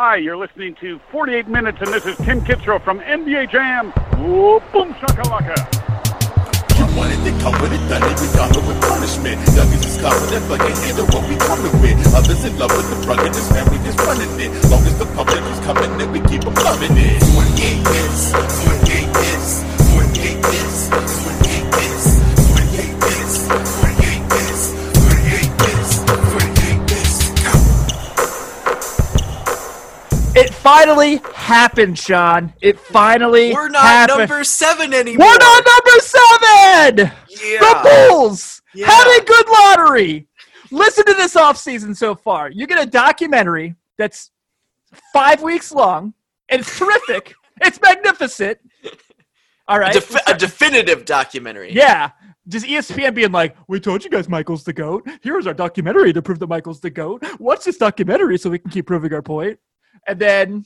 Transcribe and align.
Hi, 0.00 0.16
you're 0.16 0.40
listening 0.40 0.74
to 0.80 0.98
48 1.12 1.46
Minutes, 1.46 1.76
and 1.82 1.92
this 1.92 2.06
is 2.06 2.16
Tim 2.24 2.40
Kitzrow 2.40 2.82
from 2.82 3.00
NBA 3.00 3.52
Jam. 3.52 3.92
Whoa, 4.16 4.58
boom 4.72 4.94
shakalaka. 4.96 5.60
You 6.80 6.88
wanted 6.96 7.20
to 7.20 7.36
come 7.44 7.52
with 7.60 7.68
it, 7.68 7.84
done 7.84 8.08
it, 8.08 8.16
we 8.16 8.26
got 8.32 8.48
it 8.48 8.64
with 8.64 8.80
punishment. 8.80 9.36
Youngest 9.52 9.84
is 9.84 10.00
confident, 10.00 10.48
but 10.48 10.56
can't 10.64 10.78
handle 10.88 11.04
what 11.12 11.28
we 11.28 11.36
coming 11.36 11.76
with. 11.84 12.00
Others 12.16 12.44
in 12.48 12.56
love 12.56 12.72
with 12.72 12.88
the 12.88 12.96
drug 13.04 13.20
and 13.20 13.34
this 13.34 13.44
family 13.52 13.76
just 13.84 14.00
running 14.00 14.32
it. 14.40 14.48
Long 14.72 14.80
as 14.88 14.96
the 14.96 15.04
public 15.12 15.44
is 15.52 15.60
coming 15.68 15.92
in, 16.00 16.08
we 16.16 16.20
keep 16.32 16.48
them 16.48 16.56
loving 16.64 16.96
it. 16.96 17.20
28 17.36 17.84
minutes, 17.84 18.32
28 18.32 19.04
minutes, 19.04 19.60
28 20.00 20.40
minutes, 20.40 20.80
28 20.96 21.60
minutes, 21.60 21.69
finally 30.70 31.16
happened, 31.34 31.98
Sean. 31.98 32.52
It 32.60 32.78
finally 32.78 33.52
We're 33.52 33.68
not 33.68 33.82
happened. 33.82 34.18
number 34.20 34.44
seven 34.44 34.94
anymore. 34.94 35.26
We're 35.26 35.36
not 35.38 35.64
number 35.66 35.98
seven. 36.00 37.12
Yeah. 37.28 37.58
The 37.58 38.08
Bulls 38.08 38.62
Yeah. 38.74 38.86
had 38.86 39.20
a 39.20 39.24
good 39.24 39.48
lottery. 39.48 40.28
Listen 40.70 41.04
to 41.06 41.14
this 41.14 41.34
offseason 41.34 41.96
so 41.96 42.14
far. 42.14 42.50
You 42.50 42.68
get 42.68 42.80
a 42.80 42.86
documentary 42.86 43.74
that's 43.98 44.30
five 45.12 45.42
weeks 45.42 45.72
long, 45.72 46.14
and 46.48 46.60
it's 46.60 46.78
terrific. 46.78 47.34
it's 47.62 47.80
magnificent. 47.82 48.58
All 49.66 49.78
right. 49.80 49.90
A, 49.96 49.98
defi- 50.00 50.20
a 50.28 50.34
definitive 50.36 51.04
documentary. 51.04 51.72
Yeah. 51.72 52.10
Just 52.46 52.64
ESPN 52.66 53.14
being 53.14 53.32
like, 53.32 53.56
we 53.68 53.80
told 53.80 54.04
you 54.04 54.10
guys 54.10 54.28
Michael's 54.28 54.62
the 54.64 54.72
GOAT. 54.72 55.06
Here's 55.22 55.46
our 55.48 55.54
documentary 55.54 56.12
to 56.12 56.22
prove 56.22 56.38
that 56.38 56.48
Michael's 56.48 56.80
the 56.80 56.90
GOAT. 56.90 57.24
Watch 57.40 57.64
this 57.64 57.76
documentary 57.76 58.38
so 58.38 58.50
we 58.50 58.58
can 58.58 58.70
keep 58.70 58.86
proving 58.86 59.12
our 59.12 59.22
point. 59.22 59.58
And 60.06 60.18
then 60.18 60.64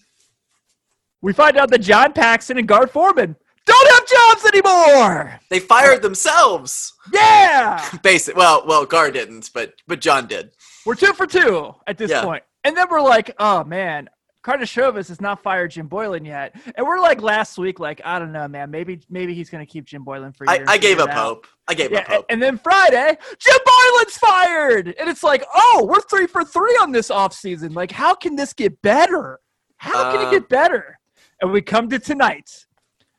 we 1.22 1.32
find 1.32 1.56
out 1.56 1.70
that 1.70 1.80
John 1.80 2.12
Paxson 2.12 2.58
and 2.58 2.68
Gar 2.68 2.86
Forman 2.86 3.36
don't 3.66 3.90
have 3.92 4.06
jobs 4.06 4.46
anymore. 4.54 5.40
They 5.50 5.58
fired 5.60 6.02
themselves. 6.02 6.92
Yeah. 7.12 7.82
Basic. 8.02 8.36
Well, 8.36 8.64
well, 8.66 8.84
Gar 8.86 9.10
didn't, 9.10 9.50
but 9.54 9.74
but 9.86 10.00
John 10.00 10.26
did. 10.26 10.50
We're 10.84 10.94
two 10.96 11.12
for 11.14 11.26
two 11.26 11.74
at 11.86 11.96
this 11.98 12.10
Yeah. 12.10 12.22
point. 12.24 12.42
And 12.64 12.76
then 12.76 12.86
we're 12.90 13.00
like, 13.02 13.34
oh 13.38 13.64
man, 13.64 14.08
Karnisovas 14.44 15.08
has 15.08 15.20
not 15.20 15.42
fired 15.42 15.70
Jim 15.70 15.88
Boylen 15.88 16.26
yet. 16.26 16.54
And 16.74 16.86
we're 16.86 17.00
like 17.00 17.22
last 17.22 17.56
week, 17.56 17.80
like, 17.80 18.00
I 18.04 18.18
don't 18.18 18.30
know, 18.32 18.46
man. 18.46 18.70
Maybe 18.70 19.00
maybe 19.08 19.34
he's 19.34 19.48
gonna 19.48 19.64
keep 19.66 19.86
Jim 19.86 20.04
Boylen 20.04 20.36
for 20.36 20.48
I, 20.48 20.56
years. 20.56 20.68
I 20.70 20.78
gave 20.78 20.98
up 20.98 21.08
out. 21.10 21.16
hope. 21.16 21.46
I 21.66 21.74
gave 21.74 21.90
Yeah, 21.90 22.00
up 22.00 22.06
hope. 22.08 22.26
and 22.28 22.42
then 22.42 22.58
Friday, 22.58 23.16
Jim 23.38 23.58
Boylen's 23.66 24.16
fired. 24.18 24.94
And 25.00 25.08
it's 25.08 25.22
like, 25.22 25.44
oh, 25.54 25.86
we're 25.88 26.02
three 26.02 26.26
for 26.26 26.44
three 26.44 26.78
on 26.82 26.92
this 26.92 27.08
offseason. 27.08 27.74
Like, 27.74 27.90
how 27.90 28.14
can 28.14 28.36
this 28.36 28.52
get 28.52 28.80
better? 28.82 29.40
How 29.78 30.12
can 30.12 30.20
it 30.20 30.26
Um, 30.26 30.30
get 30.32 30.48
better? 30.48 30.98
And 31.40 31.50
we 31.50 31.62
come 31.62 31.88
to 31.90 31.98
tonight 31.98 32.66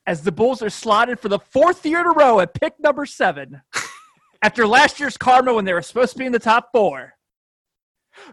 as 0.08 0.22
the 0.22 0.32
Bulls 0.32 0.62
are 0.62 0.70
slotted 0.70 1.20
for 1.20 1.30
the 1.30 1.40
fourth 1.40 1.86
year 1.86 2.02
in 2.02 2.06
a 2.06 2.12
row 2.12 2.40
at 2.40 2.54
pick 2.54 2.74
number 2.80 3.06
seven. 3.08 3.62
after 4.44 4.68
last 4.68 5.00
year's 5.00 5.18
karma 5.18 5.52
when 5.54 5.66
they 5.66 5.74
were 5.74 5.82
supposed 5.82 6.14
to 6.14 6.20
be 6.20 6.26
in 6.28 6.32
the 6.32 6.38
top 6.40 6.70
four. 6.72 7.14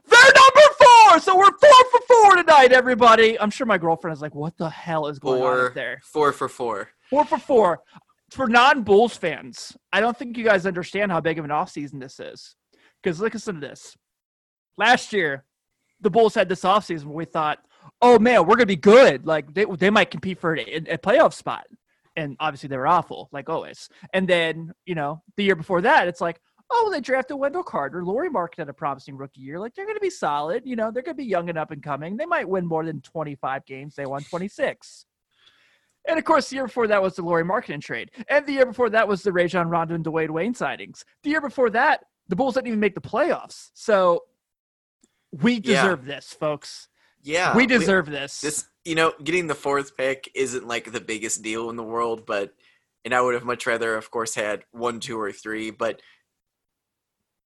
They're 0.07 0.21
number 0.35 0.75
four, 1.13 1.21
so 1.21 1.37
we're 1.37 1.59
four 1.59 1.85
for 1.91 2.01
four 2.07 2.37
tonight, 2.37 2.73
everybody. 2.73 3.39
I'm 3.39 3.51
sure 3.51 3.67
my 3.67 3.79
girlfriend 3.79 4.17
is 4.17 4.23
like, 4.23 4.35
"What 4.35 4.57
the 4.57 4.71
hell 4.71 5.09
is 5.09 5.19
going 5.19 5.43
on 5.43 5.49
four, 5.49 5.67
up 5.67 5.75
there?" 5.75 6.01
four 6.05 6.33
for 6.33 6.49
four. 6.49 6.89
Four 7.11 7.25
for 7.25 7.39
four. 7.39 7.81
For 8.31 8.49
non-Bulls 8.49 9.17
fans, 9.17 9.77
I 9.93 10.01
don't 10.01 10.17
think 10.17 10.39
you 10.39 10.45
guys 10.45 10.65
understand 10.65 11.13
how 11.13 11.21
big 11.21 11.39
of 11.39 11.45
an 11.45 11.51
offseason 11.51 12.01
this 12.01 12.19
is. 12.19 12.57
Because 13.03 13.21
listen 13.21 13.57
to 13.57 13.61
this. 13.61 13.95
Last 14.79 15.13
year, 15.13 15.45
the 16.01 16.09
Bulls 16.09 16.35
had 16.35 16.49
this 16.49 16.63
offseason 16.63 17.05
where 17.07 17.17
we 17.17 17.25
thought, 17.27 17.59
oh 18.01 18.19
man, 18.19 18.47
we're 18.47 18.57
gonna 18.57 18.67
be 18.67 18.77
good. 18.77 19.27
Like 19.27 19.53
they, 19.53 19.67
they 19.67 19.91
might 19.91 20.11
compete 20.11 20.41
for 20.41 20.57
a, 20.57 20.63
a 20.63 20.99
playoff 20.99 21.35
spot. 21.35 21.67
And 22.17 22.37
obviously 22.41 22.69
they 22.69 22.77
were 22.77 22.87
awful, 22.87 23.29
like 23.33 23.49
always. 23.49 23.89
And 24.13 24.29
then, 24.29 24.73
you 24.87 24.95
know, 24.95 25.23
the 25.37 25.45
year 25.45 25.57
before 25.57 25.81
that, 25.83 26.09
it's 26.09 26.21
like, 26.21 26.41
oh, 26.73 26.91
they 26.91 27.01
drafted 27.01 27.39
Wendell 27.39 27.63
Carter. 27.63 28.05
Lauri 28.05 28.31
Markkanen 28.31 28.59
had 28.59 28.69
a 28.69 28.73
promising 28.73 29.17
rookie 29.17 29.41
year. 29.41 29.59
Like 29.59 29.75
they're 29.75 29.87
gonna 29.87 30.01
be 30.01 30.11
solid. 30.11 30.63
You 30.65 30.77
know, 30.77 30.91
they're 30.91 31.03
gonna 31.03 31.15
be 31.15 31.25
young 31.25 31.49
and 31.49 31.59
up 31.59 31.71
and 31.71 31.83
coming. 31.83 32.17
They 32.17 32.27
might 32.27 32.49
win 32.49 32.67
more 32.67 32.85
than 32.85 33.01
25 33.01 33.65
games. 33.67 33.95
They 33.95 34.07
won 34.07 34.25
26. 34.25 35.07
And 36.09 36.19
of 36.19 36.25
course, 36.25 36.49
the 36.51 36.57
year 36.57 36.67
before 36.67 36.89
that 36.89 37.03
was 37.03 37.15
the 37.17 37.23
Lauri 37.23 37.45
Markkanen 37.45 37.81
trade. 37.81 38.11
And 38.29 38.45
the 38.47 38.53
year 38.53 38.67
before 38.67 38.91
that 38.91 39.07
was 39.07 39.23
the 39.23 39.33
Rajon 39.33 39.69
Rondo 39.69 39.95
and 39.95 40.05
Dwayne 40.05 40.31
Wayne 40.31 40.55
sightings. 40.55 41.05
The 41.23 41.31
year 41.31 41.41
before 41.41 41.71
that, 41.71 42.05
the 42.29 42.35
Bulls 42.37 42.55
didn't 42.55 42.69
even 42.69 42.81
make 42.81 42.95
the 42.95 43.01
playoffs. 43.01 43.71
So 43.75 44.25
we 45.31 45.55
Yeah. 45.55 45.83
deserve 45.83 46.05
this, 46.05 46.33
folks. 46.33 46.89
Yeah, 47.23 47.57
we 47.57 47.67
deserve 47.67 48.07
this. 48.11 48.41
this. 48.41 48.67
You 48.85 48.97
know, 48.97 49.13
getting 49.23 49.47
the 49.47 49.55
fourth 49.55 49.97
pick 49.97 50.29
isn't 50.35 50.67
like 50.67 50.91
the 50.91 51.01
biggest 51.01 51.43
deal 51.43 51.71
in 51.71 51.77
the 51.77 51.85
world, 51.85 52.27
but 52.27 52.53
and 53.05 53.15
I 53.15 53.21
would 53.21 53.35
have 53.35 53.45
much 53.45 53.67
rather, 53.67 53.97
of 53.97 54.11
course, 54.11 54.35
had 54.35 54.65
one, 54.71 55.01
two, 55.01 55.21
or 55.21 55.33
three. 55.33 55.71
But 55.71 56.01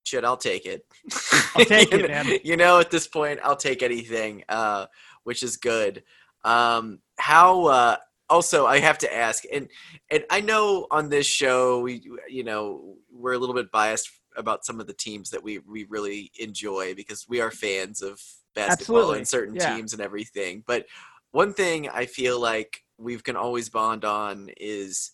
shit, 0.07 0.25
I'll 0.25 0.37
take 0.37 0.67
it. 0.67 0.87
I'll 1.57 1.65
take 1.65 1.91
you 1.93 1.99
it, 1.99 2.03
know, 2.03 2.09
man. 2.09 2.39
You 2.45 2.57
know, 2.57 2.79
at 2.79 2.91
this 2.91 3.07
point, 3.07 3.41
I'll 3.43 3.57
take 3.57 3.83
anything, 3.83 4.45
uh, 4.49 4.87
which 5.25 5.43
is 5.43 5.57
good. 5.57 6.03
Um, 6.45 7.01
how? 7.19 7.67
Uh, 7.67 7.97
also, 8.29 8.67
I 8.67 8.81
have 8.81 8.99
to 8.99 9.15
ask, 9.15 9.45
and 9.53 9.69
and 10.11 10.25
I 10.31 10.41
know 10.41 10.87
on 10.91 11.09
this 11.09 11.27
show, 11.27 11.81
we 11.81 12.09
you 12.29 12.45
know 12.45 12.97
we're 13.11 13.35
a 13.35 13.39
little 13.39 13.55
bit 13.55 13.71
biased 13.71 14.11
about 14.37 14.65
some 14.65 14.81
of 14.81 14.87
the 14.87 14.93
teams 14.93 15.31
that 15.31 15.43
we 15.43 15.59
we 15.59 15.85
really 15.89 16.31
enjoy 16.39 16.95
because 16.95 17.27
we 17.29 17.41
are 17.41 17.51
fans 17.51 18.03
of 18.03 18.21
basketball 18.55 18.97
Absolutely, 18.97 19.19
and 19.19 19.29
certain 19.29 19.55
yeah. 19.55 19.75
teams 19.75 19.93
and 19.93 20.03
everything. 20.03 20.65
But 20.67 20.87
one 21.33 21.53
thing 21.53 21.89
I 21.89 22.07
feel 22.07 22.41
like 22.41 22.83
we 22.99 23.17
can 23.19 23.37
always 23.37 23.69
bond 23.69 24.05
on 24.05 24.51
is 24.57 25.13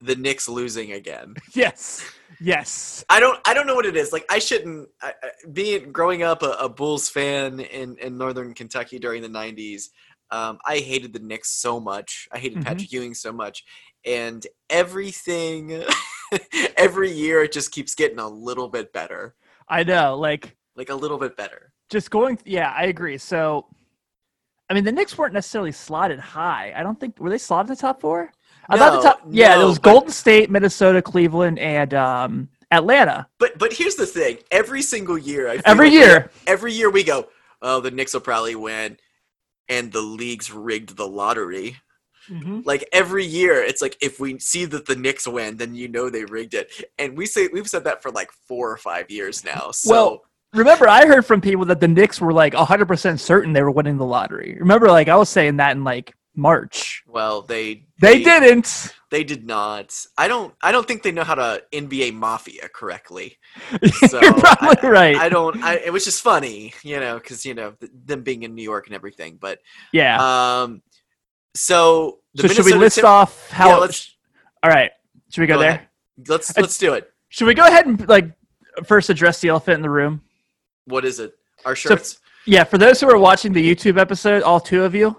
the 0.00 0.16
Knicks 0.16 0.48
losing 0.48 0.92
again. 0.92 1.34
Yes. 1.54 2.08
Yes. 2.40 3.04
I 3.08 3.20
don't 3.20 3.38
I 3.44 3.54
don't 3.54 3.66
know 3.66 3.74
what 3.74 3.86
it 3.86 3.96
is. 3.96 4.12
Like 4.12 4.24
I 4.30 4.38
shouldn't 4.38 4.88
I, 5.02 5.12
I, 5.22 5.28
being 5.52 5.90
growing 5.90 6.22
up 6.22 6.42
a, 6.42 6.52
a, 6.60 6.68
Bulls 6.68 7.08
fan 7.08 7.60
in 7.60 7.96
in 7.98 8.16
northern 8.16 8.54
Kentucky 8.54 8.98
during 8.98 9.22
the 9.22 9.28
90s, 9.28 9.86
um, 10.30 10.58
I 10.64 10.78
hated 10.78 11.12
the 11.12 11.18
Knicks 11.18 11.50
so 11.50 11.80
much. 11.80 12.28
I 12.30 12.38
hated 12.38 12.58
mm-hmm. 12.58 12.68
Patrick 12.68 12.92
Ewing 12.92 13.14
so 13.14 13.32
much 13.32 13.64
and 14.04 14.46
everything 14.70 15.82
every 16.76 17.10
year 17.10 17.42
it 17.42 17.52
just 17.52 17.72
keeps 17.72 17.94
getting 17.94 18.18
a 18.18 18.28
little 18.28 18.68
bit 18.68 18.92
better. 18.92 19.34
I 19.68 19.82
know, 19.82 20.16
like 20.16 20.56
like 20.76 20.90
a 20.90 20.94
little 20.94 21.18
bit 21.18 21.36
better. 21.36 21.72
Just 21.90 22.10
going 22.10 22.38
yeah, 22.44 22.72
I 22.76 22.84
agree. 22.84 23.18
So 23.18 23.66
I 24.70 24.74
mean, 24.74 24.84
the 24.84 24.92
Knicks 24.92 25.16
weren't 25.16 25.32
necessarily 25.32 25.72
slotted 25.72 26.20
high. 26.20 26.74
I 26.76 26.82
don't 26.82 27.00
think 27.00 27.18
were 27.18 27.30
they 27.30 27.38
slotted 27.38 27.70
in 27.70 27.74
the 27.74 27.80
top 27.80 28.00
4? 28.00 28.30
about 28.68 28.94
no, 28.94 28.96
the 28.96 29.02
top, 29.02 29.22
Yeah, 29.30 29.54
no, 29.54 29.62
it 29.62 29.64
was 29.66 29.78
but, 29.78 29.92
Golden 29.92 30.10
State, 30.10 30.50
Minnesota, 30.50 31.00
Cleveland, 31.00 31.58
and 31.58 31.94
um, 31.94 32.48
Atlanta. 32.70 33.26
But 33.38 33.58
but 33.58 33.72
here's 33.72 33.96
the 33.96 34.06
thing: 34.06 34.38
every 34.50 34.82
single 34.82 35.18
year, 35.18 35.60
every 35.64 35.86
like 35.86 35.92
year, 35.92 36.30
every 36.46 36.72
year 36.72 36.90
we 36.90 37.02
go, 37.04 37.28
oh, 37.62 37.80
the 37.80 37.90
Knicks 37.90 38.14
will 38.14 38.20
probably 38.20 38.54
win, 38.54 38.98
and 39.68 39.92
the 39.92 40.00
league's 40.00 40.52
rigged 40.52 40.96
the 40.96 41.06
lottery. 41.06 41.76
Mm-hmm. 42.30 42.60
Like 42.64 42.86
every 42.92 43.24
year, 43.24 43.62
it's 43.62 43.80
like 43.80 43.96
if 44.00 44.20
we 44.20 44.38
see 44.38 44.66
that 44.66 44.86
the 44.86 44.96
Knicks 44.96 45.26
win, 45.26 45.56
then 45.56 45.74
you 45.74 45.88
know 45.88 46.10
they 46.10 46.24
rigged 46.24 46.54
it. 46.54 46.70
And 46.98 47.16
we 47.16 47.24
say 47.26 47.48
we've 47.50 47.68
said 47.68 47.84
that 47.84 48.02
for 48.02 48.10
like 48.10 48.30
four 48.30 48.70
or 48.70 48.76
five 48.76 49.10
years 49.10 49.44
now. 49.44 49.70
So. 49.70 49.90
Well, 49.90 50.22
remember, 50.52 50.88
I 50.88 51.06
heard 51.06 51.24
from 51.24 51.40
people 51.40 51.64
that 51.66 51.80
the 51.80 51.88
Knicks 51.88 52.20
were 52.20 52.34
like 52.34 52.52
100 52.52 52.86
percent 52.86 53.20
certain 53.20 53.54
they 53.54 53.62
were 53.62 53.70
winning 53.70 53.96
the 53.96 54.04
lottery. 54.04 54.58
Remember, 54.60 54.88
like 54.88 55.08
I 55.08 55.16
was 55.16 55.30
saying 55.30 55.56
that 55.56 55.74
in 55.74 55.84
like 55.84 56.14
March. 56.38 57.02
well 57.08 57.42
they 57.42 57.84
They 58.00 58.22
didn't. 58.22 58.94
they 59.10 59.24
did 59.24 59.44
not 59.46 59.94
i 60.16 60.28
don't 60.28 60.54
i 60.62 60.70
don't 60.72 60.86
think 60.86 61.02
they 61.02 61.10
know 61.12 61.24
how 61.24 61.34
to 61.34 61.62
nba 61.72 62.14
mafia 62.14 62.68
correctly 62.72 63.36
so 64.08 64.20
You're 64.22 64.34
probably 64.34 64.88
I, 64.88 64.90
right. 64.90 65.16
i 65.16 65.28
don't 65.28 65.62
i 65.64 65.74
it 65.76 65.92
was 65.92 66.04
just 66.04 66.22
funny 66.22 66.72
you 66.84 67.00
know 67.00 67.14
because 67.18 67.44
you 67.44 67.54
know 67.54 67.74
them 68.06 68.22
being 68.22 68.44
in 68.44 68.54
new 68.54 68.62
york 68.62 68.86
and 68.86 68.94
everything 68.94 69.36
but 69.40 69.58
yeah. 69.92 70.16
um 70.62 70.80
so 71.56 72.20
the 72.34 72.46
so 72.48 72.54
should 72.54 72.64
we 72.66 72.74
list 72.74 72.96
Tim- 72.96 73.06
off 73.06 73.50
how? 73.50 73.68
Yeah, 73.70 73.76
let's- 73.78 74.14
all 74.62 74.70
right. 74.70 74.90
Should 75.30 75.40
we 75.42 75.46
go, 75.46 75.54
Go 75.54 75.60
there? 75.60 75.70
ahead. 75.70 75.88
let's 76.28 76.56
let's 76.56 76.78
do 76.78 76.94
it 76.94 77.10
Should 77.30 77.46
we 77.46 77.54
go 77.54 77.66
ahead 77.66 77.86
and 77.86 78.08
like 78.08 78.26
first 78.84 79.10
address 79.10 79.40
the 79.40 79.48
elephant 79.48 79.76
in 79.76 79.82
the 79.82 79.90
room? 79.90 80.22
what 80.86 81.04
is 81.04 81.18
it 81.20 81.34
our 81.64 81.74
shirts 81.74 82.20
Yeah, 82.46 82.64
for 82.64 82.78
those 82.78 83.00
who 83.00 83.10
are 83.10 83.18
watching 83.18 83.52
the 83.52 83.62
YouTube 83.74 83.98
episode, 83.98 84.42
all 84.42 84.58
two 84.60 84.82
of 84.84 84.94
you, 84.94 85.16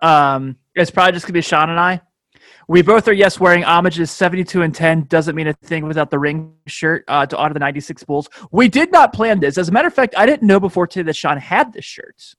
um, 0.00 0.56
it's 0.74 0.90
probably 0.90 1.12
just 1.12 1.26
gonna 1.26 1.32
be 1.34 1.40
Sean 1.42 1.70
and 1.70 1.78
I. 1.80 2.00
We 2.68 2.82
both 2.82 3.08
are 3.08 3.12
yes 3.14 3.40
wearing 3.40 3.62
homages 3.62 4.10
72 4.10 4.60
and 4.60 4.74
10 4.74 5.04
doesn't 5.04 5.34
mean 5.34 5.46
a 5.48 5.54
thing 5.54 5.86
without 5.86 6.10
the 6.10 6.18
ring 6.18 6.52
shirt 6.66 7.02
uh, 7.08 7.24
to 7.24 7.36
honor 7.36 7.54
the 7.54 7.60
96 7.60 8.04
Bulls. 8.04 8.28
We 8.52 8.68
did 8.68 8.92
not 8.92 9.14
plan 9.14 9.40
this. 9.40 9.56
As 9.56 9.70
a 9.70 9.72
matter 9.72 9.88
of 9.88 9.94
fact, 9.94 10.14
I 10.18 10.26
didn't 10.26 10.46
know 10.46 10.60
before 10.60 10.86
today 10.86 11.04
that 11.06 11.16
Sean 11.16 11.38
had 11.38 11.72
this 11.72 11.86
shirt. 11.86 12.34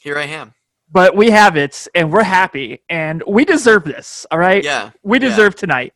here 0.00 0.18
i 0.18 0.24
am 0.24 0.52
But 0.90 1.14
we 1.16 1.30
have 1.30 1.56
it 1.56 1.86
and 1.94 2.12
we're 2.12 2.24
happy 2.24 2.82
and 2.88 3.22
we 3.26 3.44
deserve 3.44 3.84
this, 3.84 4.26
all 4.32 4.38
right? 4.38 4.64
yeah 4.64 4.90
We 5.04 5.18
yeah. 5.18 5.28
deserve 5.28 5.54
tonight. 5.54 5.92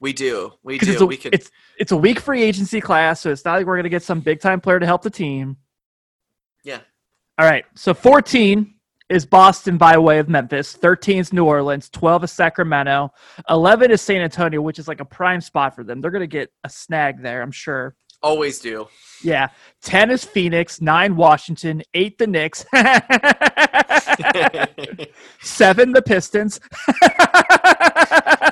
we 0.00 0.12
do 0.14 0.52
we 0.62 0.78
do 0.78 0.92
it's 0.92 1.00
a, 1.02 1.06
we 1.06 1.16
could 1.18 1.34
it's 1.34 1.50
it's 1.78 1.92
a 1.92 1.96
weak 1.96 2.18
free 2.18 2.42
agency 2.42 2.80
class, 2.80 3.20
so 3.20 3.30
it's 3.30 3.44
not 3.44 3.56
like 3.58 3.66
we're 3.66 3.76
gonna 3.76 3.88
get 3.90 4.02
some 4.02 4.20
big 4.20 4.40
time 4.40 4.58
player 4.60 4.80
to 4.80 4.86
help 4.86 5.02
the 5.02 5.10
team. 5.10 5.58
Yeah. 6.64 6.80
All 7.38 7.46
right. 7.46 7.64
So 7.74 7.92
14 7.92 8.74
is 9.08 9.26
Boston 9.26 9.76
by 9.76 9.98
way 9.98 10.18
of 10.18 10.28
Memphis. 10.28 10.72
13 10.72 11.18
is 11.18 11.32
New 11.32 11.44
Orleans. 11.44 11.88
12 11.90 12.24
is 12.24 12.32
Sacramento. 12.32 13.12
11 13.48 13.90
is 13.90 14.00
San 14.00 14.22
Antonio, 14.22 14.60
which 14.60 14.78
is 14.78 14.88
like 14.88 15.00
a 15.00 15.04
prime 15.04 15.40
spot 15.40 15.74
for 15.74 15.84
them. 15.84 16.00
They're 16.00 16.10
going 16.10 16.20
to 16.20 16.26
get 16.26 16.52
a 16.64 16.68
snag 16.68 17.22
there, 17.22 17.42
I'm 17.42 17.52
sure. 17.52 17.94
Always 18.22 18.60
do. 18.60 18.88
Yeah. 19.22 19.48
10 19.82 20.10
is 20.10 20.24
Phoenix. 20.24 20.80
9 20.80 21.16
Washington. 21.16 21.82
8 21.92 22.18
the 22.18 22.26
Knicks. 22.26 22.60
7 25.42 25.92
the 25.92 26.02
Pistons. 26.02 26.60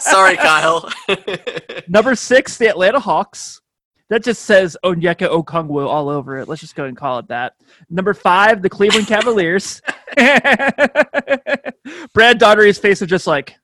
Sorry, 0.01 0.37
Kyle. 0.37 0.91
Number 1.89 2.17
6 2.17 2.59
the 2.59 2.69
Atlanta 2.69 2.99
Hawks. 2.99 3.60
That 4.11 4.25
just 4.25 4.43
says 4.45 4.77
Onyeka 4.85 5.31
Okongwu 5.31 5.87
all 5.87 6.09
over 6.09 6.37
it. 6.39 6.49
Let's 6.49 6.61
just 6.61 6.75
go 6.75 6.85
and 6.85 6.97
call 6.97 7.21
it 7.21 7.29
that. 7.29 7.55
Number 7.89 8.13
five, 8.13 8.61
the 8.61 8.69
Cleveland 8.69 9.07
Cavaliers. 9.07 9.81
Brad 12.13 12.39
Daugherty's 12.39 12.79
face 12.79 13.01
is 13.01 13.09
just 13.09 13.29
like, 13.29 13.55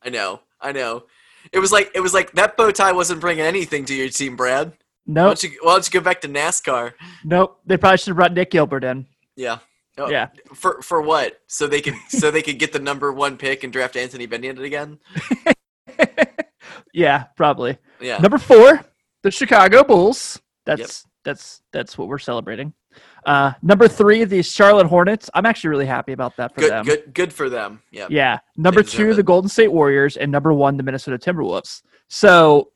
I 0.00 0.10
know. 0.10 0.40
I 0.60 0.70
know. 0.70 1.04
It 1.52 1.58
was 1.58 1.72
like 1.72 1.90
it 1.94 2.00
was 2.00 2.14
like 2.14 2.32
that 2.32 2.56
bow 2.56 2.70
tie 2.70 2.92
wasn't 2.92 3.20
bringing 3.20 3.44
anything 3.44 3.84
to 3.86 3.94
your 3.94 4.08
team, 4.08 4.36
Brad. 4.36 4.72
No. 5.06 5.28
nope, 5.28 5.38
don't 5.38 5.52
Why 5.62 5.72
don't 5.74 5.92
you 5.92 6.00
go 6.00 6.04
back 6.04 6.20
to 6.22 6.28
NASCAR? 6.28 6.94
nope. 7.24 7.60
They 7.66 7.76
probably 7.76 7.98
should 7.98 8.08
have 8.08 8.16
brought 8.16 8.32
Nick 8.32 8.50
Gilbert 8.50 8.84
in. 8.84 9.06
Yeah. 9.36 9.58
Oh, 9.98 10.08
Yeah. 10.08 10.28
For 10.54 10.80
for 10.82 11.02
what? 11.02 11.40
So 11.48 11.66
they 11.66 11.80
could 11.80 11.94
so 12.08 12.30
they 12.30 12.42
could 12.42 12.58
get 12.60 12.72
the 12.72 12.78
number 12.78 13.12
one 13.12 13.36
pick 13.36 13.64
and 13.64 13.72
draft 13.72 13.96
Anthony 13.96 14.26
Bennett 14.26 14.60
again. 14.60 14.98
Yeah, 16.94 17.24
probably. 17.36 17.76
Yeah. 18.00 18.18
Number 18.18 18.38
four, 18.38 18.80
the 19.22 19.30
Chicago 19.30 19.84
Bulls. 19.84 20.40
That's 20.64 21.04
that's 21.24 21.60
that's 21.72 21.98
what 21.98 22.08
we're 22.08 22.18
celebrating. 22.18 22.72
Uh, 23.26 23.52
number 23.62 23.88
three, 23.88 24.24
the 24.24 24.42
Charlotte 24.42 24.86
Hornets. 24.86 25.28
I'm 25.34 25.44
actually 25.44 25.70
really 25.70 25.86
happy 25.86 26.12
about 26.12 26.36
that 26.36 26.54
for 26.54 26.60
Good 26.60 26.70
them. 26.70 26.84
good 26.86 27.14
good 27.14 27.32
for 27.32 27.50
them. 27.50 27.82
Yeah. 27.90 28.06
Yeah. 28.08 28.38
Number 28.56 28.82
two, 28.82 29.10
it. 29.10 29.14
the 29.14 29.22
Golden 29.22 29.48
State 29.48 29.72
Warriors, 29.72 30.16
and 30.16 30.30
number 30.30 30.52
one, 30.52 30.76
the 30.76 30.82
Minnesota 30.82 31.18
Timberwolves. 31.18 31.82
So 32.08 32.70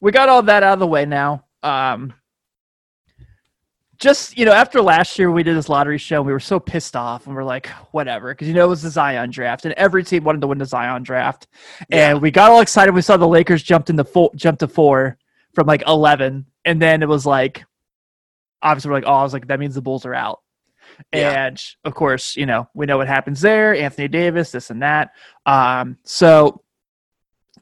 we 0.00 0.10
got 0.10 0.28
all 0.28 0.42
that 0.42 0.62
out 0.64 0.74
of 0.74 0.78
the 0.80 0.86
way 0.86 1.06
now. 1.06 1.44
Um, 1.62 2.12
just 4.02 4.36
you 4.36 4.44
know, 4.44 4.52
after 4.52 4.82
last 4.82 5.18
year, 5.18 5.30
we 5.30 5.42
did 5.44 5.56
this 5.56 5.68
lottery 5.68 5.96
show. 5.96 6.16
And 6.16 6.26
we 6.26 6.32
were 6.32 6.40
so 6.40 6.58
pissed 6.58 6.96
off, 6.96 7.26
and 7.26 7.34
we're 7.34 7.44
like, 7.44 7.68
whatever, 7.92 8.32
because 8.34 8.48
you 8.48 8.54
know 8.54 8.64
it 8.64 8.68
was 8.68 8.82
the 8.82 8.90
Zion 8.90 9.30
draft, 9.30 9.64
and 9.64 9.72
every 9.74 10.02
team 10.02 10.24
wanted 10.24 10.40
to 10.40 10.48
win 10.48 10.58
the 10.58 10.66
Zion 10.66 11.02
draft, 11.04 11.46
Yeah. 11.88 12.10
and 12.10 12.20
we 12.20 12.30
got 12.30 12.50
all 12.50 12.60
excited. 12.60 12.92
We 12.92 13.00
saw 13.02 13.16
the 13.16 13.26
Lakers 13.28 13.62
jumped 13.62 13.88
into 13.90 14.04
four, 14.04 14.30
jumped 14.34 14.60
to 14.60 14.68
four 14.68 15.16
from 15.54 15.66
like 15.68 15.84
eleven, 15.86 16.46
and 16.64 16.82
then 16.82 17.02
it 17.02 17.08
was 17.08 17.24
like, 17.24 17.64
obviously, 18.60 18.90
we're 18.90 18.96
like, 18.96 19.06
oh, 19.06 19.14
I 19.14 19.22
was 19.22 19.32
like, 19.32 19.46
that 19.46 19.60
means 19.60 19.76
the 19.76 19.82
Bulls 19.82 20.04
are 20.04 20.14
out. 20.14 20.40
Yeah. 21.12 21.46
And 21.46 21.62
of 21.84 21.94
course, 21.94 22.36
you 22.36 22.44
know, 22.46 22.68
we 22.74 22.86
know 22.86 22.98
what 22.98 23.06
happens 23.08 23.40
there. 23.40 23.74
Anthony 23.74 24.08
Davis, 24.08 24.50
this 24.50 24.70
and 24.70 24.82
that. 24.82 25.12
Um, 25.46 25.96
so 26.02 26.62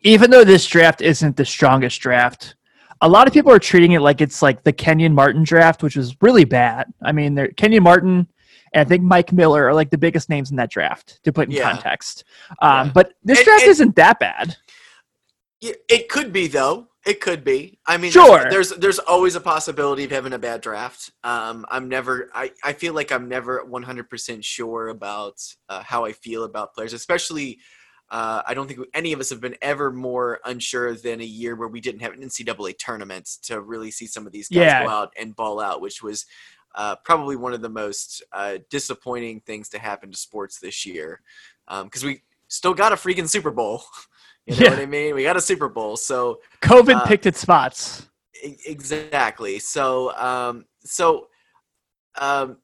even 0.02 0.30
though 0.30 0.44
this 0.44 0.66
draft 0.66 1.00
isn't 1.02 1.36
the 1.36 1.44
strongest 1.44 2.00
draft, 2.00 2.56
a 3.02 3.08
lot 3.08 3.26
of 3.26 3.32
people 3.32 3.50
are 3.52 3.58
treating 3.58 3.92
it 3.92 4.00
like 4.00 4.20
it's 4.20 4.42
like 4.42 4.62
the 4.64 4.72
Kenyon 4.72 5.14
Martin 5.14 5.42
draft, 5.42 5.82
which 5.82 5.96
was 5.96 6.16
really 6.20 6.44
bad. 6.44 6.86
I 7.02 7.12
mean, 7.12 7.34
there 7.34 7.48
Kenyon 7.48 7.82
Martin 7.82 8.26
and 8.72 8.80
I 8.80 8.84
think 8.84 9.02
Mike 9.02 9.32
Miller 9.32 9.66
are 9.66 9.74
like 9.74 9.90
the 9.90 9.98
biggest 9.98 10.28
names 10.28 10.50
in 10.50 10.56
that 10.56 10.70
draft 10.70 11.20
to 11.24 11.32
put 11.32 11.48
in 11.48 11.54
Yeah. 11.54 11.72
context. 11.72 12.24
Um, 12.62 12.86
Yeah. 12.88 12.92
But 12.94 13.12
this 13.24 13.38
And- 13.38 13.44
draft 13.46 13.64
isn't 13.64 13.96
that 13.96 14.18
bad. 14.20 14.56
It 15.60 16.08
could 16.08 16.32
be 16.32 16.46
though. 16.46 16.86
It 17.06 17.20
could 17.20 17.44
be. 17.44 17.78
I 17.86 17.96
mean, 17.96 18.10
Sure. 18.12 18.46
There's 18.50 18.70
there's 18.70 18.98
always 18.98 19.34
a 19.34 19.40
possibility 19.40 20.04
of 20.04 20.10
having 20.10 20.32
a 20.34 20.38
bad 20.38 20.60
draft. 20.60 21.10
Um, 21.24 21.64
I'm 21.70 21.88
never. 21.88 22.30
I 22.34 22.52
I 22.62 22.72
feel 22.74 22.92
like 22.94 23.10
I'm 23.10 23.28
never 23.28 23.64
100 23.64 24.08
percent 24.10 24.44
sure 24.44 24.88
about 24.88 25.36
uh, 25.68 25.82
how 25.82 26.04
I 26.04 26.12
feel 26.12 26.44
about 26.44 26.74
players, 26.74 26.92
especially. 26.92 27.58
Uh, 28.10 28.42
I 28.46 28.54
don't 28.54 28.66
think 28.66 28.80
any 28.94 29.12
of 29.12 29.20
us 29.20 29.30
have 29.30 29.40
been 29.40 29.56
ever 29.62 29.92
more 29.92 30.40
unsure 30.44 30.94
than 30.94 31.20
a 31.20 31.24
year 31.24 31.54
where 31.54 31.68
we 31.68 31.80
didn't 31.80 32.00
have 32.00 32.12
an 32.12 32.20
NCAA 32.22 32.74
tournament 32.78 33.28
to 33.44 33.60
really 33.60 33.90
see 33.90 34.06
some 34.06 34.26
of 34.26 34.32
these 34.32 34.48
guys 34.48 34.56
Yeah. 34.56 34.82
go 34.84 34.88
out 34.90 35.12
and 35.18 35.36
ball 35.36 35.60
out, 35.60 35.80
which 35.80 36.02
was 36.02 36.26
uh, 36.74 36.96
probably 37.04 37.36
one 37.36 37.52
of 37.52 37.62
the 37.62 37.68
most 37.68 38.22
uh, 38.32 38.58
disappointing 38.68 39.40
things 39.40 39.68
to 39.68 39.78
happen 39.78 40.10
to 40.10 40.16
sports 40.16 40.58
this 40.58 40.84
year. 40.84 41.20
Because 41.84 42.04
we 42.04 42.22
still 42.48 42.74
got 42.74 42.92
a 42.92 42.96
freaking 42.96 43.28
Super 43.28 43.50
Bowl. 43.50 43.82
You 44.46 44.56
know 44.56 44.62
Yeah. 44.64 44.70
what 44.70 44.78
I 44.80 44.86
mean? 44.86 45.14
We 45.14 45.22
got 45.22 45.36
a 45.36 45.40
Super 45.40 45.68
Bowl, 45.68 45.96
so 45.98 46.40
COVID 46.62 46.96
Uh, 47.02 47.06
picked 47.06 47.26
its 47.26 47.38
spots. 47.38 48.08
Exactly 48.64 49.58
so 49.58 50.16
um 50.16 50.64
so 50.82 51.28
um 52.18 52.56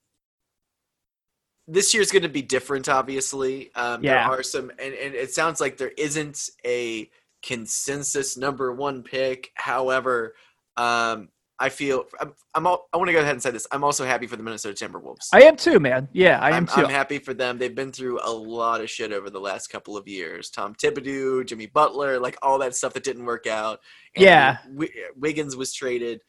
this 1.69 1.93
year's 1.95 2.11
going 2.13 2.23
to 2.23 2.29
be 2.29 2.43
different 2.43 2.89
obviously 2.89 3.71
um 3.75 4.03
Yeah. 4.03 4.29
there 4.29 4.39
are 4.39 4.43
some 4.43 4.71
and, 4.71 4.95
and 4.95 5.15
it 5.15 5.33
sounds 5.33 5.61
like 5.61 5.77
there 5.77 5.93
isn't 5.97 6.51
a 6.65 7.11
consensus 7.43 8.37
number 8.37 8.73
one 8.73 9.03
pick 9.03 9.51
however 9.55 10.35
um 10.77 11.29
i 11.59 11.69
feel 11.69 12.05
i'm, 12.21 12.33
I'm 12.55 12.67
all, 12.67 12.89
i 12.93 12.97
want 12.97 13.09
to 13.09 13.13
go 13.13 13.21
ahead 13.21 13.33
and 13.33 13.43
say 13.43 13.51
this 13.51 13.67
i'm 13.73 13.83
also 13.85 14.05
happy 14.05 14.27
for 14.27 14.37
the 14.37 14.43
minnesota 14.43 14.75
timberwolves 14.87 15.29
I 15.33 15.43
am 15.43 15.57
too, 15.57 15.81
man. 15.81 16.09
Yeah, 16.13 16.39
I 16.41 16.51
am 16.51 16.55
I'm, 16.55 16.67
too. 16.67 16.85
I'm 16.85 16.91
happy 16.91 17.19
for 17.19 17.35
them. 17.35 17.59
They've 17.59 17.75
been 17.75 17.93
through 17.93 18.21
a 18.23 18.31
lot 18.31 18.81
of 18.81 18.89
shit 18.89 19.12
over 19.12 19.29
the 19.31 19.41
last 19.41 19.69
couple 19.69 19.97
of 19.97 20.07
years. 20.07 20.51
Tom 20.51 20.75
Thibodeau, 20.75 21.45
Jimmy 21.47 21.67
Butler, 21.67 22.19
like 22.21 22.37
all 22.43 22.59
that 22.61 22.75
stuff 22.77 22.93
that 22.95 23.05
didn't 23.05 23.25
work 23.25 23.47
out. 23.47 23.81
Yeah. 24.17 24.59
Wi- 24.67 24.93
Wiggins 25.17 25.57
was 25.57 25.73
traded. 25.75 26.21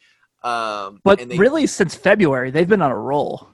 Um, 0.44 1.00
but 1.04 1.22
and 1.22 1.31
they, 1.31 1.38
really, 1.38 1.68
since 1.68 1.95
February, 1.95 2.51
they've 2.51 2.68
been 2.68 2.81
on 2.81 2.92
a 2.92 2.98
roll. 2.98 3.48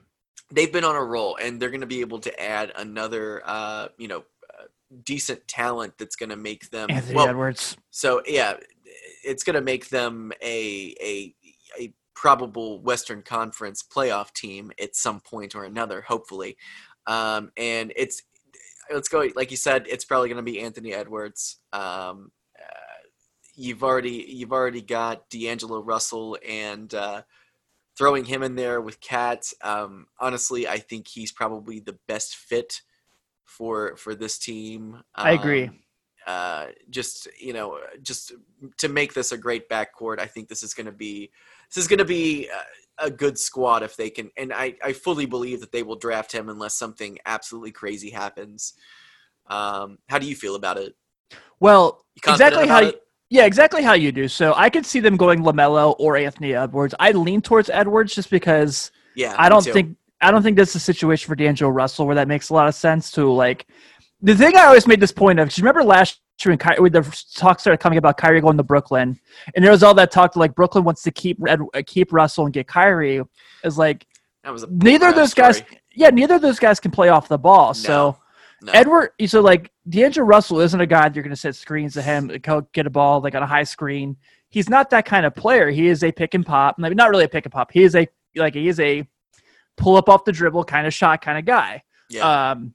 They've 0.54 0.72
been 0.72 0.84
on 0.84 0.96
a 0.96 1.04
roll, 1.04 1.36
and 1.42 1.60
they're 1.60 1.70
going 1.70 1.82
to 1.82 1.88
be 1.88 2.02
able 2.02 2.20
to 2.20 2.42
add 2.42 2.72
another, 2.76 3.42
uh, 3.46 3.88
you 3.98 4.08
know, 4.08 4.20
uh, 4.20 4.66
decent 5.04 5.46
talent 5.48 5.94
that's 5.98 6.16
going 6.16 6.30
to 6.30 6.36
make 6.36 6.70
them. 6.70 6.90
Anthony 6.92 7.16
well, 7.16 7.28
Edwards. 7.28 7.76
so 7.90 8.22
yeah, 8.28 8.56
it's 9.24 9.44
going 9.44 9.56
to 9.56 9.62
make 9.62 9.90
them 9.90 10.32
a 10.42 10.96
a 11.02 11.36
a 11.80 11.94
probable 12.14 12.82
Western 12.82 13.24
Conference 13.24 13.84
playoff 13.84 14.32
team 14.34 14.72
at 14.82 14.96
some 14.96 15.20
point 15.20 15.56
or 15.56 15.66
another, 15.66 16.02
hopefully. 16.02 16.56
Um, 17.08 17.52
and 17.58 17.92
it's 17.96 18.22
let's 18.94 19.10
go 19.10 19.28
like 19.36 19.52
you 19.52 19.58
said, 19.58 19.88
it's 19.90 20.06
probably 20.06 20.30
going 20.30 20.38
to 20.38 20.52
be 20.52 20.62
Anthony 20.62 20.94
Edwards. 20.94 21.58
Um, 21.74 22.32
uh, 22.58 23.08
you've 23.56 23.84
already 23.84 24.26
you've 24.30 24.54
already 24.54 24.82
got 24.82 25.30
D'Angelo 25.30 25.82
Russell 25.82 26.38
and. 26.48 26.94
Throwing 27.98 28.26
him 28.26 28.42
in 28.42 28.56
there 28.56 28.82
with 28.82 29.00
Cat, 29.02 29.52
um, 29.62 30.08
honestly, 30.20 30.68
I 30.68 30.78
think 30.78 31.08
he's 31.08 31.32
probably 31.32 31.80
the 31.80 31.98
best 32.08 32.36
fit 32.36 32.82
for 33.46 33.96
for 33.98 34.16
this 34.16 34.38
team. 34.40 35.04
I 35.16 35.32
agree. 35.34 35.66
Um, 35.66 35.80
uh, 36.26 36.68
just 36.90 37.28
you 37.40 37.54
know, 37.54 37.80
just 38.02 38.34
to 38.78 38.90
make 38.90 39.14
this 39.14 39.32
a 39.32 39.38
great 39.38 39.70
backcourt, 39.70 40.20
I 40.20 40.26
think 40.26 40.48
this 40.48 40.64
is 40.64 40.74
going 40.74 40.86
to 40.86 40.92
be 40.92 41.32
this 41.70 41.78
is 41.78 41.88
going 41.88 42.00
to 42.00 42.06
be 42.06 42.48
a, 42.48 43.06
a 43.06 43.12
good 43.12 43.38
squad 43.38 43.84
if 43.84 43.96
they 43.96 44.10
can. 44.10 44.32
And 44.38 44.54
I 44.54 44.76
I 44.84 44.94
fully 44.94 45.26
believe 45.26 45.60
that 45.60 45.72
they 45.72 45.84
will 45.84 45.98
draft 45.98 46.32
him 46.32 46.50
unless 46.50 46.76
something 46.76 47.18
absolutely 47.26 47.72
crazy 47.72 48.10
happens. 48.10 48.74
Um, 49.48 50.00
how 50.08 50.18
do 50.18 50.28
you 50.28 50.36
feel 50.36 50.56
about 50.56 50.78
it? 50.78 50.96
Well, 51.60 52.06
exactly 52.16 52.68
how. 52.68 52.80
You? 52.82 52.94
Yeah, 53.34 53.46
exactly 53.46 53.82
how 53.82 53.94
you 53.94 54.12
do. 54.12 54.28
So 54.28 54.54
I 54.56 54.70
could 54.70 54.86
see 54.86 55.00
them 55.00 55.18
going 55.18 55.40
Lamelo 55.42 55.96
or 55.98 56.16
Anthony 56.16 56.54
Edwards. 56.54 56.94
I 57.00 57.12
lean 57.14 57.42
towards 57.42 57.68
Edwards 57.72 58.14
just 58.14 58.30
because 58.30 58.92
Yeah, 59.16 59.34
I 59.40 59.50
don't 59.50 59.66
think 59.74 59.98
I 60.22 60.30
don't 60.30 60.44
think 60.44 60.56
this 60.56 60.70
is 60.70 60.76
a 60.76 60.80
situation 60.80 61.28
for 61.28 61.36
D'Angelo 61.36 61.72
Russell 61.72 62.06
where 62.06 62.14
that 62.16 62.28
makes 62.28 62.50
a 62.50 62.54
lot 62.54 62.68
of 62.68 62.76
sense 62.76 63.10
to 63.14 63.30
like. 63.32 63.66
The 64.22 64.36
thing 64.36 64.56
I 64.56 64.66
always 64.66 64.86
made 64.88 65.00
this 65.00 65.12
point 65.12 65.40
of, 65.40 65.48
'cause 65.50 65.58
you 65.58 65.64
remember 65.64 65.84
last 65.84 66.20
year 66.46 66.52
when, 66.52 66.60
Ky- 66.60 66.80
when 66.80 66.92
the 66.92 67.02
talk 67.36 67.60
started 67.60 67.80
coming 67.80 67.98
about 67.98 68.18
Kyrie 68.18 68.40
going 68.40 68.56
to 68.58 68.64
Brooklyn, 68.64 69.20
and 69.56 69.66
there 69.66 69.72
was 69.72 69.82
all 69.84 69.96
that 69.96 70.12
talk 70.12 70.36
like 70.36 70.54
Brooklyn 70.54 70.84
wants 70.84 71.02
to 71.04 71.12
keep 71.12 71.38
Ed, 71.48 71.60
keep 71.88 72.14
Russell 72.14 72.46
and 72.46 72.54
get 72.54 72.68
Kyrie. 72.68 73.22
Is 73.64 73.78
like 73.80 74.06
that 74.44 74.54
was 74.54 74.62
a 74.64 74.68
neither 74.70 75.08
of 75.10 75.16
those 75.16 75.34
guys. 75.34 75.64
Yeah, 75.96 76.10
neither 76.10 76.36
of 76.36 76.42
those 76.44 76.60
guys 76.60 76.80
can 76.80 76.92
play 76.92 77.10
off 77.10 77.28
the 77.28 77.40
ball. 77.40 77.74
So. 77.74 78.16
No. 78.64 78.72
Edward, 78.72 79.12
so 79.26 79.42
like 79.42 79.72
D'Angelo 79.90 80.26
Russell 80.26 80.62
isn't 80.62 80.80
a 80.80 80.86
guy 80.86 81.10
that 81.10 81.16
you're 81.16 81.24
going 81.24 81.32
to 81.32 81.36
set 81.36 81.54
screens 81.54 81.94
to 81.96 82.02
him, 82.02 82.32
get 82.72 82.88
a 82.88 82.90
ball 82.90 83.20
like 83.20 83.36
on 83.36 83.44
a 83.44 83.48
high 83.48 83.64
screen. 83.64 84.16
He's 84.48 84.70
not 84.70 84.90
that 84.92 85.06
kind 85.06 85.26
of 85.26 85.36
player. 85.36 85.70
He 85.70 85.88
is 85.88 86.02
a 86.02 86.14
pick 86.14 86.34
and 86.34 86.46
pop, 86.46 86.80
maybe 86.80 86.96
not 86.96 87.10
really 87.10 87.26
a 87.26 87.30
pick 87.30 87.46
and 87.46 87.52
pop. 87.52 87.74
He 87.74 87.84
is 87.84 87.94
a 87.94 88.08
like 88.38 88.54
he 88.54 88.70
is 88.70 88.80
a 88.80 89.06
pull 89.76 89.98
up 89.98 90.08
off 90.08 90.24
the 90.24 90.32
dribble 90.32 90.64
kind 90.64 90.88
of 90.88 90.94
shot 90.94 91.22
kind 91.22 91.38
of 91.38 91.44
guy. 91.44 91.84
yeah, 92.10 92.52
Um, 92.52 92.74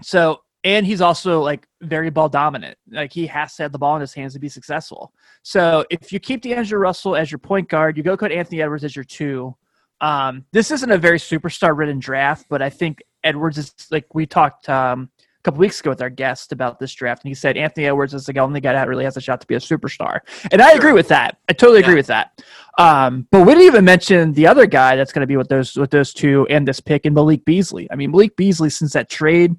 so 0.00 0.42
and 0.62 0.86
he's 0.86 1.00
also 1.00 1.40
like 1.42 1.66
very 1.80 2.10
ball 2.10 2.28
dominant. 2.28 2.78
Like 2.88 3.12
he 3.12 3.26
has 3.26 3.56
to 3.56 3.64
have 3.64 3.72
the 3.72 3.78
ball 3.78 3.96
in 3.96 4.00
his 4.02 4.14
hands 4.14 4.34
to 4.34 4.38
be 4.38 4.48
successful. 4.48 5.12
So 5.42 5.84
if 5.90 6.12
you 6.12 6.20
keep 6.20 6.42
D'Angelo 6.42 6.80
Russell 6.80 7.16
as 7.16 7.32
your 7.32 7.38
point 7.38 7.68
guard, 7.68 7.96
you 7.96 8.02
go 8.02 8.16
cut 8.16 8.30
Anthony 8.30 8.62
Edwards 8.62 8.84
as 8.84 8.94
your 8.94 9.04
two. 9.04 9.56
Um, 10.00 10.44
this 10.52 10.70
isn't 10.70 10.90
a 10.90 10.98
very 10.98 11.18
superstar 11.18 11.76
ridden 11.76 11.98
draft, 11.98 12.46
but 12.48 12.62
I 12.62 12.70
think 12.70 13.02
Edwards 13.24 13.58
is 13.58 13.74
like 13.90 14.12
we 14.14 14.26
talked 14.26 14.68
um, 14.68 15.10
couple 15.46 15.60
weeks 15.60 15.78
ago 15.80 15.90
with 15.90 16.02
our 16.02 16.10
guest 16.10 16.50
about 16.52 16.78
this 16.80 16.92
draft, 16.92 17.22
and 17.24 17.28
he 17.30 17.34
said 17.34 17.56
Anthony 17.56 17.86
Edwards 17.86 18.12
is 18.14 18.26
the 18.26 18.36
only 18.40 18.60
guy 18.60 18.72
that 18.72 18.88
really 18.88 19.04
has 19.04 19.16
a 19.16 19.20
shot 19.20 19.40
to 19.40 19.46
be 19.46 19.54
a 19.54 19.58
superstar, 19.60 20.18
and 20.50 20.60
I 20.60 20.70
Sure. 20.70 20.78
agree 20.78 20.92
with 20.92 21.06
that. 21.08 21.38
I 21.48 21.52
totally 21.52 21.78
agree 21.80 21.94
Yeah. 21.94 21.98
with 21.98 22.06
that. 22.08 22.42
Um, 22.78 23.26
but 23.30 23.46
we 23.46 23.52
didn't 23.54 23.66
even 23.66 23.84
mention 23.84 24.32
the 24.32 24.46
other 24.48 24.66
guy 24.66 24.96
that's 24.96 25.12
going 25.12 25.20
to 25.22 25.26
be 25.26 25.36
with 25.36 25.48
those 25.48 25.76
with 25.76 25.90
those 25.90 26.12
two 26.12 26.46
and 26.50 26.66
this 26.66 26.80
pick, 26.80 27.06
and 27.06 27.14
Malik 27.14 27.44
Beasley. 27.44 27.88
I 27.90 27.94
mean, 27.94 28.10
Malik 28.10 28.36
Beasley 28.36 28.70
since 28.70 28.92
that 28.94 29.08
trade 29.08 29.54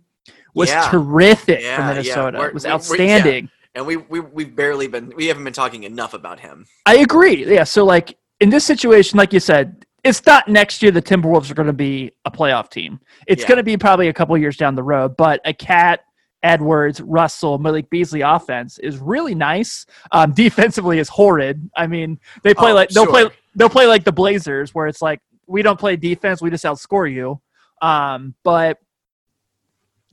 was 0.53 0.69
Yeah. 0.69 0.89
terrific 0.91 1.61
Yeah, 1.61 1.75
for. 1.77 1.83
Minnesota. 1.95 2.43
It 2.43 2.53
was 2.53 2.63
we- 2.63 2.67
we- 2.67 2.69
yeah. 2.69 2.75
outstanding. 2.75 3.49
And 3.73 3.85
we 3.85 3.95
we 3.97 4.19
we've 4.19 4.55
barely 4.55 4.87
been 4.87 5.13
we 5.15 5.27
haven't 5.27 5.43
been 5.45 5.53
talking 5.53 5.83
enough 5.83 6.13
about 6.13 6.39
him. 6.41 6.65
I 6.85 6.97
agree. 6.97 7.45
Yeah. 7.45 7.63
So 7.63 7.85
like 7.85 8.17
in 8.39 8.49
this 8.49 8.65
situation, 8.65 9.17
like 9.17 9.31
you 9.33 9.39
said, 9.39 9.85
it's 10.07 10.25
not 10.25 10.47
next 10.47 10.81
year 10.81 10.91
the 10.91 11.01
Timberwolves 11.01 11.51
are 11.51 11.53
going 11.53 11.67
to 11.67 11.73
be 11.73 12.11
a 12.25 12.31
playoff 12.31 12.69
team. 12.69 12.99
It's 13.27 13.41
Yeah. 13.43 13.47
going 13.49 13.57
to 13.57 13.63
be 13.63 13.77
probably 13.77 14.07
a 14.07 14.13
couple 14.13 14.37
years 14.37 14.57
down 14.57 14.75
the 14.75 14.83
road. 14.83 15.17
But 15.17 15.41
a 15.45 15.53
Cat, 15.53 16.01
Edwards, 16.43 17.01
Russell, 17.01 17.57
Malik 17.57 17.89
Beasley 17.89 18.21
offense 18.21 18.77
is 18.79 18.97
really 18.99 19.35
nice. 19.35 19.85
Um, 20.11 20.31
defensively 20.35 20.99
is 20.99 21.09
horrid. 21.09 21.69
I 21.75 21.87
mean, 21.87 22.19
they 22.43 22.53
play 22.53 22.71
Oh, 22.71 22.75
like 22.75 22.89
they'll 22.89 23.07
play 23.07 23.29
they'll 23.55 23.69
play 23.69 23.87
like 23.87 24.03
the 24.03 24.11
Blazers, 24.11 24.73
where 24.73 24.87
it's 24.87 25.01
like 25.01 25.19
we 25.47 25.61
don't 25.61 25.79
play 25.79 25.95
defense, 25.95 26.41
we 26.41 26.49
just 26.49 26.65
outscore 26.65 27.11
you. 27.11 27.41
Um, 27.81 28.35
but 28.43 28.79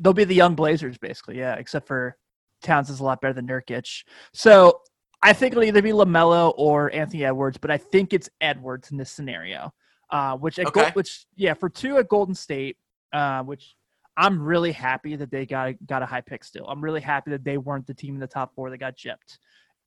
they'll 0.01 0.13
be 0.13 0.25
the 0.25 0.35
young 0.35 0.55
Blazers 0.55 0.99
basically, 0.99 1.39
yeah. 1.39 1.55
Except 1.55 1.87
for 1.87 2.17
Towns 2.63 2.91
is 2.91 3.01
a 3.01 3.05
lot 3.05 3.21
better 3.21 3.35
than 3.35 3.47
Nurkic. 3.47 4.05
So 4.33 4.81
I 5.23 5.33
think 5.33 5.53
it'll 5.53 5.65
either 5.65 5.83
be 5.83 5.93
Lamelo 5.93 6.53
or 6.57 6.93
Anthony 6.95 7.25
Edwards, 7.25 7.59
but 7.59 7.71
I 7.71 7.77
think 7.79 8.13
it's 8.13 8.29
Edwards 8.41 8.91
in 8.91 8.97
this 8.99 9.11
scenario. 9.11 9.73
Uh, 10.11 10.37
which 10.37 10.59
at 10.59 10.67
Okay. 10.67 10.91
which 10.93 11.27
yeah, 11.35 11.55
for 11.55 11.69
two 11.69 11.97
at 11.99 12.09
Golden 12.09 12.35
State, 12.35 12.77
uh, 13.13 13.43
which 13.43 13.75
I'm 14.17 14.41
really 14.41 14.73
happy 14.73 15.17
that 15.17 15.31
they 15.31 15.45
got 15.47 15.69
a, 15.71 15.73
got 15.87 16.03
a 16.03 16.07
high 16.07 16.21
pick. 16.21 16.45
Still, 16.45 16.67
I'm 16.69 16.83
really 16.83 17.01
happy 17.01 17.31
that 17.33 17.43
they 17.45 17.59
weren't 17.59 17.87
the 17.87 17.95
team 17.95 18.15
in 18.15 18.21
the 18.21 18.27
top 18.27 18.55
four 18.55 18.71
that 18.71 18.79
got 18.79 18.97
gypped. 18.97 19.39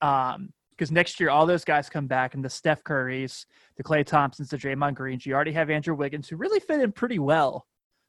Um, 0.02 0.52
because 0.72 0.92
next 0.92 1.20
year 1.20 1.32
all 1.32 1.48
those 1.48 1.64
guys 1.66 1.90
come 1.90 2.06
back, 2.06 2.36
and 2.36 2.46
the 2.46 2.50
Steph 2.50 2.84
Currys, 2.84 3.46
the 3.78 3.84
Klay 3.84 4.06
Thompsons, 4.06 4.50
the 4.50 4.58
Draymond 4.58 4.94
Greens. 4.94 5.26
You 5.26 5.34
already 5.34 5.54
have 5.54 5.72
Andrew 5.72 5.96
Wiggins, 5.96 6.30
who 6.30 6.36
really 6.36 6.60
fit 6.60 6.82
in 6.82 6.92
pretty 6.92 7.18
well 7.18 7.66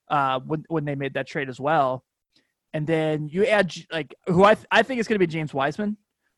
uh, 0.08 0.40
when 0.40 0.64
when 0.68 0.84
they 0.84 0.94
made 0.94 1.14
that 1.14 1.26
trade 1.26 1.48
as 1.48 1.58
well. 1.58 2.04
And 2.74 2.86
then 2.86 3.26
you 3.28 3.46
add 3.46 3.72
like 3.90 4.14
who 4.26 4.44
I 4.44 4.54
th- 4.54 4.66
I 4.70 4.82
think 4.82 5.00
is 5.00 5.08
going 5.08 5.14
to 5.14 5.26
be 5.26 5.32
James 5.32 5.54
Wiseman. 5.54 5.96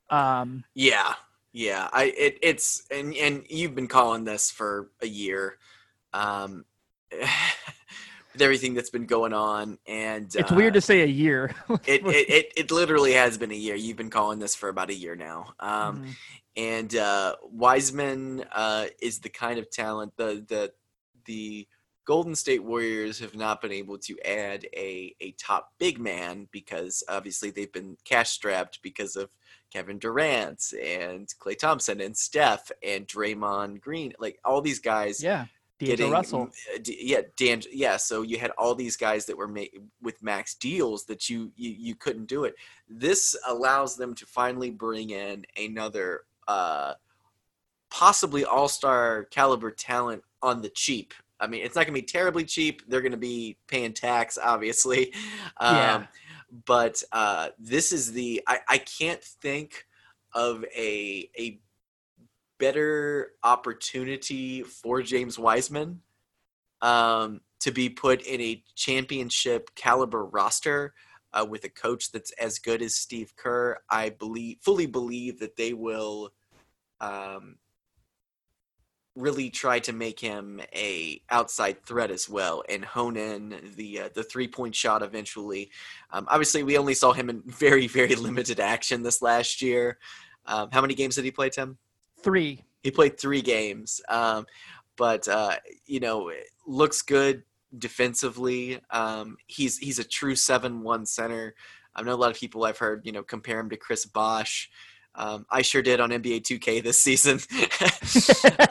Um, 0.09 0.62
Yeah, 0.75 1.15
yeah. 1.52 1.88
I 1.92 2.04
it, 2.16 2.38
it's 2.42 2.87
and 2.90 3.14
and 3.14 3.45
you've 3.49 3.75
been 3.75 3.88
calling 3.88 4.25
this 4.25 4.50
for 4.50 4.90
a 5.00 5.07
year, 5.07 5.59
um, 6.12 6.64
with 8.33 8.42
everything 8.42 8.75
that's 8.75 8.90
been 8.90 9.07
going 9.07 9.33
on, 9.33 9.78
and 9.87 10.26
it's 10.35 10.52
uh, 10.52 10.54
weird 10.54 10.75
to 10.75 10.80
say 10.80 11.02
a 11.02 11.07
year. 11.07 11.54
It, 11.87 12.04
it 12.07 12.28
it 12.30 12.52
it 12.57 12.71
literally 12.71 13.12
has 13.14 13.38
been 13.38 13.50
a 13.50 13.57
year. 13.57 13.75
You've 13.75 13.97
been 13.97 14.11
calling 14.11 14.38
this 14.38 14.54
for 14.54 14.69
about 14.69 14.90
a 14.90 14.95
year 14.95 15.16
now. 15.16 15.54
Um, 15.59 16.02
Mhm. 16.02 16.14
and 16.57 16.97
uh, 16.97 17.37
Wiseman 17.45 18.45
uh, 18.52 18.87
is 19.00 19.21
the 19.21 19.28
kind 19.28 19.59
of 19.59 19.71
talent 19.71 20.12
the 20.16 20.45
the 20.49 20.73
the 21.26 21.66
Golden 22.07 22.35
State 22.35 22.64
Warriors 22.64 23.21
have 23.21 23.37
not 23.37 23.61
been 23.61 23.73
able 23.73 23.99
to 23.99 24.19
add 24.25 24.66
a 24.75 25.14
a 25.21 25.33
top 25.33 25.73
big 25.78 25.99
man 26.00 26.49
because 26.50 27.02
obviously 27.09 27.50
they've 27.50 27.73
been 27.73 27.97
cash 28.04 28.30
strapped 28.30 28.83
because 28.83 29.16
of 29.16 29.30
Kevin 29.73 29.99
Durant 29.99 30.73
and 30.83 31.29
Klay 31.39 31.59
Thompson 31.59 32.00
and 32.00 32.17
Steph 32.17 32.71
and 32.83 33.07
Draymond 33.07 33.81
Green, 33.81 34.12
like 34.19 34.39
all 34.45 34.61
these 34.61 34.81
guys 34.81 35.23
yeah, 35.23 35.47
D'Angelo 35.79 36.11
Russell. 36.11 36.50
uh, 36.75 36.79
yeah, 36.85 37.23
Dan, 37.37 37.62
yeah. 37.73 37.97
So 37.97 38.23
you 38.23 38.39
had 38.39 38.50
all 38.59 38.75
these 38.75 38.97
guys 38.97 39.27
that 39.27 39.37
were 39.37 39.49
ma- 39.49 39.65
with 40.03 40.23
max 40.23 40.55
deals 40.55 41.05
that 41.07 41.29
you, 41.29 41.53
you 41.57 41.71
you 41.71 41.95
couldn't 41.95 42.27
do 42.27 42.45
it. 42.45 42.55
This 42.89 43.37
allows 43.49 43.97
them 43.97 44.15
to 44.17 44.27
finally 44.27 44.71
bring 44.71 45.11
in 45.11 45.45
another 45.57 46.23
uh, 46.49 46.95
possibly 47.91 48.45
all 48.45 48.69
star 48.69 49.25
caliber 49.31 49.71
talent 49.71 50.23
on 50.43 50.62
the 50.62 50.71
cheap. 50.71 51.15
I 51.39 51.47
mean, 51.47 51.65
it's 51.65 51.75
not 51.75 51.87
going 51.87 51.95
to 51.95 52.00
be 52.00 52.07
terribly 52.07 52.45
cheap. 52.45 52.83
They're 52.87 53.00
going 53.00 53.12
to 53.12 53.19
be 53.19 53.57
paying 53.67 53.93
tax, 53.95 54.39
obviously. 54.43 55.12
Um, 55.57 55.77
Yeah. 55.77 56.07
But 56.66 57.02
uh, 57.12 57.50
this 57.59 57.92
is 57.92 58.12
the 58.12 58.42
I, 58.47 58.61
I 58.69 58.78
can't 58.78 59.23
think 59.23 59.87
of 60.33 60.64
a 60.76 61.30
a 61.38 61.61
better 62.59 63.33
opportunity 63.42 64.62
for 64.62 65.02
James 65.02 65.38
Wiseman 65.38 66.02
um, 66.83 67.40
to 67.61 67.73
be 67.73 67.88
put 67.88 68.23
in 68.23 68.40
a 68.40 68.62
championship 68.75 69.75
caliber 69.75 70.25
roster 70.25 70.92
uh, 71.33 71.47
with 71.49 71.64
a 71.64 71.69
coach 71.69 72.12
that's 72.12 72.33
as 72.33 72.59
good 72.59 72.83
as 72.83 72.95
Steve 72.95 73.35
Kerr. 73.37 73.78
I 73.88 74.11
believe, 74.11 74.59
fully 74.61 74.87
believe 74.87 75.40
that 75.40 75.57
they 75.57 75.73
will 75.73 76.33
um, 77.00 77.57
really 79.17 79.50
try 79.50 79.79
to 79.81 79.93
make 79.93 80.21
him 80.21 80.61
a 80.75 81.21
outside 81.31 81.85
threat 81.85 82.11
as 82.11 82.29
well 82.29 82.62
and 82.69 82.85
hone 82.85 83.17
in 83.17 83.73
the 83.76 84.02
uh, 84.02 84.09
the 84.14 84.23
three 84.23 84.49
point 84.49 84.75
shot 84.75 85.02
eventually. 85.02 85.71
Um, 86.12 86.26
obviously, 86.29 86.62
we 86.62 86.79
only 86.79 86.95
saw 86.95 87.12
him 87.12 87.29
in 87.29 87.43
very 87.47 87.87
very 87.87 88.14
limited 88.14 88.61
action 88.61 89.02
this 89.02 89.23
last 89.23 89.62
year. 89.62 89.99
Um, 90.47 90.69
how 90.73 90.81
many 90.81 90.95
games 90.95 91.17
did 91.17 91.25
he 91.25 91.31
play, 91.31 91.50
Tim? 91.50 91.79
Three. 92.23 92.64
He 92.83 92.90
played 92.90 93.21
three 93.21 93.43
games, 93.43 94.00
um, 94.09 94.47
but 94.97 95.29
uh, 95.29 95.57
you 95.87 96.00
know, 96.00 96.33
looks 96.67 97.02
good 97.02 97.43
defensively. 97.79 98.81
Um, 98.90 99.37
he's 99.47 99.76
he's 99.79 99.99
a 99.99 100.05
true 100.05 100.35
seven-one 100.35 101.05
center. 101.07 101.55
I 101.95 102.02
know 102.02 102.14
a 102.14 102.17
lot 102.17 102.31
of 102.31 102.38
people 102.38 102.64
I've 102.64 102.79
heard 102.79 103.02
you 103.05 103.12
know 103.12 103.23
compare 103.23 103.59
him 103.59 103.71
to 103.71 103.76
Chris 103.76 104.07
Bosh. 104.07 104.71
Um, 105.21 105.45
I 105.50 105.61
sure 105.61 105.83
did 105.83 106.00
on 106.00 106.09
NBA 106.09 106.41
2K 106.45 106.83
this 106.83 106.99
season. 106.99 107.41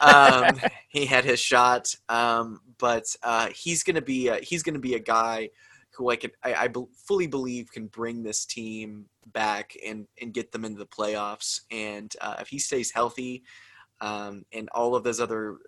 um, 0.00 0.58
he 0.88 1.06
had 1.06 1.24
his 1.24 1.38
shot, 1.38 1.94
um, 2.08 2.60
but 2.78 3.04
uh, 3.22 3.50
he's 3.54 3.84
gonna 3.84 4.02
be 4.02 4.26
a, 4.26 4.40
he's 4.40 4.64
gonna 4.64 4.80
be 4.80 4.94
a 4.94 4.98
guy 4.98 5.50
who 5.92 6.10
I 6.10 6.16
can 6.16 6.32
I, 6.42 6.54
I 6.54 6.68
be- 6.68 6.86
fully 7.06 7.28
believe 7.28 7.70
can 7.70 7.86
bring 7.86 8.24
this 8.24 8.44
team 8.44 9.06
back 9.26 9.76
and 9.86 10.08
and 10.20 10.34
get 10.34 10.50
them 10.50 10.64
into 10.64 10.80
the 10.80 10.86
playoffs. 10.86 11.60
And 11.70 12.12
uh, 12.20 12.36
if 12.40 12.48
he 12.48 12.58
stays 12.58 12.90
healthy, 12.90 13.44
um, 14.00 14.44
and 14.52 14.68
all 14.70 14.96
of 14.96 15.04
those 15.04 15.20
other 15.20 15.58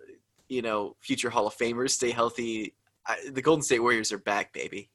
you 0.49 0.61
know 0.61 0.97
future 0.99 1.29
Hall 1.29 1.47
of 1.47 1.55
Famers 1.55 1.91
stay 1.91 2.11
healthy, 2.11 2.73
I, 3.07 3.29
the 3.31 3.41
Golden 3.41 3.63
State 3.63 3.79
Warriors 3.79 4.11
are 4.11 4.17
back, 4.17 4.51
baby. 4.51 4.89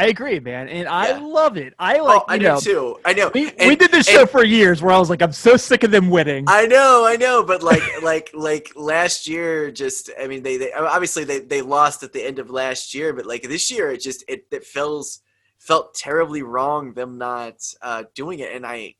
I 0.00 0.06
agree, 0.06 0.40
man, 0.40 0.68
and 0.68 0.88
I 0.88 1.10
Yeah. 1.10 1.18
love 1.18 1.56
it. 1.58 1.74
I 1.78 1.98
like 2.00 2.22
oh, 2.22 2.24
I 2.26 2.38
do 2.38 2.44
know. 2.44 2.60
too. 2.60 2.98
I 3.04 3.12
know. 3.12 3.30
We, 3.34 3.50
And- 3.58 3.68
we 3.68 3.76
did 3.76 3.90
this 3.90 4.08
and- 4.08 4.14
show 4.16 4.26
for 4.26 4.42
years 4.44 4.80
where 4.82 4.94
I 4.94 4.98
was 4.98 5.10
like, 5.10 5.20
I'm 5.20 5.32
so 5.32 5.56
sick 5.58 5.84
of 5.84 5.90
them 5.90 6.08
winning. 6.08 6.44
I 6.48 6.66
know, 6.66 7.04
I 7.06 7.16
know, 7.16 7.42
but 7.42 7.62
like, 7.62 7.82
like, 8.02 8.30
like 8.32 8.72
last 8.76 9.26
year, 9.28 9.70
just 9.70 10.10
I 10.18 10.26
mean, 10.26 10.42
they, 10.42 10.56
they 10.56 10.72
obviously 10.72 11.24
they, 11.24 11.40
they 11.40 11.60
lost 11.60 12.02
at 12.02 12.12
the 12.14 12.22
end 12.24 12.38
of 12.38 12.48
last 12.50 12.94
year, 12.94 13.12
but 13.12 13.26
like 13.26 13.42
this 13.42 13.70
year, 13.70 13.90
it 13.90 14.00
just 14.00 14.24
it, 14.26 14.46
it 14.50 14.64
feels 14.64 15.20
felt 15.58 15.94
terribly 15.94 16.42
wrong 16.42 16.94
them 16.94 17.18
not 17.18 17.56
uh, 17.82 18.04
doing 18.14 18.38
it, 18.38 18.54
and 18.54 18.64
I 18.66 18.94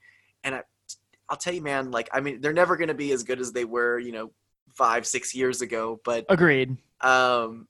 and 0.44 0.54
I 0.54 0.62
I'll 1.30 1.38
tell 1.38 1.54
you, 1.54 1.62
man, 1.62 1.90
like 1.92 2.10
I 2.12 2.20
mean, 2.20 2.42
they're 2.42 2.52
never 2.52 2.76
going 2.76 2.88
to 2.88 2.94
be 2.94 3.12
as 3.12 3.22
good 3.22 3.40
as 3.40 3.52
they 3.52 3.64
were, 3.64 3.98
you 3.98 4.12
know, 4.12 4.32
five 4.74 5.06
six 5.06 5.34
years 5.34 5.62
ago, 5.62 5.98
but 6.04 6.26
Agreed. 6.28 6.76
um, 7.00 7.68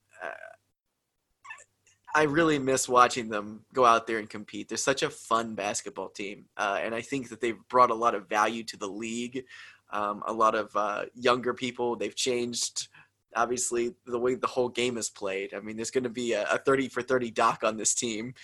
I 2.15 2.25
really 2.25 2.59
miss 2.59 2.89
watching 2.89 3.29
them 3.29 3.61
go 3.73 3.85
out 3.85 4.07
there 4.07 4.19
and 4.19 4.29
compete. 4.29 4.69
They're 4.69 4.79
such 4.79 5.03
a 5.03 5.11
fun 5.11 5.55
basketball 5.55 6.09
team, 6.09 6.47
uh, 6.57 6.79
and 6.83 6.95
I 6.95 7.01
think 7.01 7.29
that 7.29 7.41
they've 7.41 7.59
brought 7.69 7.91
a 7.91 7.95
lot 7.95 8.15
of 8.15 8.29
value 8.29 8.65
to 8.65 8.77
the 8.77 8.89
league. 8.89 9.45
Um, 9.93 10.23
a 10.27 10.33
lot 10.33 10.55
of 10.55 10.75
uh, 10.77 11.05
younger 11.15 11.53
people. 11.53 11.97
They've 11.97 12.15
changed, 12.15 12.89
obviously, 13.35 13.95
the 14.07 14.19
way 14.19 14.35
the 14.35 14.47
whole 14.47 14.69
game 14.69 14.99
is 14.99 15.11
played. 15.11 15.53
I 15.55 15.61
mean, 15.61 15.77
there's 15.77 15.91
going 15.91 16.05
to 16.05 16.11
be 16.11 16.33
a, 16.33 16.45
a 16.51 16.59
30 16.59 16.89
for 16.89 17.03
30 17.03 17.31
doc 17.31 17.63
on 17.65 17.77
this 17.77 17.95
team 17.95 18.35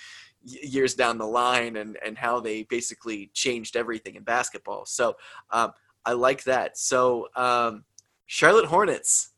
years 0.42 0.94
down 0.94 1.18
the 1.18 1.26
line, 1.26 1.76
and 1.76 1.98
and 2.04 2.16
how 2.16 2.40
they 2.40 2.62
basically 2.64 3.30
changed 3.34 3.76
everything 3.76 4.14
in 4.14 4.22
basketball. 4.22 4.86
So 4.86 5.16
um, 5.50 5.72
I 6.04 6.12
like 6.12 6.44
that. 6.44 6.78
So 6.78 7.28
um, 7.34 7.84
Charlotte 8.26 8.66
Hornets. 8.66 9.30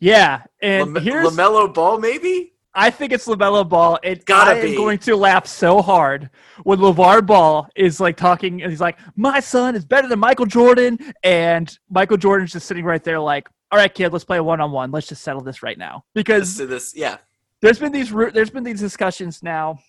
Yeah, 0.00 0.42
and 0.62 0.94
Lame- 0.94 1.04
here's 1.04 1.28
Lamelo 1.28 1.72
Ball, 1.72 1.98
maybe. 1.98 2.54
I 2.78 2.90
think 2.90 3.12
it's 3.12 3.26
Lamelo 3.26 3.68
Ball. 3.68 3.98
It 4.04 4.24
Gotta 4.24 4.52
I 4.52 4.54
am 4.54 4.62
be. 4.62 4.76
going 4.76 4.98
to 5.00 5.16
laugh 5.16 5.48
so 5.48 5.82
hard 5.82 6.30
when 6.62 6.78
LeVar 6.78 7.26
Ball 7.26 7.68
is 7.74 7.98
like 7.98 8.16
talking 8.16 8.62
and 8.62 8.70
he's 8.70 8.80
like, 8.80 9.00
"My 9.16 9.40
son 9.40 9.74
is 9.74 9.84
better 9.84 10.06
than 10.06 10.20
Michael 10.20 10.46
Jordan," 10.46 10.96
and 11.24 11.76
Michael 11.90 12.16
Jordan's 12.16 12.52
just 12.52 12.66
sitting 12.66 12.84
right 12.84 13.02
there 13.02 13.18
like, 13.18 13.48
"All 13.72 13.78
right, 13.80 13.92
kid, 13.92 14.12
let's 14.12 14.24
play 14.24 14.38
one 14.38 14.60
on 14.60 14.70
one. 14.70 14.92
Let's 14.92 15.08
just 15.08 15.22
settle 15.24 15.42
this 15.42 15.60
right 15.60 15.76
now." 15.76 16.04
Because 16.14 16.56
this, 16.56 16.94
yeah, 16.94 17.16
there's 17.60 17.80
been 17.80 17.90
these 17.90 18.12
there's 18.12 18.50
been 18.50 18.62
these 18.62 18.80
discussions 18.80 19.42
now, 19.42 19.80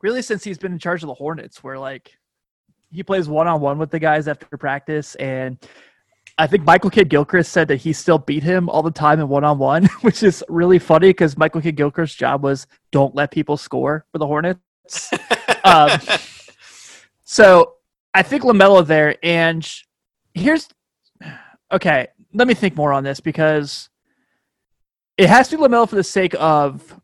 really 0.00 0.22
since 0.22 0.42
he's 0.42 0.58
been 0.58 0.72
in 0.72 0.78
charge 0.78 1.02
of 1.02 1.08
the 1.08 1.14
Hornets, 1.14 1.62
where 1.62 1.78
like 1.78 2.12
he 2.90 3.02
plays 3.02 3.28
one 3.28 3.46
on 3.46 3.60
one 3.60 3.76
with 3.78 3.90
the 3.90 3.98
guys 3.98 4.26
after 4.26 4.56
practice, 4.56 5.16
and 5.16 5.58
I 6.40 6.46
think 6.46 6.64
Michael 6.64 6.90
Kidd 6.90 7.10
Gilchrist 7.10 7.52
said 7.52 7.68
that 7.68 7.76
he 7.76 7.92
still 7.92 8.18
beat 8.18 8.42
him 8.42 8.68
all 8.70 8.82
the 8.82 8.90
time 8.90 9.20
in 9.20 9.28
one 9.28 9.44
on 9.44 9.58
one, 9.58 9.84
which 10.00 10.22
is 10.22 10.42
really 10.48 10.78
funny 10.78 11.10
because 11.10 11.36
Michael 11.36 11.60
Kidd 11.60 11.76
Gilchrist's 11.76 12.16
job 12.16 12.42
was 12.42 12.66
don't 12.92 13.14
let 13.14 13.30
people 13.30 13.56
score 13.56 14.06
for 14.10 14.18
the 14.18 14.26
Hornets. 14.26 14.60
Um, 15.62 15.90
So 17.30 17.74
I 18.12 18.24
think 18.24 18.42
Lamelo 18.42 18.84
there, 18.84 19.14
and 19.22 19.64
here's 20.34 20.66
okay. 21.70 22.08
Let 22.34 22.48
me 22.48 22.54
think 22.54 22.74
more 22.74 22.92
on 22.92 23.04
this 23.04 23.20
because 23.20 23.88
it 25.16 25.28
has 25.28 25.46
to 25.50 25.56
be 25.56 25.62
Lamelo 25.62 25.88
for 25.88 25.94
the 25.94 26.02
sake 26.02 26.34
of 26.40 27.00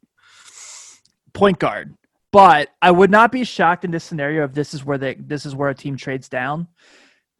point 1.32 1.60
guard. 1.60 1.94
But 2.32 2.70
I 2.82 2.90
would 2.90 3.12
not 3.12 3.30
be 3.30 3.44
shocked 3.44 3.84
in 3.84 3.92
this 3.92 4.02
scenario 4.02 4.42
if 4.42 4.52
this 4.52 4.74
is 4.74 4.84
where 4.84 4.98
they 4.98 5.14
this 5.14 5.46
is 5.46 5.54
where 5.54 5.68
a 5.68 5.74
team 5.76 5.96
trades 5.96 6.28
down. 6.28 6.66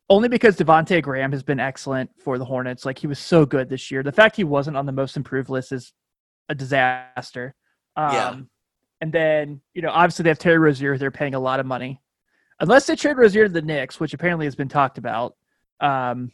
Only 0.08 0.28
because 0.28 0.56
Devonte 0.56 1.02
Graham 1.02 1.32
has 1.32 1.42
been 1.42 1.58
excellent 1.58 2.10
for 2.22 2.38
the 2.38 2.44
Hornets. 2.44 2.84
Like 2.84 2.98
he 2.98 3.06
was 3.06 3.18
so 3.18 3.44
good 3.44 3.68
this 3.68 3.90
year. 3.90 4.02
The 4.02 4.12
fact 4.12 4.36
he 4.36 4.44
wasn't 4.44 4.76
on 4.76 4.86
the 4.86 4.92
most 4.92 5.16
improved 5.16 5.48
list 5.48 5.72
is 5.72 5.92
a 6.48 6.54
disaster. 6.54 7.54
Um, 7.96 8.12
Yeah. 8.12 8.36
And 9.00 9.12
then, 9.12 9.60
you 9.74 9.82
know, 9.82 9.90
obviously 9.90 10.22
they 10.22 10.30
have 10.30 10.38
Terry 10.38 10.58
Rozier. 10.58 10.96
They're 10.96 11.10
paying 11.10 11.34
a 11.34 11.40
lot 11.40 11.60
of 11.60 11.66
money. 11.66 12.00
Unless 12.60 12.86
they 12.86 12.96
trade 12.96 13.18
Rozier 13.18 13.46
to 13.46 13.52
the 13.52 13.60
Knicks, 13.60 14.00
which 14.00 14.14
apparently 14.14 14.46
has 14.46 14.54
been 14.54 14.68
talked 14.68 14.96
about. 14.96 15.34
Um, 15.80 16.32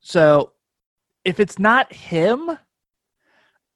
so 0.00 0.52
if 1.24 1.40
it's 1.40 1.58
not 1.58 1.90
him, 1.92 2.58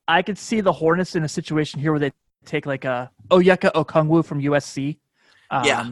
I 0.07 0.21
could 0.21 0.37
see 0.37 0.61
the 0.61 0.73
Hornets 0.73 1.17
in 1.17 1.25
a 1.25 1.29
situation 1.29 1.81
here 1.81 1.93
where 1.93 2.01
they 2.01 2.13
take 2.45 2.67
like 2.67 2.85
a 2.85 3.11
Onyeka 3.31 3.73
Okongwu 3.73 4.25
from 4.25 4.43
USC. 4.43 4.99
Um, 5.51 5.65
Yeah. 5.65 5.91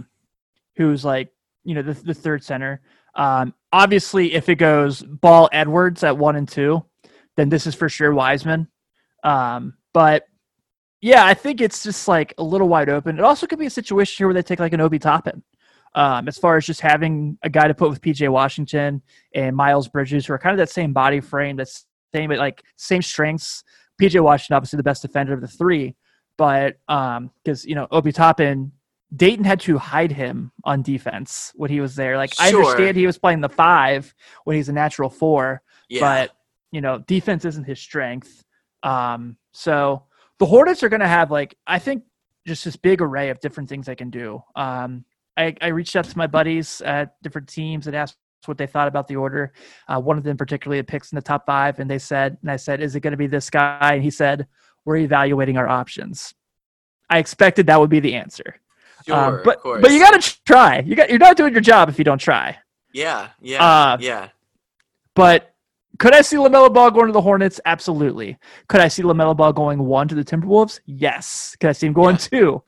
Who's 0.76 1.04
like, 1.04 1.32
you 1.64 1.75
know, 1.75 1.83
the, 1.83 1.95
the 1.95 2.14
third 2.14 2.42
center. 2.42 2.81
Um, 3.14 3.54
obviously, 3.73 4.35
if 4.35 4.49
it 4.49 4.57
goes 4.57 5.02
Ball 5.02 5.49
Edwards 5.52 6.02
at 6.02 6.16
one 6.16 6.37
and 6.37 6.49
two, 6.49 6.85
then 7.37 7.49
this 7.49 7.66
is 7.66 7.75
for 7.75 7.88
sure 7.88 8.12
Wiseman. 8.12 8.69
Um, 9.25 9.75
but 9.92 10.25
yeah, 11.00 11.26
I 11.26 11.35
think 11.35 11.61
it's 11.61 11.83
just 11.83 12.09
like 12.09 12.35
a 12.38 12.42
little 12.42 12.69
wide 12.69 12.88
open. 12.88 13.19
It 13.19 13.25
also 13.25 13.47
could 13.47 13.59
be 13.59 13.66
a 13.66 13.71
situation 13.71 14.14
here 14.19 14.28
where 14.28 14.35
they 14.35 14.42
take 14.42 14.61
like 14.61 14.73
an 14.73 14.81
Obi 14.81 14.99
Toppin. 14.99 15.42
Um, 15.95 16.26
as 16.26 16.38
far 16.38 16.57
as 16.57 16.64
just 16.64 16.81
having 16.81 17.37
a 17.42 17.50
guy 17.50 17.69
to 17.69 17.75
put 17.75 17.90
with 17.90 18.00
PJ 18.00 18.26
Washington 18.31 19.02
and 19.35 19.54
Miles 19.54 19.88
Bridges, 19.88 20.25
who 20.25 20.33
are 20.33 20.38
kind 20.38 20.52
of 20.52 20.59
that 20.59 20.73
same 20.73 20.95
body 20.95 21.21
frame, 21.21 21.57
that's 21.57 21.87
same 22.14 22.31
like 22.31 22.62
same 22.76 23.02
strengths. 23.02 23.62
PJ 24.00 24.19
Washington, 24.23 24.57
obviously 24.57 24.78
the 24.78 24.83
best 24.83 25.02
defender 25.02 25.35
of 25.35 25.42
the 25.42 25.49
three, 25.49 25.95
but 26.38 26.76
um, 26.88 27.31
because 27.45 27.66
you 27.66 27.75
know 27.75 27.88
Obi 27.90 28.11
Toppin, 28.11 28.73
Dayton 29.14 29.45
had 29.45 29.61
to 29.61 29.76
hide 29.76 30.12
him 30.12 30.52
on 30.64 30.83
defense 30.83 31.52
when 31.54 31.71
he 31.71 31.81
was 31.81 31.95
there. 31.95 32.16
Like 32.16 32.33
I 32.38 32.49
understand 32.49 32.97
he 32.97 33.07
was 33.07 33.19
playing 33.19 33.40
the 33.40 33.49
five 33.49 34.14
when 34.45 34.57
he's 34.57 34.69
a 34.69 34.73
natural 34.73 35.11
four, 35.11 35.62
yeah. 35.88 36.00
but 36.00 36.37
you 36.71 36.81
know 36.81 36.99
defense 36.99 37.45
isn't 37.45 37.64
his 37.64 37.78
strength. 37.78 38.45
Um 38.83 39.37
so 39.52 40.04
the 40.38 40.47
hornets 40.47 40.83
are 40.83 40.88
going 40.88 41.00
to 41.00 41.09
have 41.09 41.31
like 41.31 41.57
i 41.66 41.78
think 41.78 42.02
just 42.47 42.64
this 42.64 42.75
big 42.75 43.00
array 43.00 43.28
of 43.28 43.38
different 43.40 43.69
things 43.69 43.87
they 43.87 43.95
can 43.95 44.11
do. 44.11 44.42
Um 44.57 45.04
i, 45.37 45.54
I 45.61 45.69
reached 45.69 45.95
out 45.95 46.07
to 46.07 46.19
my 46.19 46.26
buddies 46.26 46.81
at 46.81 47.21
different 47.23 47.49
teams 47.49 47.87
and 47.87 47.95
asked 47.95 48.16
what 48.47 48.59
they 48.59 48.66
thought 48.66 48.88
about 48.88 49.07
the 49.07 49.16
order. 49.16 49.52
Uh, 49.87 50.00
one 50.00 50.19
of 50.19 50.25
them 50.25 50.37
particularly 50.37 50.83
picks 50.83 51.12
in 51.12 51.16
the 51.16 51.23
top 51.23 51.47
five 51.47 51.78
and 51.78 51.88
they 51.90 51.99
said 51.99 52.38
and 52.40 52.50
i 52.50 52.57
said 52.57 52.81
is 52.81 52.97
it 52.97 53.00
going 53.00 53.12
to 53.12 53.19
be 53.19 53.26
this 53.26 53.50
guy? 53.50 53.92
And 53.92 54.02
he 54.02 54.11
said 54.11 54.47
we're 54.87 54.97
evaluating 54.97 55.59
our 55.59 55.69
options. 55.69 56.35
I 57.11 57.19
expected 57.19 57.66
that 57.66 57.78
would 57.78 57.90
be 57.90 58.00
the 58.00 58.14
answer 58.14 58.62
sure, 59.06 59.14
Um, 59.16 59.40
but 59.44 59.61
but 59.62 59.90
you 59.90 59.99
got 60.00 60.21
to 60.21 60.44
try 60.44 60.80
you 60.80 60.94
got 60.97 61.11
you're 61.11 61.18
not 61.18 61.37
doing 61.37 61.52
your 61.52 61.61
job 61.61 61.88
if 61.88 61.99
you 61.99 62.04
don't 62.04 62.18
try 62.18 62.56
yeah, 62.92 63.28
yeah, 63.40 63.64
uh, 63.64 63.97
yeah. 64.00 64.28
But 65.14 65.54
could 65.99 66.14
I 66.14 66.21
see 66.23 66.37
Lamelo 66.37 66.73
Ball 66.73 66.90
going 66.90 67.06
to 67.06 67.12
the 67.12 67.21
Hornets? 67.21 67.61
Absolutely. 67.64 68.38
Could 68.68 68.80
I 68.80 68.88
see 68.88 69.02
Lamelo 69.02 69.37
Ball 69.37 69.52
going 69.52 69.78
one 69.85 70.09
to 70.09 70.14
the 70.14 70.25
Timberwolves? 70.25 70.80
Yes. 70.87 71.56
Could 71.61 71.71
I 71.71 71.73
see 71.73 71.87
him 71.87 71.92
going 71.92 72.16
Yeah. 72.16 72.18
two? 72.40 72.62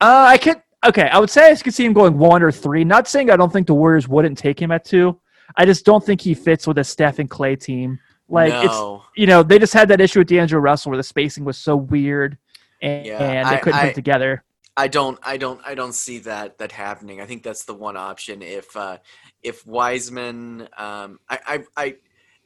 Uh, 0.00 0.26
I 0.28 0.38
could. 0.38 0.62
Okay, 0.86 1.08
I 1.10 1.18
would 1.18 1.28
say 1.28 1.50
I 1.50 1.56
could 1.56 1.74
see 1.74 1.84
him 1.84 1.92
going 1.92 2.16
one 2.16 2.42
or 2.42 2.50
three. 2.50 2.84
Not 2.84 3.06
saying 3.06 3.30
I 3.30 3.36
don't 3.36 3.52
think 3.52 3.66
the 3.66 3.74
Warriors 3.74 4.08
wouldn't 4.08 4.38
take 4.38 4.60
him 4.60 4.70
at 4.72 4.84
two. 4.84 5.18
I 5.56 5.66
just 5.66 5.84
don't 5.84 6.04
think 6.04 6.20
he 6.22 6.32
fits 6.32 6.66
with 6.66 6.78
a 6.78 6.84
Steph 6.84 7.18
and 7.18 7.28
Klay 7.28 7.60
team. 7.60 7.98
Like 8.28 8.52
it's 8.64 8.80
you 9.16 9.26
know 9.26 9.42
they 9.42 9.58
just 9.58 9.74
had 9.74 9.88
that 9.88 10.00
issue 10.00 10.20
with 10.20 10.28
D'Angelo 10.28 10.62
Russell 10.62 10.90
where 10.90 10.96
the 10.96 11.02
spacing 11.02 11.44
was 11.44 11.58
so 11.58 11.76
weird 11.76 12.38
and, 12.80 13.04
Yeah, 13.04 13.18
and 13.22 13.48
they 13.48 13.56
I- 13.56 13.58
couldn't 13.58 13.78
I- 13.80 13.86
fit 13.88 13.94
together. 13.94 14.42
I 14.80 14.88
don't 14.88 15.18
I 15.22 15.36
don't 15.36 15.60
I 15.62 15.74
don't 15.74 15.92
see 15.92 16.20
that 16.20 16.56
that 16.56 16.72
happening. 16.72 17.20
I 17.20 17.26
think 17.26 17.42
that's 17.42 17.64
the 17.64 17.74
one 17.74 17.98
option 17.98 18.40
if 18.40 18.74
uh 18.74 18.96
if 19.42 19.66
Wiseman 19.66 20.62
um 20.78 21.20
I 21.28 21.38
I, 21.46 21.64
I 21.76 21.96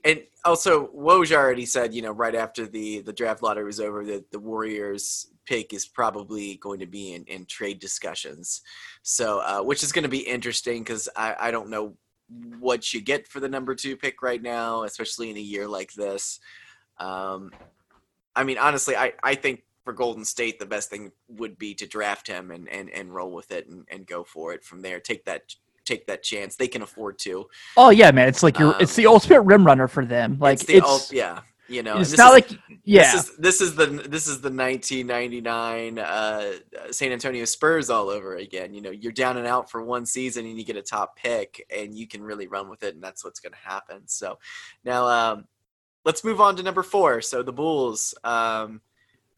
and 0.05 0.21
also 0.45 0.89
Woj 0.89 1.31
already 1.31 1.65
said, 1.65 1.95
you 1.95 2.03
know, 2.03 2.11
right 2.11 2.35
after 2.35 2.67
the 2.67 3.03
the 3.03 3.13
draft 3.13 3.41
lottery 3.41 3.65
was 3.65 3.79
over 3.79 4.05
that 4.07 4.33
the 4.33 4.41
Warriors 4.41 5.29
pick 5.47 5.73
is 5.73 5.87
probably 5.87 6.57
going 6.57 6.81
to 6.81 6.87
be 6.87 7.15
in, 7.15 7.23
in 7.27 7.47
trade 7.47 7.79
discussions. 7.79 8.63
So 9.03 9.39
uh 9.39 9.63
which 9.63 9.85
is 9.85 9.93
going 9.93 10.03
to 10.03 10.17
be 10.19 10.29
interesting 10.37 10.85
cuz 10.85 11.09
I 11.15 11.37
I 11.39 11.51
don't 11.53 11.71
know 11.71 11.97
what 12.59 12.93
you 12.93 13.01
get 13.01 13.29
for 13.29 13.39
the 13.39 13.49
number 13.49 13.77
2 13.77 13.97
pick 13.97 14.23
right 14.23 14.43
now, 14.43 14.83
especially 14.83 15.31
in 15.31 15.37
a 15.37 15.49
year 15.53 15.69
like 15.69 15.93
this. 15.93 16.41
Um 16.99 17.53
I 18.35 18.43
mean 18.43 18.59
honestly 18.59 18.97
I 18.97 19.13
I 19.23 19.37
think 19.37 19.63
for 19.85 19.93
Golden 19.93 20.25
State, 20.25 20.59
the 20.59 20.67
best 20.67 20.91
thing 20.91 21.13
would 21.29 21.59
be 21.59 21.75
to 21.75 21.87
draft 21.87 22.27
him 22.27 22.51
and, 22.51 22.69
and, 22.69 22.91
and 22.91 23.15
roll 23.15 23.31
with 23.31 23.53
it 23.53 23.69
and, 23.69 23.87
and 23.91 24.07
go 24.07 24.25
for 24.25 24.53
it 24.53 24.65
from 24.65 24.81
there. 24.83 24.99
Take 24.99 25.27
that 25.27 25.55
take 25.85 26.07
that 26.07 26.23
chance. 26.23 26.57
They 26.57 26.69
can 26.69 26.83
afford 26.83 27.19
to. 27.21 27.47
Oh 27.77 27.91
yeah, 27.91 28.11
man! 28.11 28.29
It's 28.29 28.43
like 28.43 28.59
you're. 28.59 28.75
Um, 28.75 28.81
it's 28.81 28.97
the 28.97 29.07
ultimate 29.07 29.43
rim 29.43 29.65
runner 29.65 29.89
for 29.89 30.05
them. 30.05 30.39
Like 30.41 30.55
it's 30.55 30.63
it's, 30.63 30.71
the 30.71 30.87
ul- 30.87 31.01
yeah, 31.13 31.41
you 31.69 31.83
know. 31.83 31.99
it's 31.99 32.17
not 32.17 32.37
is- 32.37 32.51
like 32.51 32.61
yeah. 32.85 33.13
This 33.13 33.15
is 33.15 33.37
this 33.37 33.61
is 33.61 33.75
the 33.75 33.87
this 33.87 34.27
is 34.27 34.41
the 34.41 34.51
1999 34.51 35.99
uh, 35.99 36.53
San 36.91 37.13
Antonio 37.13 37.45
Spurs 37.45 37.91
all 37.91 38.09
over 38.09 38.37
again. 38.37 38.75
You 38.75 38.81
know, 38.81 38.91
you're 38.91 39.13
down 39.13 39.37
and 39.37 39.47
out 39.47 39.71
for 39.71 39.83
one 39.83 40.07
season 40.07 40.47
and 40.47 40.59
you 40.59 40.65
get 40.65 40.77
a 40.77 40.83
top 40.83 41.17
pick 41.17 41.65
and 41.75 41.97
you 41.97 42.07
can 42.07 42.23
really 42.23 42.47
run 42.47 42.69
with 42.69 42.83
it, 42.83 42.95
and 42.95 43.05
that's 43.05 43.25
what's 43.25 43.41
going 43.41 43.53
to 43.53 43.69
happen. 43.69 44.03
So 44.07 44.39
now 44.85 45.07
um, 45.07 45.45
let's 46.05 46.25
move 46.25 46.41
on 46.41 46.57
to 46.57 46.63
number 46.63 46.83
four. 46.83 47.21
So 47.21 47.43
the 47.43 47.53
Bulls. 47.53 48.15
Um, 48.25 48.81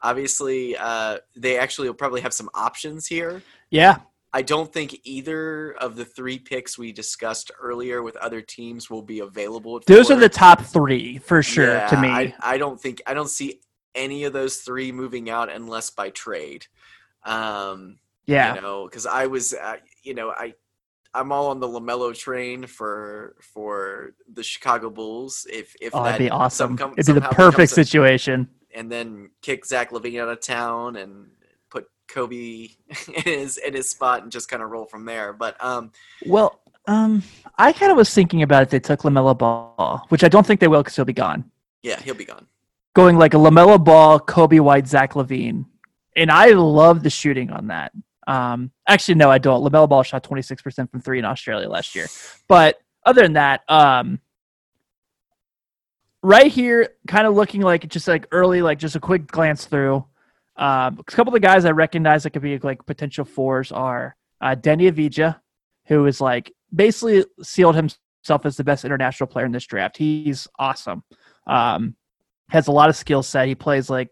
obviously, 0.03 0.77
uh, 0.77 1.19
they 1.37 1.59
actually 1.59 1.89
will 1.89 1.95
probably 1.95 2.21
have 2.21 2.33
some 2.33 2.51
options 2.55 3.07
here. 3.07 3.43
yeah. 3.71 3.99
I 4.33 4.43
don't 4.43 4.71
think 4.71 5.01
either 5.05 5.73
of 5.81 5.97
the 5.97 6.05
three 6.05 6.39
picks 6.39 6.77
we 6.77 6.93
discussed 6.93 7.51
earlier 7.59 8.03
with 8.03 8.17
other 8.17 8.43
teams 8.43 8.91
will 8.91 9.01
be 9.01 9.21
available. 9.21 9.81
Those 9.87 10.11
are 10.11 10.17
the 10.17 10.29
top 10.29 10.61
three 10.61 11.17
for 11.17 11.43
sure 11.43 11.73
Yeah, 11.73 11.87
to 11.89 11.99
me. 11.99 12.09
I, 12.09 12.35
I 12.43 12.59
don't 12.59 12.79
think 12.79 13.01
I 13.07 13.15
don't 13.15 13.31
see 13.31 13.61
any 13.95 14.25
of 14.25 14.35
those 14.35 14.57
three 14.59 14.93
moving 14.93 15.31
out 15.31 15.51
unless 15.51 15.89
by 15.89 16.11
trade. 16.11 16.67
Um, 17.25 17.99
yeah. 18.27 18.57
you 18.57 18.61
know, 18.61 18.85
because 18.85 19.07
I 19.07 19.27
was, 19.27 19.55
uh, 19.55 19.77
you 20.03 20.13
know, 20.13 20.31
I 20.31 20.53
I'm 21.15 21.33
all 21.33 21.47
on 21.49 21.59
the 21.61 21.69
Lamelo 21.69 22.15
train 22.15 22.67
for 22.67 23.37
for 23.41 24.13
the 24.31 24.43
Chicago 24.43 24.91
Bulls. 24.91 25.47
If 25.51 25.75
if 25.81 25.95
oh, 25.95 26.05
that 26.05 26.13
that'd 26.13 26.27
be 26.27 26.31
awesome. 26.31 26.77
come- 26.77 26.93
It'd 26.99 27.15
be 27.15 27.19
the 27.21 27.29
perfect 27.29 27.73
situation. 27.73 28.49
And 28.77 28.93
then 28.93 29.31
kick 29.43 29.65
Zach 29.65 29.91
LaVine 29.91 30.21
out 30.21 30.29
of 30.29 30.41
town 30.41 30.97
and 30.97 31.29
put 31.71 31.89
Coby 32.09 32.77
in 33.17 33.23
his 33.23 33.57
in 33.57 33.75
his 33.75 33.89
spot 33.89 34.23
and 34.23 34.31
just 34.31 34.49
kind 34.49 34.63
of 34.63 34.71
roll 34.71 34.85
from 34.85 35.05
there. 35.07 35.33
But 35.33 35.57
um, 35.65 35.91
Well, 36.27 36.61
um, 36.87 37.23
I 37.59 37.73
kind 37.73 37.91
of 37.91 37.97
was 37.97 38.13
thinking 38.15 38.43
about 38.43 38.63
if 38.63 38.71
they 38.71 38.79
took 38.79 39.01
Lamelo 39.01 39.37
Ball, 39.37 40.05
which 40.11 40.23
I 40.23 40.29
don't 40.29 40.47
think 40.47 40.61
they 40.61 40.69
will 40.69 40.83
because 40.83 40.95
he'll 40.95 41.05
be 41.05 41.13
gone. 41.13 41.51
yeah, 41.83 41.99
he'll 42.01 42.15
be 42.15 42.25
gone. 42.27 42.47
Going 42.95 43.19
like 43.19 43.35
a 43.35 43.39
Lamelo 43.39 43.83
Ball, 43.83 44.21
Coby 44.21 44.61
White, 44.61 44.87
Zach 44.87 45.15
LaVine, 45.15 45.65
and 46.15 46.31
I 46.31 46.51
love 46.53 47.03
the 47.03 47.11
shooting 47.11 47.51
on 47.51 47.67
that. 47.69 47.93
Um, 48.27 48.73
actually, 48.89 49.17
no, 49.17 49.31
I 49.31 49.39
don't. 49.39 49.63
Lamelo 49.65 49.89
Ball 49.89 50.03
shot 50.03 50.23
twenty 50.23 50.43
six 50.43 50.61
percent 50.63 50.91
from 50.91 51.01
three 51.01 51.19
in 51.19 51.25
Australia 51.25 51.69
last 51.69 51.95
year, 51.95 52.07
but 52.47 52.79
other 53.05 53.23
than 53.23 53.35
that, 53.35 53.63
um, 53.69 54.21
right 56.27 56.51
here, 56.51 56.89
kind 57.07 57.25
of 57.25 57.37
looking 57.37 57.61
like 57.61 57.89
just 57.89 58.09
like 58.09 58.27
early, 58.33 58.61
like 58.61 58.81
just 58.81 58.97
a 58.97 59.01
quick 59.01 59.29
glance 59.29 59.67
through. 59.67 60.05
Um, 60.57 60.99
a 60.99 61.05
couple 61.05 61.31
of 61.31 61.35
the 61.35 61.47
guys 61.47 61.65
I 61.65 61.71
recognize 61.71 62.25
that 62.25 62.31
could 62.31 62.43
be 62.43 62.59
like 62.59 62.85
potential 62.85 63.25
fours 63.25 63.71
are 63.71 64.17
uh, 64.41 64.57
Deni 64.57 64.91
Avdija, 64.91 65.39
who 65.87 66.05
is 66.07 66.21
like 66.21 66.53
basically 66.75 67.25
sealed 67.43 67.77
himself 67.77 68.45
as 68.45 68.57
the 68.57 68.65
best 68.65 68.85
international 68.85 69.29
player 69.29 69.47
in 69.47 69.53
this 69.53 69.67
draft. 69.67 69.97
He's 69.97 70.49
awesome. 70.59 71.05
Um, 71.47 71.95
has 72.49 72.67
a 72.67 72.73
lot 72.73 72.89
of 72.89 72.97
skill 72.97 73.23
set. 73.23 73.47
He 73.47 73.55
plays 73.55 73.89
like 73.89 74.09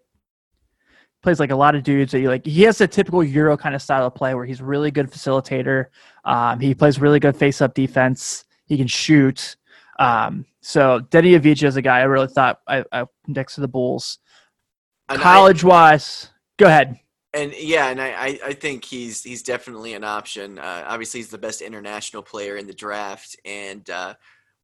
plays 1.20 1.40
like 1.40 1.50
a 1.50 1.57
lot 1.57 1.74
of 1.74 1.83
dudes 1.83 2.12
that 2.12 2.20
you 2.20 2.29
like. 2.29 2.46
He 2.46 2.62
has 2.62 2.81
a 2.81 2.87
typical 2.87 3.24
Euro 3.24 3.57
kind 3.57 3.74
of 3.74 3.83
style 3.83 4.07
of 4.07 4.14
play 4.14 4.35
where 4.35 4.44
he's 4.44 4.62
really 4.62 4.92
good 4.92 5.11
facilitator. 5.11 5.87
Um, 6.24 6.61
he 6.61 6.74
plays 6.74 7.00
really 7.00 7.18
good 7.18 7.37
face 7.37 7.61
up 7.61 7.74
defense. 7.74 8.44
He 8.66 8.77
can 8.77 8.87
shoot. 8.87 9.57
Um, 9.98 10.44
so 10.61 11.00
Deni 11.11 11.38
Avdija 11.38 11.64
is 11.66 11.76
a 11.76 11.83
guy 11.83 12.00
I 12.00 12.04
really 12.04 12.28
thought 12.28 12.61
I, 12.66 12.85
I 12.92 13.07
next 13.26 13.54
to 13.57 13.61
the 13.61 13.68
Bulls. 13.68 14.18
And 15.09 15.18
I- 15.20 15.22
College 15.22 15.62
wise, 15.64 16.30
go 16.59 16.66
ahead. 16.66 16.98
and 17.33 17.52
yeah, 17.59 17.88
and 17.88 18.00
I, 18.00 18.09
I, 18.09 18.38
I 18.46 18.52
think 18.54 18.85
he's 18.85 19.22
he's 19.22 19.42
definitely 19.42 19.94
an 19.94 20.04
option. 20.04 20.59
Uh, 20.59 20.85
obviously, 20.87 21.20
he's 21.20 21.30
the 21.30 21.38
best 21.38 21.62
international 21.62 22.22
player 22.22 22.57
in 22.57 22.66
the 22.66 22.72
draft, 22.72 23.37
and 23.44 23.88
uh, 23.90 24.14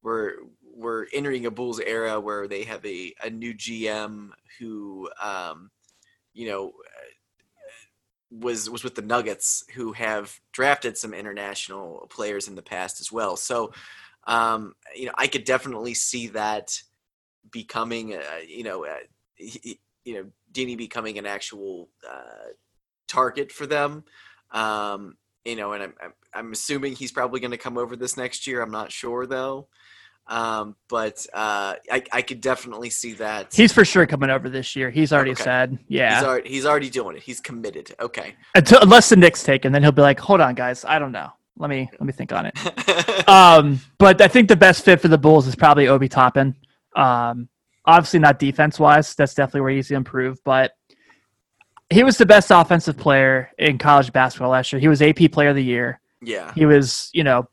we're 0.02 0.34
we're 0.62 1.06
entering 1.12 1.46
a 1.46 1.50
Bulls 1.50 1.80
era 1.80 2.18
where 2.18 2.48
they 2.48 2.62
have 2.64 2.84
a, 2.86 3.12
a 3.22 3.28
new 3.28 3.52
GM 3.52 4.30
who, 4.58 5.10
um, 5.22 5.70
you 6.32 6.48
know, 6.48 6.72
was 8.30 8.70
was 8.70 8.84
with 8.84 8.94
the 8.94 9.02
Nuggets, 9.02 9.64
who 9.74 9.92
have 9.92 10.38
drafted 10.52 10.96
some 10.96 11.12
international 11.12 12.06
players 12.10 12.48
in 12.48 12.54
the 12.54 12.62
past 12.62 13.00
as 13.00 13.10
well. 13.10 13.36
So, 13.36 13.72
um, 14.26 14.74
you 14.94 15.06
know, 15.06 15.12
I 15.16 15.26
could 15.26 15.44
definitely 15.44 15.94
see 15.94 16.28
that 16.28 16.72
becoming, 17.50 18.14
uh, 18.14 18.20
you 18.46 18.64
know, 18.64 18.84
uh, 18.84 18.94
he, 19.34 19.80
you 20.04 20.14
know, 20.14 20.24
Deni 20.52 20.76
becoming 20.76 21.18
an 21.18 21.26
actual 21.26 21.88
uh, 22.08 22.50
target 23.08 23.52
for 23.52 23.66
them. 23.66 24.04
Um, 24.50 25.16
you 25.44 25.56
know, 25.56 25.72
and 25.72 25.82
I'm 25.82 25.94
I'm, 26.02 26.12
I'm 26.34 26.52
assuming 26.52 26.94
he's 26.94 27.12
probably 27.12 27.40
going 27.40 27.50
to 27.50 27.56
come 27.56 27.78
over 27.78 27.96
this 27.96 28.16
next 28.16 28.46
year. 28.46 28.62
I'm 28.62 28.70
not 28.70 28.92
sure 28.92 29.26
though. 29.26 29.68
Um, 30.26 30.76
but 30.88 31.26
uh, 31.34 31.74
I, 31.90 32.02
I 32.12 32.22
could 32.22 32.40
definitely 32.40 32.90
see 32.90 33.14
that. 33.14 33.52
He's 33.52 33.72
for 33.72 33.84
sure 33.84 34.06
coming 34.06 34.30
over 34.30 34.48
this 34.48 34.76
year. 34.76 34.88
He's 34.88 35.12
already 35.12 35.32
Okay. 35.32 35.42
said, 35.42 35.78
yeah. 35.88 36.14
He's 36.14 36.24
already, 36.24 36.48
he's 36.48 36.66
already 36.66 36.90
doing 36.90 37.16
it. 37.16 37.22
He's 37.22 37.40
committed. 37.40 37.96
Okay. 37.98 38.36
Until, 38.54 38.80
unless 38.80 39.08
the 39.08 39.16
Knicks 39.16 39.42
take 39.42 39.64
him, 39.64 39.72
then 39.72 39.82
he'll 39.82 39.90
be 39.90 40.02
like, 40.02 40.20
"Hold 40.20 40.40
on, 40.40 40.54
guys, 40.54 40.84
I 40.84 41.00
don't 41.00 41.10
know. 41.10 41.32
Let 41.60 41.70
me 41.70 41.88
let 41.92 42.02
me 42.02 42.12
think 42.12 42.32
on 42.32 42.46
it." 42.46 42.58
Um, 43.28 43.80
but 43.98 44.20
I 44.20 44.26
think 44.26 44.48
the 44.48 44.56
best 44.56 44.84
fit 44.84 45.00
for 45.00 45.06
the 45.06 45.18
Bulls 45.18 45.46
is 45.46 45.54
probably 45.54 45.86
Obi 45.86 46.08
Toppin. 46.08 46.56
Um, 46.96 47.48
obviously 47.84 48.18
not 48.18 48.40
defense 48.40 48.80
wise. 48.80 49.14
That's 49.14 49.34
definitely 49.34 49.60
where 49.60 49.70
he's 49.70 49.86
to 49.88 49.94
improve. 49.94 50.38
But 50.44 50.72
he 51.90 52.02
was 52.02 52.18
the 52.18 52.26
best 52.26 52.50
offensive 52.50 52.96
player 52.96 53.50
in 53.56 53.78
college 53.78 54.12
basketball 54.12 54.50
last 54.50 54.72
year. 54.72 54.80
He 54.80 54.88
was 54.88 55.00
AP 55.00 55.30
Player 55.30 55.50
of 55.50 55.54
the 55.56 55.62
Year. 55.62 56.00
yeah. 56.22 56.52
He 56.56 56.66
was, 56.66 57.10
you 57.12 57.22
know, 57.22 57.48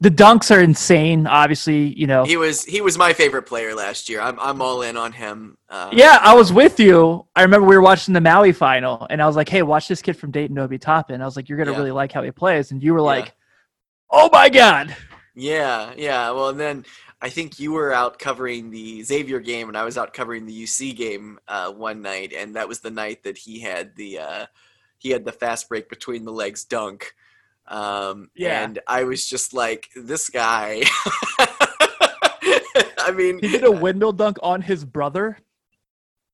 the 0.00 0.10
dunks 0.10 0.54
are 0.54 0.60
insane. 0.60 1.26
Obviously, 1.26 1.94
you 1.98 2.06
know. 2.06 2.24
He 2.24 2.36
was 2.36 2.62
he 2.64 2.80
was 2.82 2.98
my 2.98 3.14
favorite 3.14 3.44
player 3.44 3.74
last 3.74 4.08
year. 4.10 4.20
I'm 4.20 4.38
I'm 4.40 4.60
all 4.60 4.82
in 4.82 4.98
on 4.98 5.12
him. 5.12 5.56
Uh, 5.70 5.90
Yeah, 5.92 6.18
I 6.20 6.34
was 6.34 6.52
with 6.52 6.78
you. 6.80 7.24
I 7.36 7.42
remember 7.42 7.66
we 7.68 7.76
were 7.76 7.82
watching 7.82 8.12
the 8.12 8.20
Maui 8.20 8.52
final, 8.52 9.06
and 9.08 9.22
I 9.22 9.26
was 9.26 9.36
like, 9.36 9.48
"Hey, 9.48 9.62
watch 9.62 9.88
this 9.88 10.02
kid 10.02 10.14
from 10.18 10.30
Dayton, 10.30 10.58
Obi 10.58 10.76
Toppin." 10.78 11.22
I 11.22 11.24
was 11.24 11.36
like, 11.36 11.48
"You're 11.48 11.56
gonna 11.58 11.70
Yeah. 11.70 11.78
really 11.78 11.92
like 11.92 12.12
how 12.12 12.22
he 12.22 12.30
plays," 12.32 12.70
and 12.72 12.82
you 12.82 12.92
were 12.92 13.00
like, 13.00 13.32
"Oh 14.12 14.28
my 14.32 14.48
god!" 14.48 14.94
Yeah, 15.34 15.92
yeah. 15.96 16.30
Well, 16.30 16.50
and 16.50 16.60
then 16.60 16.84
I 17.20 17.28
think 17.30 17.58
you 17.58 17.72
were 17.72 17.92
out 17.92 18.18
covering 18.18 18.70
the 18.70 19.02
Xavier 19.02 19.40
game, 19.40 19.68
and 19.68 19.76
I 19.78 19.84
was 19.84 19.96
out 19.96 20.12
covering 20.12 20.44
the 20.46 20.62
UC 20.64 20.94
game 20.94 21.38
uh, 21.48 21.72
one 21.72 22.02
night, 22.02 22.32
and 22.36 22.54
that 22.56 22.68
was 22.68 22.80
the 22.80 22.90
night 22.90 23.22
that 23.24 23.38
he 23.38 23.60
had 23.60 23.96
the 23.96 24.18
uh, 24.18 24.46
he 24.98 25.10
had 25.10 25.24
the 25.24 25.32
fast 25.32 25.68
break 25.68 25.88
between 25.88 26.24
the 26.24 26.32
legs 26.32 26.64
dunk. 26.64 27.14
Um, 27.66 28.30
Yeah. 28.34 28.64
and 28.64 28.78
I 28.88 29.04
was 29.04 29.26
just 29.26 29.54
like, 29.54 29.88
this 29.96 30.28
guy. 30.28 30.82
I 32.98 33.12
mean, 33.14 33.38
He 33.40 33.48
did 33.48 33.64
a 33.64 33.70
windmill 33.70 34.12
dunk 34.12 34.38
on 34.42 34.62
his 34.62 34.84
brother. 34.84 35.38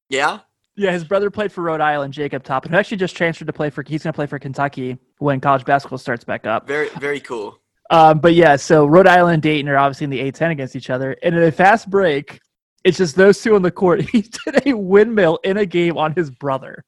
yeah, 0.09 0.41
Yeah, 0.77 0.93
his 0.93 1.05
brother 1.05 1.31
played 1.31 1.53
for 1.53 1.63
Rhode 1.63 1.81
Island, 1.81 2.15
Jacob 2.15 2.45
Toppin, 2.45 2.73
who 2.73 2.79
actually 2.79 2.97
just 2.97 3.17
transferred 3.17 3.47
to 3.47 3.53
play 3.53 3.71
for. 3.71 3.83
He's 3.87 4.03
going 4.03 4.13
to 4.13 4.17
play 4.17 4.27
for 4.27 4.39
Kentucky 4.39 4.99
when 5.19 5.41
college 5.41 5.65
basketball 5.65 5.99
starts 5.99 6.25
back 6.25 6.47
up. 6.47 6.67
very 6.67 6.89
very 7.01 7.21
cool. 7.21 7.59
Um, 7.91 8.19
but 8.19 8.35
yeah, 8.35 8.57
so 8.57 8.85
Rhode 8.87 9.07
Island 9.07 9.35
and 9.35 9.43
Dayton 9.43 9.69
are 9.69 9.79
obviously 9.79 10.05
in 10.05 10.11
the 10.11 10.21
A10 10.21 10.51
against 10.51 10.77
each 10.77 10.91
other, 10.91 11.17
and 11.23 11.35
in 11.35 11.43
a 11.43 11.53
fast 11.53 11.89
break, 11.89 12.39
it's 12.85 12.99
just 12.99 13.17
those 13.17 13.41
two 13.43 13.55
on 13.55 13.63
the 13.63 13.71
court. 13.71 14.03
He 14.13 14.23
did 14.23 14.67
a 14.67 14.75
windmill 14.75 15.39
in 15.45 15.57
a 15.57 15.67
game 15.67 15.97
on 15.97 16.13
his 16.15 16.31
brother. 16.31 16.85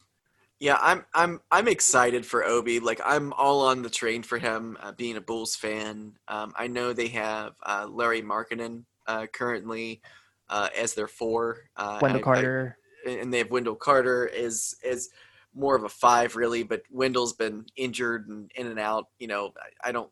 Yeah, 0.58 0.76
I'm 0.78 1.06
I'm 1.14 1.40
I'm 1.50 1.68
excited 1.68 2.26
for 2.26 2.44
Obi. 2.44 2.80
Like 2.80 3.00
I'm 3.04 3.32
all 3.32 3.66
on 3.66 3.80
the 3.80 3.88
train 3.88 4.22
for 4.22 4.36
him. 4.38 4.76
Uh, 4.82 4.92
being 4.92 5.16
a 5.16 5.20
Bulls 5.20 5.56
fan, 5.56 6.12
um, 6.28 6.52
I 6.54 6.66
know 6.66 6.92
they 6.92 7.08
have 7.08 7.54
uh, 7.64 7.86
Lauri 7.90 8.20
Markkanen 8.20 8.84
uh, 9.06 9.26
currently 9.32 10.02
uh, 10.50 10.68
as 10.78 10.92
their 10.92 11.08
four. 11.08 11.60
Uh, 11.76 11.98
Wendell 12.02 12.18
I- 12.18 12.20
I- 12.20 12.24
Carter. 12.24 12.76
and 13.06 13.32
they 13.32 13.38
have 13.38 13.50
Wendell 13.50 13.74
Carter 13.74 14.26
is 14.26 14.76
is 14.84 15.08
more 15.54 15.74
of 15.76 15.84
a 15.84 15.88
five 15.88 16.36
really, 16.36 16.62
but 16.62 16.82
Wendell's 16.90 17.32
been 17.32 17.64
injured 17.76 18.28
and 18.28 18.52
in 18.54 18.66
and 18.66 18.78
out. 18.78 19.06
You 19.18 19.28
know, 19.28 19.54
I, 19.82 19.88
I 19.88 19.92
don't. 19.92 20.10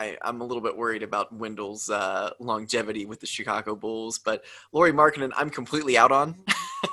I, 0.00 0.16
I'm 0.22 0.40
a 0.40 0.44
little 0.44 0.62
bit 0.62 0.76
worried 0.76 1.02
about 1.02 1.30
Wendell's 1.30 1.90
uh, 1.90 2.30
longevity 2.40 3.04
with 3.04 3.20
the 3.20 3.26
Chicago 3.26 3.76
Bulls, 3.76 4.18
but 4.18 4.44
Lauri 4.72 4.92
Markkanen, 4.92 5.30
I'm 5.36 5.50
completely 5.50 5.98
out 5.98 6.10
on. 6.10 6.36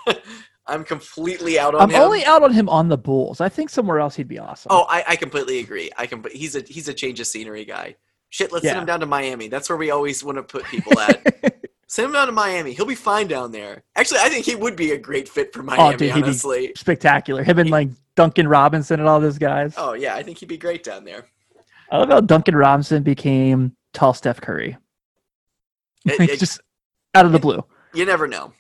I'm 0.68 0.84
completely 0.84 1.58
out 1.58 1.74
on 1.74 1.82
I'm 1.84 1.90
him. 1.90 2.02
only 2.02 2.26
out 2.26 2.44
on 2.44 2.52
him 2.52 2.68
on 2.68 2.90
the 2.90 2.98
Bulls. 2.98 3.40
I 3.40 3.48
think 3.48 3.70
somewhere 3.70 4.02
else 4.02 4.18
he'd 4.18 4.28
be 4.28 4.38
awesome. 4.40 4.68
Oh, 4.70 4.86
I, 4.90 5.06
I 5.08 5.16
completely 5.16 5.60
agree. 5.60 5.90
I 5.98 6.06
can. 6.06 6.22
He's 6.34 6.58
a 6.58 6.62
he's 6.68 6.90
a 6.90 6.94
change 6.94 7.22
of 7.22 7.28
scenery 7.28 7.64
guy. 7.64 7.96
Shit, 8.30 8.52
let's 8.52 8.66
send 8.66 8.78
him 8.80 8.86
down 8.86 9.00
to 9.00 9.06
Miami. 9.06 9.48
That's 9.48 9.70
where 9.70 9.78
we 9.78 9.90
always 9.92 10.22
want 10.26 10.38
to 10.38 10.44
put 10.44 10.66
people 10.66 11.00
at. 11.00 11.62
send 11.88 12.08
him 12.08 12.12
down 12.12 12.28
to 12.28 12.34
Miami. 12.34 12.74
He'll 12.74 12.86
be 12.86 12.96
fine 12.96 13.28
down 13.28 13.54
there. 13.54 13.84
Actually, 13.96 14.20
I 14.20 14.28
think 14.28 14.46
he 14.46 14.56
would 14.56 14.76
be 14.76 14.92
a 14.92 14.98
great 14.98 15.30
fit 15.30 15.54
for 15.54 15.64
Miami. 15.64 15.82
Oh, 15.82 15.92
dude, 15.98 16.12
he'd 16.12 16.16
be- 16.16 16.24
honestly. 16.24 16.74
spectacular. 16.76 17.46
Him 17.46 17.60
and 17.60 17.70
like 17.70 17.88
Duncan 18.16 18.50
Robinson 18.50 19.00
and 19.00 19.08
all 19.08 19.22
those 19.22 19.38
guys. 19.38 19.74
Oh 19.78 19.94
yeah, 19.94 20.16
I 20.16 20.24
think 20.24 20.40
he'd 20.40 20.50
be 20.50 20.58
great 20.58 20.84
down 20.84 21.06
there. 21.06 21.28
I 21.92 21.98
love 21.98 22.10
how 22.10 22.22
Duncan 22.22 22.56
Robinson 22.56 23.04
became 23.04 23.76
tall 23.94 24.14
Steph 24.14 24.42
Curry. 24.42 24.78
It- 26.06 26.20
it- 26.32 26.40
just 26.40 26.62
out 27.16 27.26
of 27.26 27.32
the 27.32 27.40
blue. 27.40 27.64
you 27.94 28.06
never 28.06 28.28
know. 28.28 28.54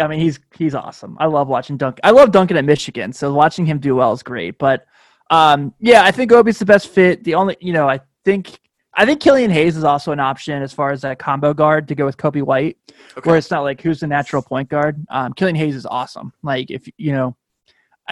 I 0.00 0.06
mean, 0.06 0.20
he's 0.20 0.38
he's 0.56 0.74
awesome. 0.74 1.16
I 1.18 1.26
love 1.26 1.48
watching 1.48 1.76
Duncan. 1.76 2.00
I 2.04 2.10
love 2.12 2.30
Duncan 2.30 2.56
at 2.56 2.64
Michigan, 2.64 3.12
so 3.12 3.32
watching 3.34 3.66
him 3.66 3.78
do 3.80 3.96
well 3.96 4.12
is 4.12 4.22
great. 4.22 4.56
But 4.56 4.86
um, 5.30 5.74
yeah, 5.80 6.04
I 6.04 6.12
think 6.12 6.30
Obi's 6.30 6.58
the 6.60 6.64
best 6.64 6.88
fit. 6.88 7.24
The 7.24 7.34
only, 7.34 7.56
you 7.60 7.72
know, 7.72 7.88
I 7.88 8.00
think 8.24 8.60
I 8.94 9.04
think 9.04 9.20
Killian 9.20 9.50
Hayes 9.50 9.76
is 9.76 9.82
also 9.84 10.12
an 10.12 10.20
option 10.20 10.62
as 10.62 10.72
far 10.72 10.92
as 10.92 11.00
that 11.02 11.18
combo 11.18 11.52
guard 11.52 11.88
to 11.88 11.94
go 11.96 12.04
with 12.04 12.16
Coby 12.16 12.40
White, 12.42 12.78
Okay. 13.18 13.28
where 13.28 13.36
it's 13.36 13.50
not 13.50 13.62
like 13.62 13.80
who's 13.80 13.98
the 14.00 14.06
natural 14.06 14.42
point 14.42 14.68
guard. 14.68 15.04
Um, 15.10 15.32
Killian 15.32 15.56
Hayes 15.56 15.74
is 15.74 15.86
awesome. 15.86 16.32
Like 16.42 16.70
if 16.70 16.88
you 16.96 17.10
know, 17.12 17.36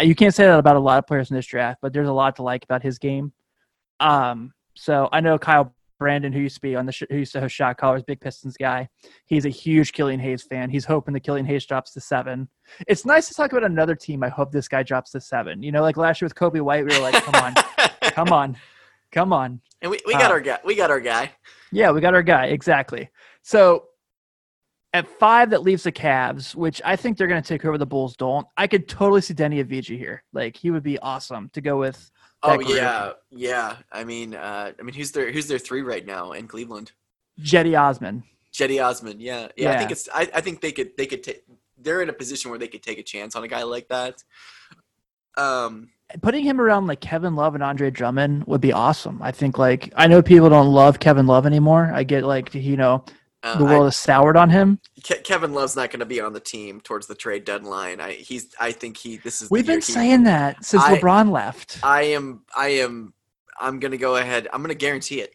you 0.03 0.17
can't 0.17 0.35
say 0.35 0.47
that 0.47 0.59
about 0.59 0.75
a 0.77 0.81
lot 0.81 0.99
of 0.99 1.07
players 1.07 1.31
in 1.31 1.37
this 1.37 1.47
draft, 1.47 1.79
but 1.81 1.93
there's 1.93 2.09
a 2.09 2.13
lot 2.13 2.37
to 2.37 2.43
like 2.43 2.65
about 2.65 2.83
his 2.83 2.99
game. 2.99 3.33
Um, 4.01 4.53
so 4.75 5.09
I 5.13 5.21
know 5.21 5.39
Kyle 5.39 5.75
Brandon, 5.99 6.33
who 6.33 6.41
used 6.41 6.55
to 6.57 6.61
be 6.61 6.77
on 6.77 6.87
the 6.87 6.93
sh- 6.93 7.03
who 7.11 7.17
used 7.17 7.33
to 7.33 7.41
host 7.41 7.55
Shot 7.55 7.77
Callers, 7.77 8.05
big 8.05 8.21
Pistons 8.21 8.57
guy. 8.57 8.89
He's 9.27 9.45
a 9.45 9.49
huge 9.49 9.93
Killian 9.93 10.21
Hayes 10.21 10.45
fan. 10.45 10.71
He's 10.71 10.85
hoping 10.85 11.13
the 11.15 11.21
Killian 11.21 11.45
Hayes 11.47 11.67
drops 11.67 11.93
to 11.95 12.01
seven. 12.01 12.49
It's 12.87 13.05
nice 13.05 13.27
to 13.29 13.35
talk 13.35 13.51
about 13.53 13.65
another 13.65 13.97
team. 13.97 14.23
I 14.23 14.29
hope 14.29 14.53
this 14.53 14.69
guy 14.69 14.85
drops 14.85 15.11
to 15.13 15.21
seven. 15.21 15.63
You 15.63 15.73
know, 15.73 15.83
like 15.83 15.97
last 15.97 16.21
year 16.23 16.27
with 16.27 16.37
Coby 16.37 16.61
White, 16.61 16.87
we 16.87 16.95
were 16.97 17.03
like, 17.03 17.23
come 17.25 17.35
on, 17.43 17.55
come 18.13 18.33
on, 18.33 18.57
come 19.11 19.33
on. 19.33 19.61
and 19.83 19.91
we, 19.91 19.99
we 20.07 20.13
got 20.13 20.31
Uh, 20.31 20.35
our 20.35 20.41
guy. 20.41 20.59
We 20.65 20.77
got 20.77 20.91
our 20.91 21.01
guy. 21.01 21.33
Yeah, 21.73 21.91
we 21.91 22.01
got 22.01 22.15
our 22.15 22.23
guy 22.23 22.47
exactly. 22.47 23.11
So 23.43 23.87
at 24.95 25.07
five, 25.09 25.51
that 25.51 25.63
leaves 25.63 25.83
the 25.83 25.93
Cavs, 25.93 26.55
which 26.55 26.81
I 26.85 26.95
think 26.97 27.19
they're 27.19 27.27
going 27.27 27.43
to 27.43 27.47
take 27.49 27.65
over. 27.65 27.77
The 27.77 27.85
Bulls 27.87 28.17
don't. 28.17 28.47
I 28.57 28.67
could 28.69 28.89
totally 28.89 29.21
see 29.21 29.35
Deni 29.35 29.63
Avdija 29.65 29.99
here. 29.99 30.23
Like 30.33 30.57
he 30.57 30.71
would 30.71 30.85
be 30.85 30.99
awesome 31.01 31.51
to 31.55 31.61
go 31.61 31.77
with. 31.79 32.11
Oh 32.43 32.57
group. 32.57 32.71
yeah, 32.71 33.13
yeah. 33.31 33.77
I 33.91 34.05
mean, 34.05 34.35
uh, 34.35 34.73
I 34.79 34.83
mean, 34.83 34.95
who's 34.95 35.13
their 35.13 35.33
who's 35.33 35.49
their 35.49 35.59
three 35.59 35.83
right 35.83 36.07
now 36.07 36.33
in 36.33 36.47
Cleveland? 36.47 36.93
Cedi 37.43 37.79
Osman. 37.79 38.23
Cedi 38.53 38.85
Osman. 38.85 39.21
Yeah, 39.21 39.49
yeah. 39.57 39.73
I 39.73 39.79
think 39.79 39.91
it's. 39.91 40.09
I, 40.15 40.31
I 40.35 40.41
think 40.41 40.61
they 40.61 40.73
could. 40.73 40.97
They 40.97 41.07
could 41.07 41.23
take. 41.23 41.45
They're 41.77 42.03
in 42.03 42.09
a 42.09 42.13
position 42.13 42.51
where 42.51 42.59
they 42.59 42.69
could 42.69 42.83
take 42.83 42.99
a 42.99 43.03
chance 43.03 43.35
on 43.37 43.45
a 43.45 43.49
guy 43.49 43.63
like 43.63 43.89
that. 43.89 44.23
Um. 45.37 45.91
putting 46.23 46.43
him 46.45 46.61
around 46.61 46.87
like 46.87 47.01
Kevin 47.01 47.37
Love 47.37 47.55
and 47.55 47.63
Andre 47.63 47.91
Drummond 47.91 48.45
would 48.47 48.61
be 48.61 48.73
awesome. 48.73 49.21
I 49.23 49.31
think 49.31 49.59
like 49.59 49.93
I 49.97 50.07
know 50.07 50.23
people 50.23 50.49
don't 50.49 50.73
love 50.73 50.99
Kevin 50.99 51.27
Love 51.27 51.47
anymore. 51.47 51.91
I 51.93 52.03
get 52.03 52.25
like 52.25 52.55
you 52.55 52.77
know 52.77 53.05
Uh, 53.43 53.57
the 53.59 53.65
I- 53.65 53.71
world 53.73 53.87
is 53.89 53.97
soured 53.97 54.37
on 54.37 54.51
him. 54.51 54.81
Ke- 55.05 55.23
Kevin 55.23 55.53
Love's 55.53 55.77
not 55.77 55.91
going 55.91 56.01
to 56.01 56.07
be 56.07 56.21
on 56.21 56.33
the 56.33 56.41
team 56.41 56.81
towards 56.81 57.07
the 57.07 57.15
trade 57.15 57.45
deadline. 57.45 58.01
I 58.01 58.13
he's. 58.13 58.55
I 58.61 58.73
think 58.73 58.97
he. 58.97 59.19
This 59.19 59.43
is. 59.43 59.51
We've 59.51 59.67
been 59.67 59.77
he- 59.77 59.93
saying 59.93 60.25
that 60.25 60.65
since 60.65 60.83
I- 60.83 60.99
LeBron 60.99 61.31
left. 61.31 61.79
I 61.83 62.03
am. 62.03 62.43
I 62.57 62.69
am. 62.69 63.15
I'm 63.61 63.79
going 63.81 63.93
to 63.93 63.99
go 63.99 64.17
ahead. 64.17 64.49
I'm 64.53 64.61
going 64.63 64.69
to 64.71 64.75
guarantee 64.75 65.21
it. 65.21 65.33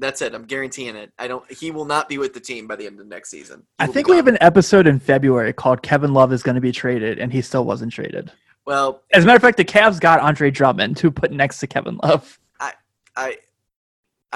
That's 0.00 0.22
it. 0.22 0.34
I'm 0.34 0.44
guaranteeing 0.44 0.96
it. 0.96 1.12
I 1.18 1.28
don't. 1.28 1.50
He 1.52 1.70
will 1.70 1.84
not 1.84 2.08
be 2.08 2.18
with 2.18 2.34
the 2.34 2.40
team 2.40 2.66
by 2.66 2.74
the 2.76 2.84
end 2.86 2.98
of 2.98 3.06
next 3.06 3.30
season. 3.30 3.60
He 3.78 3.84
I 3.84 3.86
think 3.86 4.08
we 4.08 4.16
have 4.16 4.26
an 4.26 4.36
episode 4.40 4.86
in 4.88 4.98
February 4.98 5.52
called 5.52 5.82
Kevin 5.82 6.12
Love 6.12 6.32
is 6.32 6.42
going 6.42 6.56
to 6.56 6.60
be 6.60 6.72
traded, 6.72 7.18
and 7.20 7.32
he 7.32 7.40
still 7.42 7.64
wasn't 7.64 7.92
traded. 7.92 8.32
Well, 8.66 9.02
As 9.14 9.22
a 9.22 9.26
matter 9.26 9.36
of 9.36 9.42
fact, 9.42 9.56
the 9.56 9.64
Cavs 9.64 10.00
got 10.00 10.20
Andre 10.20 10.50
Drummond 10.50 10.96
to 10.98 11.10
put 11.10 11.30
next 11.30 11.58
to 11.60 11.66
Kevin 11.66 11.98
Love. 12.02 12.38
I. 12.60 12.72
I 13.16 13.36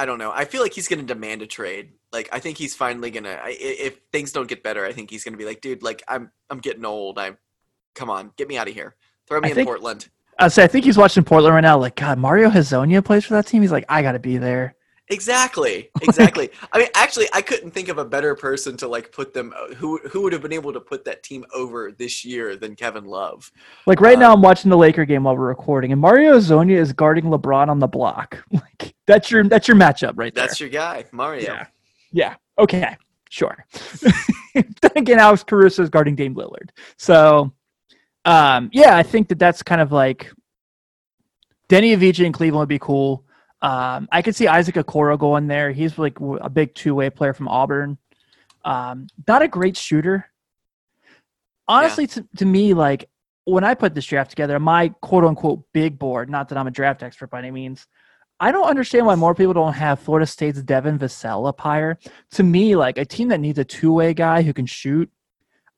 don't 0.07 0.18
know. 0.18 0.33
I 0.33 0.44
feel 0.46 0.62
like 0.62 0.72
he's 0.72 0.88
going 0.88 1.00
to 1.00 1.07
demand 1.07 1.42
a 1.42 1.46
trade. 1.46 1.92
Like 2.12 2.28
I 2.33 2.38
think 2.38 2.59
he's 2.59 2.74
finally 2.74 3.11
going 3.11 3.24
to. 3.24 3.38
If 3.46 3.98
things 4.11 4.33
don't 4.33 4.48
get 4.48 4.62
better, 4.62 4.85
I 4.85 4.92
think 4.92 5.11
he's 5.11 5.24
going 5.24 5.33
to 5.35 5.38
be 5.38 5.44
like, 5.44 5.61
dude, 5.61 5.83
like 5.83 6.02
I'm. 6.09 6.31
I'm 6.50 6.59
getting 6.59 6.85
old. 6.85 7.18
I'm. 7.18 7.37
Come 7.94 8.09
on, 8.11 8.33
get 8.37 8.48
me 8.48 8.57
out 8.57 8.68
of 8.68 8.74
here. 8.74 8.96
Throw 9.28 9.40
me 9.40 9.48
I 9.48 9.50
in 9.50 9.55
think- 9.55 9.66
Portland. 9.66 10.09
I 10.38 10.48
say 10.48 10.64
I 10.64 10.66
think 10.66 10.87
he's 10.87 10.96
watching 10.96 11.24
Portland 11.24 11.55
right 11.55 11.61
now. 11.61 11.78
Like 11.78 11.94
God, 11.94 12.18
Mario 12.18 12.48
Hezonja 12.48 13.05
plays 13.05 13.24
for 13.24 13.35
that 13.35 13.46
team. 13.46 13.61
He's 13.62 13.70
like, 13.70 13.85
I 13.88 14.00
got 14.02 14.12
to 14.12 14.18
be 14.18 14.38
there. 14.38 14.74
Exactly. 15.09 15.91
Exactly. 16.01 16.51
I 16.73 16.79
mean, 16.79 16.88
actually, 16.95 17.27
I 17.35 17.43
couldn't 17.43 17.73
think 17.73 17.88
of 17.88 17.99
a 17.99 18.05
better 18.05 18.35
person 18.35 18.77
to 18.79 18.88
like 18.88 19.12
put 19.12 19.35
them 19.35 19.53
who 19.77 19.99
who 20.11 20.23
would 20.23 20.33
have 20.33 20.43
been 20.43 20.53
able 20.53 20.73
to 20.73 20.81
put 20.81 21.05
that 21.05 21.23
team 21.23 21.45
over 21.55 21.93
this 21.93 22.25
year 22.25 22.57
than 22.57 22.77
Kevin 22.77 23.05
Love. 23.05 23.51
Like 23.87 24.01
right 24.01 24.17
Uh, 24.17 24.21
now, 24.21 24.33
I'm 24.33 24.41
watching 24.41 24.71
the 24.71 24.77
Laker 24.77 25.05
game 25.05 25.25
while 25.25 25.37
we're 25.37 25.49
recording, 25.49 25.93
and 25.93 26.01
Mario 26.01 26.38
Hezonja 26.38 26.77
is 26.77 26.93
guarding 26.93 27.25
LeBron 27.25 27.69
on 27.69 27.79
the 27.79 27.88
block. 27.88 28.43
Like 28.53 28.95
that's 29.07 29.31
your 29.31 29.45
that's 29.45 29.69
your 29.69 29.77
matchup 29.77 30.12
right 30.17 30.35
there. 30.35 30.47
That's 30.47 30.61
your 30.61 30.71
guy, 30.71 31.05
Mario. 31.12 31.43
Yeah. 31.43 31.67
Yeah. 32.12 32.35
Okay. 32.59 32.97
Sure. 33.29 33.67
then 34.55 34.93
again, 34.97 35.19
Alex 35.19 35.43
Caruso 35.43 35.83
is 35.83 35.91
guarding 35.91 36.15
Dame 36.15 36.35
Lillard. 36.35 36.71
So 36.97 37.53
Um, 38.25 38.71
yeah, 38.73 38.97
I 38.97 39.03
think 39.03 39.29
that 39.29 39.38
that's 39.38 39.62
kind 39.62 39.81
of 39.81 39.91
like 39.91 40.31
Deni 41.69 41.97
Avdija 41.97 42.25
in 42.25 42.33
Cleveland 42.33 42.61
would 42.61 42.69
be 42.69 42.79
cool. 42.79 43.25
Um, 43.62 44.09
I 44.11 44.22
could 44.22 44.35
see 44.35 44.48
Isaac 44.48 44.75
Okoro 44.75 45.18
going 45.18 45.46
there. 45.46 45.70
He's 45.70 45.96
like 45.96 46.18
a 46.20 46.51
big 46.51 46.75
two 46.75 46.94
way 46.94 47.11
player 47.11 47.33
from 47.33 47.48
Auburn. 47.48 47.96
Um, 48.64 49.07
not 49.27 49.42
a 49.42 49.48
great 49.48 49.77
shooter. 49.77 50.27
Honestly, 51.68 52.09
to, 52.09 52.27
to 52.38 52.44
me, 52.44 52.75
like 52.75 53.09
when 53.44 53.64
I 53.64 53.75
put 53.75 53.94
this 53.94 54.05
draft 54.05 54.31
together, 54.31 54.59
my 54.59 54.88
quote 55.01 55.25
unquote 55.25 55.64
big 55.72 55.98
board, 55.98 56.29
not 56.29 56.48
that 56.48 56.59
I'm 56.59 56.66
a 56.66 56.72
draft 56.72 57.03
expert 57.03 57.31
by 57.31 57.38
any 57.38 57.53
means, 57.53 57.87
I 58.40 58.51
don't 58.51 58.68
understand 58.68 59.07
why 59.07 59.14
more 59.14 59.37
people 59.37 59.55
don't 59.55 59.72
have 59.75 60.01
Florida 60.01 60.27
State's 60.27 60.61
Devin 60.61 60.98
Vassell 60.98 61.48
up 61.48 61.61
higher. 61.61 61.98
To 62.33 62.42
me, 62.42 62.75
like 62.75 62.98
a 62.98 63.05
team 63.05 63.29
that 63.29 63.38
needs 63.38 63.59
a 63.61 63.64
two 63.64 63.92
way 63.92 64.12
guy 64.14 64.42
who 64.42 64.53
can 64.53 64.66
shoot, 64.66 65.09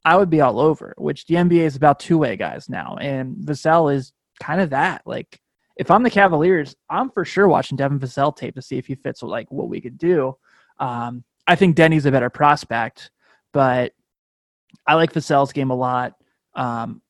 I 0.04 0.16
would 0.16 0.30
be 0.30 0.40
all 0.40 0.58
over, 0.58 0.94
which 0.96 1.26
the 1.26 1.34
NBA 1.34 1.60
is 1.60 1.76
about 1.76 2.00
two 2.00 2.16
way 2.16 2.36
guys 2.36 2.70
now. 2.70 2.96
And 2.98 3.36
Vassell 3.36 3.94
is 3.94 4.14
kind 4.40 4.62
of 4.62 4.70
that. 4.70 5.02
Like, 5.04 5.40
if 5.76 5.90
I'm 5.90 6.02
the 6.02 6.10
Cavaliers, 6.10 6.74
I'm 6.88 7.10
for 7.10 7.24
sure 7.24 7.48
watching 7.48 7.76
Devin 7.76 7.98
Vassell 7.98 8.34
tape 8.34 8.54
to 8.54 8.62
see 8.62 8.78
if 8.78 8.86
he 8.86 8.94
fits 8.94 9.22
like 9.22 9.50
what 9.50 9.68
we 9.68 9.80
could 9.80 9.98
do. 9.98 10.36
Um, 10.78 11.24
I 11.46 11.56
think 11.56 11.76
Deni's 11.76 12.06
a 12.06 12.12
better 12.12 12.30
prospect, 12.30 13.10
but 13.52 13.92
I 14.86 14.94
like 14.94 15.12
Vassell's 15.12 15.52
game 15.52 15.70
a 15.70 15.74
lot. 15.74 16.14
Um, 16.54 17.02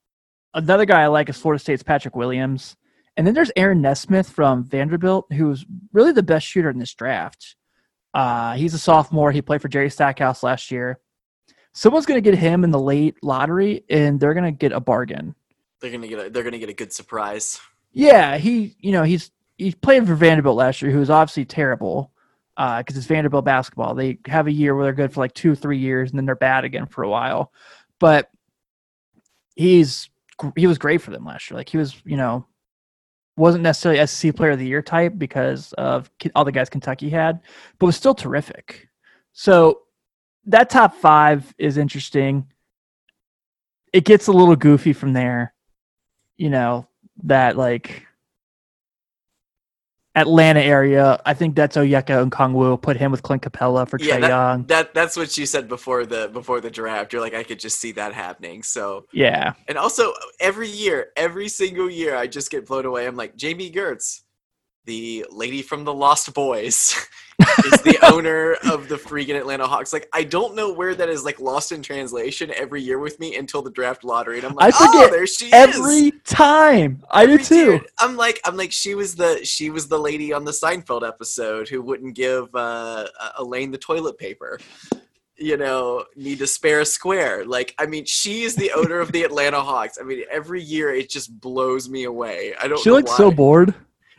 another 0.55 0.87
guy 0.87 1.03
I 1.03 1.07
like 1.09 1.29
is 1.29 1.37
Florida 1.37 1.61
State's 1.61 1.83
Patrick 1.83 2.17
Williams. 2.17 2.77
And 3.17 3.27
then 3.27 3.35
there's 3.35 3.53
Aaron 3.55 3.81
Nesmith 3.81 4.29
from 4.29 4.65
Vanderbilt, 4.65 5.33
who's 5.33 5.65
really 5.93 6.13
the 6.13 6.23
best 6.23 6.47
shooter 6.47 6.71
in 6.71 6.79
this 6.79 6.95
draft. 6.95 7.57
Uh, 8.13 8.55
he's 8.55 8.75
a 8.75 8.79
sophomore. 8.79 9.31
He 9.31 9.43
played 9.43 9.63
for 9.63 9.69
Jerry 9.69 9.91
Stackhouse 9.91 10.43
last 10.43 10.71
year. 10.71 10.99
Someone's 11.75 12.07
going 12.07 12.23
to 12.23 12.31
get 12.31 12.39
him 12.39 12.65
in 12.65 12.71
the 12.71 12.79
late 12.79 13.17
lottery, 13.23 13.85
and 13.89 14.19
they're 14.19 14.35
going 14.35 14.45
to 14.45 14.53
get 14.53 14.73
a 14.73 14.81
bargain. 14.81 15.35
They're 15.85 15.93
gonna 15.93 16.09
get 16.09 16.27
a, 16.27 16.31
they're 16.31 16.45
gonna 16.45 16.59
get 16.59 16.71
a 16.71 16.75
good 16.75 16.95
surprise. 16.95 17.61
Yeah, 17.95 18.37
he, 18.39 18.77
you 18.81 18.91
know, 18.91 19.05
he's 19.05 19.31
he's 19.57 19.77
played 19.77 20.07
for 20.07 20.17
Vanderbilt 20.17 20.57
last 20.57 20.83
year, 20.83 20.91
who 20.91 20.99
was 20.99 21.11
obviously 21.11 21.45
terrible 21.45 22.11
uh, 22.57 22.79
because 22.79 22.97
it's 22.97 23.07
Vanderbilt 23.07 23.45
basketball. 23.45 23.95
They 23.95 24.19
have 24.27 24.49
a 24.49 24.53
year 24.53 24.75
where 24.75 24.85
they're 24.85 24.93
good 24.93 25.13
for 25.13 25.21
like 25.21 25.33
two, 25.33 25.55
three 25.55 25.79
years, 25.79 26.11
and 26.11 26.19
then 26.19 26.27
they're 26.27 26.35
bad 26.35 26.65
again 26.65 26.87
for 26.87 27.05
a 27.05 27.09
while. 27.09 27.53
But 28.01 28.29
he's 29.55 30.11
he 30.57 30.67
was 30.67 30.77
great 30.77 31.03
for 31.03 31.13
them 31.13 31.25
last 31.25 31.49
year. 31.49 31.57
Like 31.57 31.69
he 31.69 31.79
was, 31.79 31.95
you 32.05 32.17
know, 32.17 32.47
wasn't 33.37 33.63
necessarily 33.63 34.05
SEC 34.09 34.35
Player 34.35 34.51
of 34.51 34.59
the 34.59 34.67
Year 34.67 34.83
type 34.83 35.15
because 35.17 35.73
of 35.75 36.11
all 36.35 36.45
the 36.45 36.51
guys 36.53 36.69
Kentucky 36.69 37.11
had, 37.11 37.41
but 37.79 37.87
was 37.87 37.97
still 37.97 38.15
terrific. 38.15 38.89
So 39.33 39.83
that 40.47 40.69
top 40.69 40.97
five 40.97 41.55
is 41.59 41.79
interesting. 41.79 42.47
It 43.93 44.05
gets 44.05 44.27
a 44.27 44.33
little 44.33 44.57
goofy 44.57 44.93
from 44.93 45.13
there. 45.13 45.55
You 46.37 46.51
know 46.51 46.89
that 47.23 47.57
like 47.57 48.07
Atlanta 50.17 50.61
area. 50.61 51.21
I 51.27 51.35
think 51.35 51.57
that's 51.57 51.77
Onyeka 51.77 52.29
Okongwu. 52.29 52.81
Put 52.81 52.97
him 52.97 53.11
with 53.11 53.23
Clint 53.23 53.43
Capela 53.43 53.89
for 53.89 53.99
Yeah, 54.01 54.19
that, 54.21 54.29
Young. 54.29 54.65
that 54.67 54.95
that's 54.95 55.17
what 55.17 55.37
you 55.37 55.45
said 55.45 55.69
before 55.69 56.07
the 56.07 56.31
before 56.33 56.61
the 56.61 56.71
draft. 56.71 57.13
You're 57.13 57.23
like, 57.23 57.35
I 57.35 57.43
could 57.43 57.59
just 57.59 57.81
see 57.81 57.93
that 57.93 58.13
happening. 58.13 58.63
So 58.63 59.07
Yeah, 59.13 59.55
and 59.67 59.77
also 59.77 60.13
every 60.39 60.69
year, 60.69 61.09
every 61.17 61.49
single 61.49 61.91
year, 61.91 62.15
I 62.17 62.27
just 62.29 62.51
get 62.51 62.67
blown 62.67 62.87
away. 62.87 63.07
I'm 63.07 63.17
like, 63.17 63.35
Jamie 63.37 63.73
Gertz, 63.73 64.21
the 64.85 65.27
lady 65.31 65.63
from 65.63 65.83
the 65.85 65.95
Lost 65.95 66.33
Boys, 66.33 66.95
is 67.41 67.83
the 67.83 67.99
owner 68.13 68.55
of 68.71 68.89
the 68.89 68.97
freaking 68.97 69.37
Atlanta 69.37 69.67
Hawks. 69.67 69.93
Like, 69.93 70.09
I 70.13 70.25
don't 70.25 70.55
know 70.55 70.73
where 70.73 70.95
that 70.95 71.09
is 71.09 71.25
like 71.25 71.41
lost 71.41 71.73
in 71.73 71.83
translation 71.83 72.53
every 72.57 72.83
year 72.83 72.99
with 72.99 73.19
me 73.21 73.37
until 73.37 73.63
the 73.63 73.71
draft 73.71 74.05
lottery, 74.05 74.39
and 74.39 74.47
I'm 74.47 74.55
like, 74.55 74.75
I 74.75 74.87
forget 74.87 75.09
oh, 75.09 75.11
there 75.11 75.27
she 75.27 75.47
is. 75.47 75.53
every 75.53 76.13
time 76.25 77.03
I 77.11 77.27
do 77.27 77.39
too. 77.39 77.55
year, 77.55 77.81
I'm 77.99 78.17
like, 78.17 78.41
I'm 78.45 78.57
like, 78.57 78.73
she 78.73 78.95
was 78.95 79.17
the 79.17 79.45
she 79.45 79.71
was 79.71 79.89
the 79.89 79.99
lady 79.99 80.33
on 80.33 80.45
the 80.45 80.53
Seinfeld 80.53 81.07
episode 81.07 81.69
who 81.69 81.83
wouldn't 81.83 82.15
give 82.15 82.55
uh, 82.55 83.07
Elaine 83.39 83.71
the 83.71 83.79
toilet 83.79 84.19
paper. 84.19 84.59
You 85.37 85.57
know, 85.57 86.05
need 86.15 86.39
to 86.39 86.47
spare 86.47 86.81
a 86.81 86.87
square. 86.87 87.45
Like, 87.45 87.75
I 87.79 87.87
mean, 87.87 88.05
she 88.05 88.43
is 88.43 88.55
the 88.55 88.71
owner 88.71 89.01
of 89.01 89.11
the 89.11 89.25
Atlanta 89.25 89.61
Hawks. 89.61 89.99
I 90.01 90.05
mean, 90.05 90.23
every 90.31 90.63
year 90.63 90.95
it 90.95 91.11
just 91.11 91.41
blows 91.41 91.89
me 91.89 92.05
away. 92.05 92.55
I 92.61 92.69
don't. 92.69 92.79
She 92.79 92.93
looks 92.93 93.17
so 93.17 93.33
bored. 93.33 93.75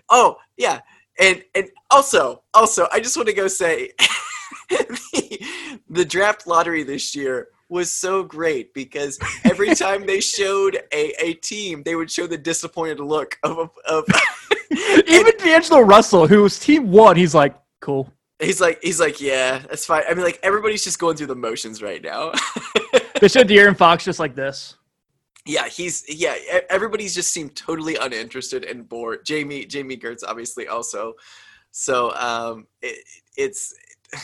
Oh 0.09 0.37
yeah, 0.57 0.81
and 1.19 1.43
and 1.53 1.69
also 1.91 2.43
also 2.53 2.87
I 2.91 2.99
just 2.99 3.15
want 3.17 3.27
to 3.29 3.35
go 3.35 3.47
say 3.47 3.91
the, 4.69 5.79
the 5.89 6.05
draft 6.05 6.47
lottery 6.47 6.83
this 6.83 7.15
year 7.15 7.49
was 7.69 7.91
so 7.91 8.23
great 8.23 8.73
because 8.73 9.17
every 9.43 9.73
time 9.75 10.05
they 10.05 10.19
showed 10.19 10.75
a, 10.93 11.13
a 11.23 11.33
team, 11.35 11.81
they 11.83 11.95
would 11.95 12.11
show 12.11 12.27
the 12.27 12.37
disappointed 12.37 12.99
look 12.99 13.37
of 13.43 13.69
of. 13.87 14.05
Even 15.07 15.37
D'Angelo 15.37 15.81
Russell, 15.81 16.27
who's 16.27 16.59
team 16.59 16.91
one, 16.91 17.15
he's 17.15 17.35
like, 17.35 17.55
cool. 17.81 18.11
he's 18.39 18.59
like 18.59 18.79
he's 18.81 18.99
like 18.99 19.21
yeah 19.21 19.59
that's 19.59 19.85
fine. 19.85 20.03
I 20.09 20.13
mean 20.13 20.23
like 20.23 20.39
everybody's 20.43 20.83
just 20.83 20.99
going 20.99 21.15
through 21.15 21.27
the 21.27 21.35
motions 21.35 21.81
right 21.81 22.03
now. 22.03 22.31
They 23.21 23.29
showed 23.29 23.47
De'Aaron 23.47 23.77
Fox 23.77 24.03
just 24.03 24.19
like 24.19 24.35
this. 24.35 24.75
Yeah 25.45 25.67
he's 25.67 26.03
yeah 26.07 26.35
everybody's 26.69 27.13
just 27.13 27.31
seemed 27.31 27.55
totally 27.55 27.95
uninterested 27.97 28.63
and 28.65 28.87
bored. 28.89 29.25
Jamie 29.25 29.65
Jamie 29.65 29.97
Gertz 29.97 30.23
obviously 30.27 30.67
also. 30.67 31.13
So 31.71 32.13
um 32.15 32.67
it, 32.81 33.03
it's 33.37 33.73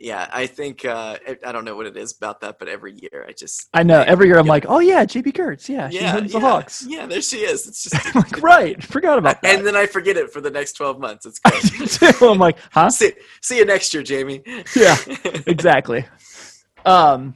yeah 0.00 0.28
I 0.32 0.46
think 0.46 0.84
uh 0.84 1.16
I- 1.26 1.38
I 1.44 1.50
don't 1.50 1.64
know 1.64 1.74
what 1.74 1.86
it 1.86 1.96
is 1.96 2.16
about 2.16 2.40
that 2.42 2.60
but 2.60 2.68
every 2.68 2.92
year 2.94 3.26
I 3.28 3.32
just 3.32 3.68
I 3.74 3.82
know. 3.82 4.00
Every 4.06 4.28
year 4.28 4.38
I'm 4.38 4.46
like, 4.46 4.66
oh 4.68 4.78
yeah, 4.78 5.04
JB 5.04 5.34
Kurtz. 5.34 5.68
Yeah, 5.68 5.88
yeah 5.90 6.20
the 6.20 6.28
yeah, 6.28 6.38
Hawks. 6.40 6.84
yeah 6.88 7.06
there 7.06 7.20
she 7.20 7.38
is 7.38 7.66
it's 7.66 7.82
just 7.82 8.14
right. 8.40 8.80
Forgot 8.82 9.18
about 9.18 9.42
that. 9.42 9.56
and 9.56 9.66
then 9.66 9.74
I 9.74 9.86
forget 9.86 10.16
it 10.16 10.30
for 10.32 10.40
the 10.40 10.50
next 10.50 10.74
12 10.74 11.00
months 11.00 11.26
it's 11.26 11.40
great. 11.98 12.22
I'm 12.22 12.38
like, 12.38 12.58
huh? 12.70 12.90
see, 12.90 13.12
see 13.42 13.58
you 13.58 13.64
next 13.64 13.92
year 13.92 14.04
Jamie 14.04 14.42
Yeah. 14.76 14.96
exactly. 15.46 16.06
Um, 16.86 17.34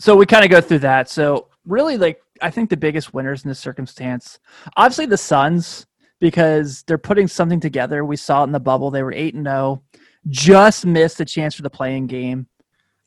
so 0.00 0.16
we 0.16 0.26
kind 0.26 0.44
of 0.44 0.50
go 0.50 0.60
through 0.60 0.80
that. 0.80 1.08
So 1.10 1.46
really, 1.66 1.96
like, 1.98 2.20
I 2.42 2.50
think 2.50 2.70
the 2.70 2.76
biggest 2.76 3.12
winners 3.14 3.44
in 3.44 3.48
this 3.48 3.58
circumstance, 3.58 4.38
obviously 4.76 5.06
the 5.06 5.16
Suns, 5.16 5.86
because 6.20 6.82
they're 6.86 6.98
putting 6.98 7.28
something 7.28 7.60
together. 7.60 8.04
We 8.04 8.16
saw 8.16 8.42
it 8.42 8.46
in 8.46 8.52
the 8.52 8.60
bubble; 8.60 8.90
they 8.90 9.02
were 9.02 9.12
eight 9.12 9.34
and 9.34 9.46
zero, 9.46 9.82
just 10.28 10.84
missed 10.86 11.18
the 11.18 11.24
chance 11.24 11.54
for 11.54 11.62
the 11.62 11.70
playing 11.70 12.06
game. 12.06 12.46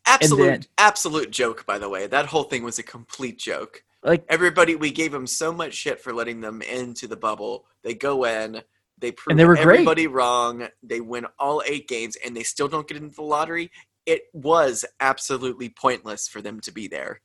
absolute 0.06 0.38
then- 0.46 0.64
absolute 0.78 1.32
joke 1.32 1.66
by 1.66 1.78
the 1.78 1.88
way 1.88 2.08
that 2.08 2.26
whole 2.26 2.44
thing 2.44 2.64
was 2.64 2.78
a 2.80 2.84
complete 2.84 3.40
joke 3.40 3.84
Like, 4.04 4.26
everybody 4.28 4.76
we 4.76 4.92
gave 4.92 5.12
them 5.14 5.26
so 5.28 5.54
much 5.54 5.74
shit 5.74 6.02
for 6.02 6.12
letting 6.12 6.42
them 6.42 6.62
into 6.62 7.08
the 7.08 7.16
bubble 7.16 7.66
they 7.84 7.94
go 7.94 8.26
in 8.26 8.62
they 8.98 9.12
prove 9.14 9.38
they 9.38 9.46
were 9.46 9.56
great. 9.56 9.76
everybody 9.76 10.08
wrong 10.08 10.68
they 10.82 11.00
win 11.00 11.26
all 11.40 11.64
eight 11.66 11.88
games 11.88 12.18
and 12.26 12.36
they 12.36 12.44
still 12.44 12.68
don't 12.68 12.86
get 12.88 12.98
into 12.98 13.16
the 13.16 13.22
lottery 13.22 13.72
it 14.06 14.24
was 14.34 14.84
absolutely 15.00 15.70
pointless 15.70 16.28
for 16.28 16.42
them 16.42 16.60
to 16.60 16.72
be 16.74 16.88
there 16.90 17.22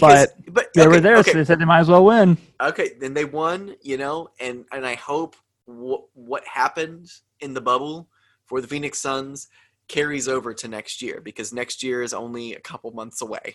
but 0.00 0.34
they 0.74 0.82
okay, 0.82 0.88
were 0.88 1.00
there, 1.00 1.16
okay, 1.18 1.32
so 1.32 1.38
they 1.38 1.44
said 1.44 1.58
they 1.58 1.64
might 1.64 1.80
as 1.80 1.88
well 1.88 2.04
win. 2.04 2.36
okay 2.60 2.90
then 3.00 3.14
they 3.14 3.24
won 3.24 3.74
you 3.82 3.96
know 3.96 4.28
and 4.40 4.64
and 4.72 4.86
i 4.86 4.94
hope 4.94 5.36
wh- 5.66 6.04
what 6.16 6.44
happened 6.46 7.10
in 7.40 7.54
the 7.54 7.60
bubble 7.60 8.08
for 8.46 8.60
the 8.60 8.66
phoenix 8.68 8.98
suns 8.98 9.48
carries 9.88 10.26
over 10.26 10.52
to 10.52 10.66
next 10.66 11.00
year 11.00 11.20
because 11.22 11.52
next 11.52 11.82
year 11.82 12.02
is 12.02 12.12
only 12.12 12.54
a 12.54 12.60
couple 12.60 12.90
months 12.90 13.22
away 13.22 13.54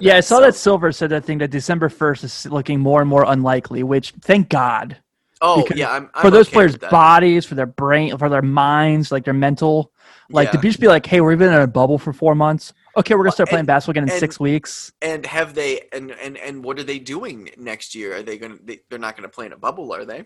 Yeah, 0.00 0.16
I 0.16 0.20
saw 0.20 0.36
so- 0.36 0.42
that 0.42 0.54
Silver 0.54 0.92
said 0.92 1.10
that 1.10 1.24
thing 1.24 1.38
that 1.38 1.50
December 1.50 1.88
first 1.88 2.24
is 2.24 2.46
looking 2.46 2.78
more 2.80 3.00
and 3.00 3.08
more 3.08 3.24
unlikely. 3.26 3.82
Which, 3.82 4.12
thank 4.20 4.50
God, 4.50 4.98
oh 5.40 5.62
because 5.62 5.78
yeah 5.78 5.90
i'm, 5.92 6.10
I'm 6.14 6.20
for 6.22 6.30
those 6.30 6.48
okay 6.48 6.54
players' 6.56 6.76
bodies, 6.76 7.46
for 7.46 7.54
their 7.54 7.66
brain, 7.66 8.16
for 8.18 8.28
their 8.28 8.42
minds, 8.42 9.10
like 9.10 9.24
their 9.24 9.34
mental. 9.34 9.92
Like 10.28 10.48
Yeah. 10.48 10.60
to 10.60 10.68
just 10.68 10.80
be 10.80 10.88
like, 10.88 11.06
hey, 11.06 11.20
we've 11.22 11.38
been 11.38 11.52
in 11.54 11.60
a 11.60 11.66
bubble 11.66 11.98
for 11.98 12.12
four 12.12 12.34
months. 12.34 12.74
Okay, 12.96 13.14
we're 13.14 13.24
gonna 13.24 13.32
start 13.32 13.48
playing 13.50 13.60
And- 13.60 13.66
basketball 13.66 13.92
again 13.92 14.04
in 14.04 14.10
and- 14.10 14.20
six 14.20 14.40
weeks. 14.40 14.92
and 15.02 15.24
have 15.26 15.54
they 15.54 15.82
and 15.92 16.10
and 16.12 16.36
and 16.38 16.64
what 16.64 16.78
are 16.78 16.82
they 16.82 16.98
doing 16.98 17.50
next 17.58 17.94
year 17.94 18.16
are 18.16 18.22
they 18.22 18.38
gonna 18.38 18.56
they, 18.62 18.80
they're 18.88 18.98
not 18.98 19.16
gonna 19.16 19.28
play 19.28 19.46
in 19.46 19.52
a 19.52 19.56
bubble 19.56 19.92
are 19.94 20.04
they 20.04 20.24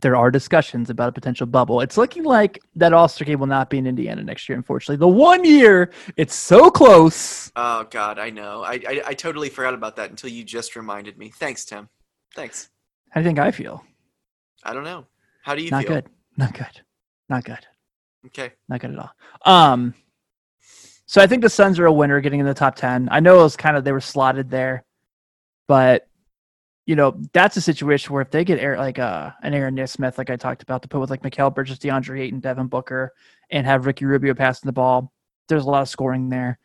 There 0.00 0.16
are 0.16 0.30
discussions 0.32 0.90
about 0.90 1.10
a 1.10 1.12
potential 1.12 1.46
bubble. 1.46 1.80
It's 1.80 1.96
looking 1.96 2.24
like 2.24 2.60
that 2.74 2.92
All 2.92 3.06
Star 3.06 3.24
game 3.26 3.38
will 3.38 3.46
not 3.46 3.70
be 3.70 3.78
in 3.78 3.86
Indiana 3.86 4.24
next 4.24 4.48
year. 4.48 4.58
Unfortunately, 4.58 4.96
the 4.96 5.06
one 5.06 5.44
year 5.44 5.92
it's 6.16 6.34
so 6.34 6.70
close. 6.70 7.52
oh 7.54 7.84
god 7.90 8.18
i 8.18 8.30
know 8.30 8.62
I, 8.64 8.74
I 8.92 9.02
i 9.10 9.14
totally 9.14 9.48
forgot 9.48 9.74
about 9.74 9.94
that 9.96 10.10
until 10.10 10.30
you 10.30 10.42
just 10.42 10.74
reminded 10.74 11.16
me 11.18 11.30
thanks 11.30 11.64
tim 11.64 11.88
thanks 12.34 12.68
How 13.10 13.20
do 13.20 13.24
you 13.24 13.28
think 13.28 13.38
I 13.38 13.52
feel? 13.52 13.84
i 14.64 14.72
don't 14.74 14.84
know 14.84 15.06
how 15.42 15.54
do 15.54 15.62
you 15.62 15.70
Not 15.70 15.84
feel 15.84 15.94
good. 15.94 16.06
Not 16.36 16.52
good. 16.54 16.74
Not 17.28 17.44
good. 17.44 17.64
okay 18.26 18.52
Not 18.68 18.80
good 18.80 18.90
at 18.90 18.98
all. 18.98 19.12
Um, 19.54 19.94
so 21.06 21.20
I 21.20 21.26
think 21.26 21.42
the 21.42 21.50
Suns 21.50 21.78
are 21.78 21.86
a 21.86 21.92
winner, 21.92 22.20
getting 22.20 22.40
in 22.40 22.46
the 22.46 22.54
top 22.54 22.76
ten. 22.76 23.08
I 23.10 23.20
know 23.20 23.40
it 23.40 23.42
was 23.42 23.56
kind 23.56 23.76
of 23.76 23.84
they 23.84 23.92
were 23.92 24.00
slotted 24.00 24.50
there, 24.50 24.84
but 25.68 26.08
you 26.86 26.96
know 26.96 27.20
that's 27.32 27.56
a 27.56 27.60
situation 27.60 28.12
where 28.12 28.22
if 28.22 28.30
they 28.30 28.44
get 28.44 28.58
air, 28.58 28.76
like 28.76 28.98
uh, 28.98 29.30
an 29.42 29.54
Aaron 29.54 29.74
Nesmith, 29.74 30.18
like 30.18 30.30
I 30.30 30.36
talked 30.36 30.62
about, 30.62 30.82
to 30.82 30.88
put 30.88 31.00
with 31.00 31.10
like 31.10 31.22
Mikal 31.22 31.54
Bridges, 31.54 31.78
DeAndre 31.78 32.20
Ayton, 32.20 32.40
Devin 32.40 32.68
Booker, 32.68 33.12
and 33.50 33.66
have 33.66 33.86
Ricky 33.86 34.04
Rubio 34.04 34.34
passing 34.34 34.66
the 34.66 34.72
ball, 34.72 35.12
there's 35.48 35.64
a 35.64 35.70
lot 35.70 35.82
of 35.82 35.88
scoring 35.88 36.28
there. 36.28 36.58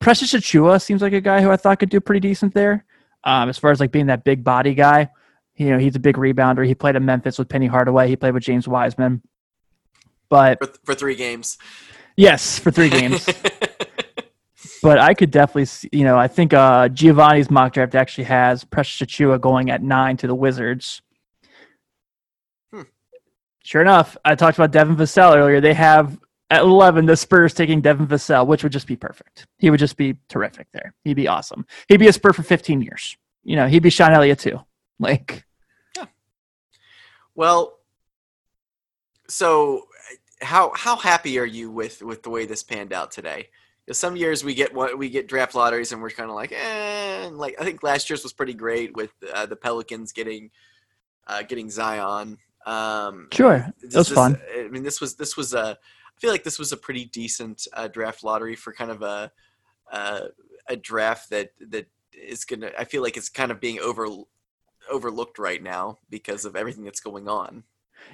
Precious 0.00 0.32
Achiuwa 0.32 0.80
seems 0.80 1.02
like 1.02 1.12
a 1.12 1.20
guy 1.20 1.42
who 1.42 1.50
I 1.50 1.56
thought 1.56 1.80
could 1.80 1.90
do 1.90 2.00
pretty 2.00 2.20
decent 2.20 2.54
there. 2.54 2.84
Um, 3.24 3.48
as 3.48 3.58
far 3.58 3.72
as 3.72 3.80
like 3.80 3.90
being 3.90 4.06
that 4.06 4.24
big 4.24 4.44
body 4.44 4.74
guy, 4.74 5.08
you 5.56 5.70
know, 5.70 5.78
he's 5.78 5.96
a 5.96 6.00
big 6.00 6.16
rebounder. 6.16 6.64
He 6.64 6.74
played 6.74 6.94
at 6.94 7.02
Memphis 7.02 7.38
with 7.38 7.48
Penny 7.48 7.66
Hardaway. 7.66 8.08
He 8.08 8.16
played 8.16 8.32
with 8.32 8.44
James 8.44 8.68
Wiseman. 8.68 9.22
But 10.28 10.58
for, 10.60 10.72
for 10.84 10.94
three 10.94 11.16
games. 11.16 11.58
Yes, 12.18 12.58
for 12.58 12.72
three 12.72 12.90
games. 13.00 13.24
but 14.82 14.98
I 14.98 15.14
could 15.14 15.30
definitely, 15.30 15.66
see, 15.66 15.88
you 15.92 16.02
know, 16.02 16.18
I 16.18 16.26
think 16.26 16.52
uh, 16.52 16.88
Givony's 16.88 17.48
mock 17.48 17.74
draft 17.74 17.94
actually 17.94 18.24
has 18.24 18.64
Precious 18.64 19.06
Achiuwa 19.06 19.40
going 19.40 19.70
at 19.70 19.84
nine 19.84 20.16
to 20.16 20.26
the 20.26 20.34
Wizards. 20.34 21.00
Hmm. 22.72 22.82
Sure 23.62 23.82
enough, 23.82 24.16
I 24.24 24.34
talked 24.34 24.58
about 24.58 24.72
Devin 24.72 24.96
Vassell 24.96 25.36
earlier. 25.36 25.60
They 25.60 25.74
have 25.74 26.18
at 26.50 26.62
11 26.62 27.06
the 27.06 27.16
Spurs 27.16 27.54
taking 27.54 27.80
Devin 27.82 28.08
Vassell, 28.08 28.48
which 28.48 28.64
would 28.64 28.72
just 28.72 28.88
be 28.88 28.96
perfect. 28.96 29.46
He 29.58 29.70
would 29.70 29.78
just 29.78 29.96
be 29.96 30.16
terrific 30.28 30.66
there. 30.72 30.94
He'd 31.04 31.14
be 31.14 31.28
awesome. 31.28 31.66
He'd 31.86 31.98
be 31.98 32.08
a 32.08 32.12
Spur 32.12 32.32
for 32.32 32.42
15 32.42 32.82
years. 32.82 33.16
You 33.44 33.54
know, 33.54 33.68
he'd 33.68 33.84
be 33.84 33.90
Sean 33.90 34.12
Elliott 34.12 34.40
too. 34.40 34.58
Like, 34.98 35.44
Well, 37.36 37.78
so 39.28 39.84
how 40.40 40.72
how 40.74 40.96
happy 40.96 41.38
are 41.38 41.46
you 41.46 41.70
with 41.70 42.02
with 42.02 42.22
the 42.22 42.30
way 42.30 42.46
this 42.46 42.62
panned 42.62 42.92
out 42.92 43.10
today? 43.10 43.48
some 43.90 44.16
years 44.16 44.44
we 44.44 44.54
get 44.54 44.74
what 44.74 44.98
we 44.98 45.08
get 45.08 45.26
draft 45.28 45.54
lotteries 45.54 45.92
and 45.92 46.02
we're 46.02 46.10
kind 46.10 46.28
of 46.28 46.36
like, 46.36 46.52
eh. 46.52 47.24
and 47.24 47.38
like 47.38 47.56
I 47.58 47.64
think 47.64 47.82
last 47.82 48.10
year's 48.10 48.22
was 48.22 48.34
pretty 48.34 48.52
great 48.52 48.94
with 48.94 49.10
uh, 49.32 49.46
the 49.46 49.56
Pelicans 49.56 50.12
getting 50.12 50.50
uh, 51.26 51.42
getting 51.42 51.70
Zion. 51.70 52.36
Um, 52.66 53.28
sure, 53.32 53.66
this- 53.80 53.92
that 53.92 53.98
was 53.98 54.08
this- 54.08 54.14
fun. 54.14 54.38
I 54.54 54.68
mean, 54.68 54.82
this 54.82 55.00
was 55.00 55.16
this 55.16 55.36
was 55.36 55.54
a. 55.54 55.78
I 55.78 56.20
feel 56.20 56.30
like 56.30 56.44
this 56.44 56.58
was 56.58 56.72
a 56.72 56.76
pretty 56.76 57.06
decent 57.06 57.66
uh, 57.72 57.88
draft 57.88 58.24
lottery 58.24 58.56
for 58.56 58.72
kind 58.72 58.90
of 58.90 59.02
a 59.02 59.30
uh, 59.90 60.20
a 60.68 60.76
draft 60.76 61.30
that 61.30 61.52
that 61.68 61.86
is 62.12 62.44
gonna. 62.44 62.70
I 62.78 62.84
feel 62.84 63.02
like 63.02 63.16
it's 63.16 63.30
kind 63.30 63.50
of 63.50 63.58
being 63.60 63.78
over 63.80 64.06
overlooked 64.90 65.38
right 65.38 65.62
now 65.62 65.96
because 66.10 66.44
of 66.44 66.56
everything 66.56 66.84
that's 66.84 67.00
going 67.00 67.26
on. 67.28 67.62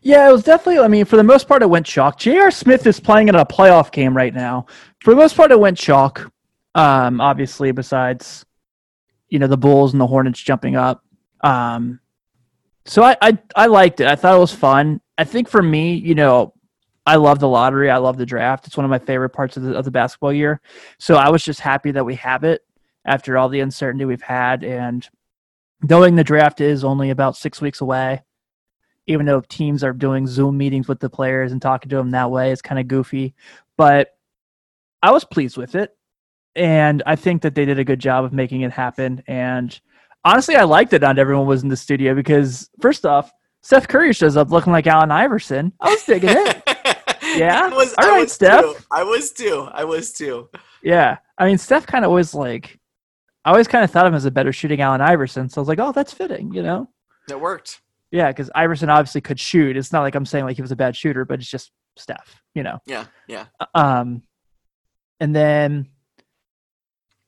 Yeah, 0.03 0.29
it 0.29 0.33
was 0.33 0.43
definitely. 0.45 0.85
I 0.85 0.89
mean, 0.89 1.07
for 1.07 1.17
the 1.17 1.25
most 1.25 1.49
part, 1.49 1.63
it 1.63 1.71
went 1.71 1.87
chalk. 1.87 2.19
J.R. 2.19 2.51
Smith 2.51 2.87
is 2.87 3.01
playing 3.01 3.29
in 3.29 3.35
a 3.35 3.47
playoff 3.47 3.91
game 3.91 4.15
right 4.15 4.35
now. 4.35 4.67
For 5.01 5.11
the 5.11 5.17
most 5.17 5.35
part, 5.35 5.51
it 5.51 5.59
went 5.59 5.79
chalk. 5.79 6.31
Um, 6.75 7.21
obviously, 7.21 7.73
besides, 7.73 8.45
you 9.29 9.39
know, 9.39 9.47
the 9.47 9.57
Bulls 9.57 9.93
and 9.93 10.01
the 10.01 10.07
Hornets 10.07 10.41
jumping 10.41 10.77
up. 10.77 11.03
Um, 11.43 12.01
so 12.85 13.03
I, 13.03 13.17
I 13.23 13.39
I 13.57 13.67
liked 13.67 14.01
it. 14.01 14.07
I 14.07 14.15
thought 14.15 14.37
it 14.37 14.41
was 14.41 14.53
fun. 14.53 15.01
I 15.17 15.25
think 15.25 15.49
for 15.49 15.63
me, 15.63 15.95
you 15.95 16.15
know, 16.15 16.53
I 17.07 17.17
love 17.17 17.39
the 17.39 17.49
lottery. 17.49 17.91
I 17.91 17.97
love 17.97 18.19
the 18.19 18.27
draft. 18.27 18.67
It's 18.67 18.77
one 18.77 18.85
of 18.85 18.91
my 18.91 18.99
favorite 18.99 19.31
parts 19.31 19.57
of 19.57 19.63
the 19.63 19.75
of 19.75 19.85
the 19.87 19.91
basketball 19.91 20.33
year. 20.33 20.61
So 20.99 21.15
I 21.15 21.31
was 21.31 21.43
just 21.43 21.61
happy 21.61 21.93
that 21.93 22.05
we 22.05 22.17
have 22.17 22.45
it 22.45 22.63
after 23.07 23.39
all 23.39 23.49
the 23.49 23.61
uncertainty 23.61 24.05
we've 24.05 24.21
had, 24.21 24.65
and 24.65 25.09
knowing 25.83 26.15
the 26.17 26.25
draft 26.25 26.61
is 26.61 26.85
only 26.85 27.11
about 27.11 27.37
six 27.37 27.61
weeks 27.61 27.81
away 27.81 28.23
even 29.07 29.27
though 29.27 29.41
teams 29.43 29.85
are 29.85 29.93
doing 29.93 30.27
Zoom 30.27 30.57
meetings 30.57 30.89
with 30.89 31.01
the 31.01 31.11
players 31.11 31.53
and 31.53 31.61
talking 31.61 31.91
to 31.91 31.97
them 31.97 32.11
that 32.11 32.31
way, 32.31 32.51
it's 32.51 32.63
kind 32.63 32.79
of 32.79 32.89
goofy. 32.89 33.35
But 33.77 34.09
I 35.03 35.11
was 35.11 35.25
pleased 35.25 35.57
with 35.57 35.75
it. 35.75 35.97
And 36.57 37.03
I 37.05 37.17
think 37.17 37.43
that 37.43 37.55
they 37.55 37.65
did 37.65 37.79
a 37.79 37.85
good 37.85 37.99
job 37.99 38.25
of 38.25 38.33
making 38.33 38.63
it 38.63 38.71
happen. 38.71 39.23
And 39.27 39.79
honestly, 40.25 40.57
I 40.57 40.63
liked 40.65 40.93
it 40.93 41.03
not 41.03 41.19
everyone 41.19 41.47
was 41.47 41.63
in 41.63 41.69
the 41.69 41.77
studio 41.77 42.15
because, 42.15 42.71
first 42.81 43.05
off, 43.05 43.33
Seth 43.63 43.89
Curry 43.89 44.13
shows 44.13 44.37
up 44.37 44.51
looking 44.51 44.73
like 44.73 44.87
Allen 44.87 45.11
Iverson. 45.11 45.73
I 45.81 45.91
was 45.91 46.05
digging 46.05 46.31
it. 46.33 46.63
Yeah? 47.37 47.63
I 47.65 47.69
was, 47.75 47.95
All 47.95 48.05
I 48.05 48.09
right, 48.11 48.21
was 48.21 48.33
Steph. 48.33 48.63
Too. 48.63 48.77
I 48.91 49.03
was 49.03 49.33
too. 49.33 49.69
I 49.73 49.85
was 49.85 50.13
too. 50.13 50.49
Yeah. 50.83 51.17
I 51.39 51.47
mean, 51.47 51.59
Steph 51.59 51.87
kind 51.87 52.05
of 52.05 52.13
was 52.13 52.35
like, 52.35 52.79
I 53.45 53.51
always 53.51 53.67
kind 53.69 53.85
of 53.85 53.91
thought 53.91 54.07
of 54.07 54.13
him 54.13 54.17
as 54.17 54.25
a 54.25 54.31
better 54.31 54.53
shooting 54.53 54.81
Allen 54.81 55.01
Iverson. 55.01 55.49
So 55.49 55.61
I 55.61 55.63
was 55.63 55.69
like, 55.69 55.81
oh, 55.81 55.93
that's 55.93 56.13
fitting, 56.13 56.53
you 56.55 56.63
know? 56.63 56.89
It 57.29 57.41
worked. 57.41 57.81
Yeah, 58.15 58.29
because 58.29 58.49
Iverson 58.55 58.91
obviously 58.91 59.21
could 59.21 59.41
shoot. 59.41 59.77
It's 59.77 59.93
not 59.93 60.03
like 60.03 60.15
I'm 60.15 60.25
saying 60.25 60.45
like 60.45 60.55
he 60.55 60.63
was 60.63 60.71
a 60.71 60.77
bad 60.77 60.95
shooter, 60.95 61.25
but 61.25 61.41
it's 61.41 61.51
just 61.51 61.73
Steph, 61.97 62.41
you 62.55 62.63
know? 62.63 62.79
Yeah, 62.87 63.07
yeah. 63.27 63.47
Um, 63.75 64.23
and 65.19 65.35
then, 65.35 65.89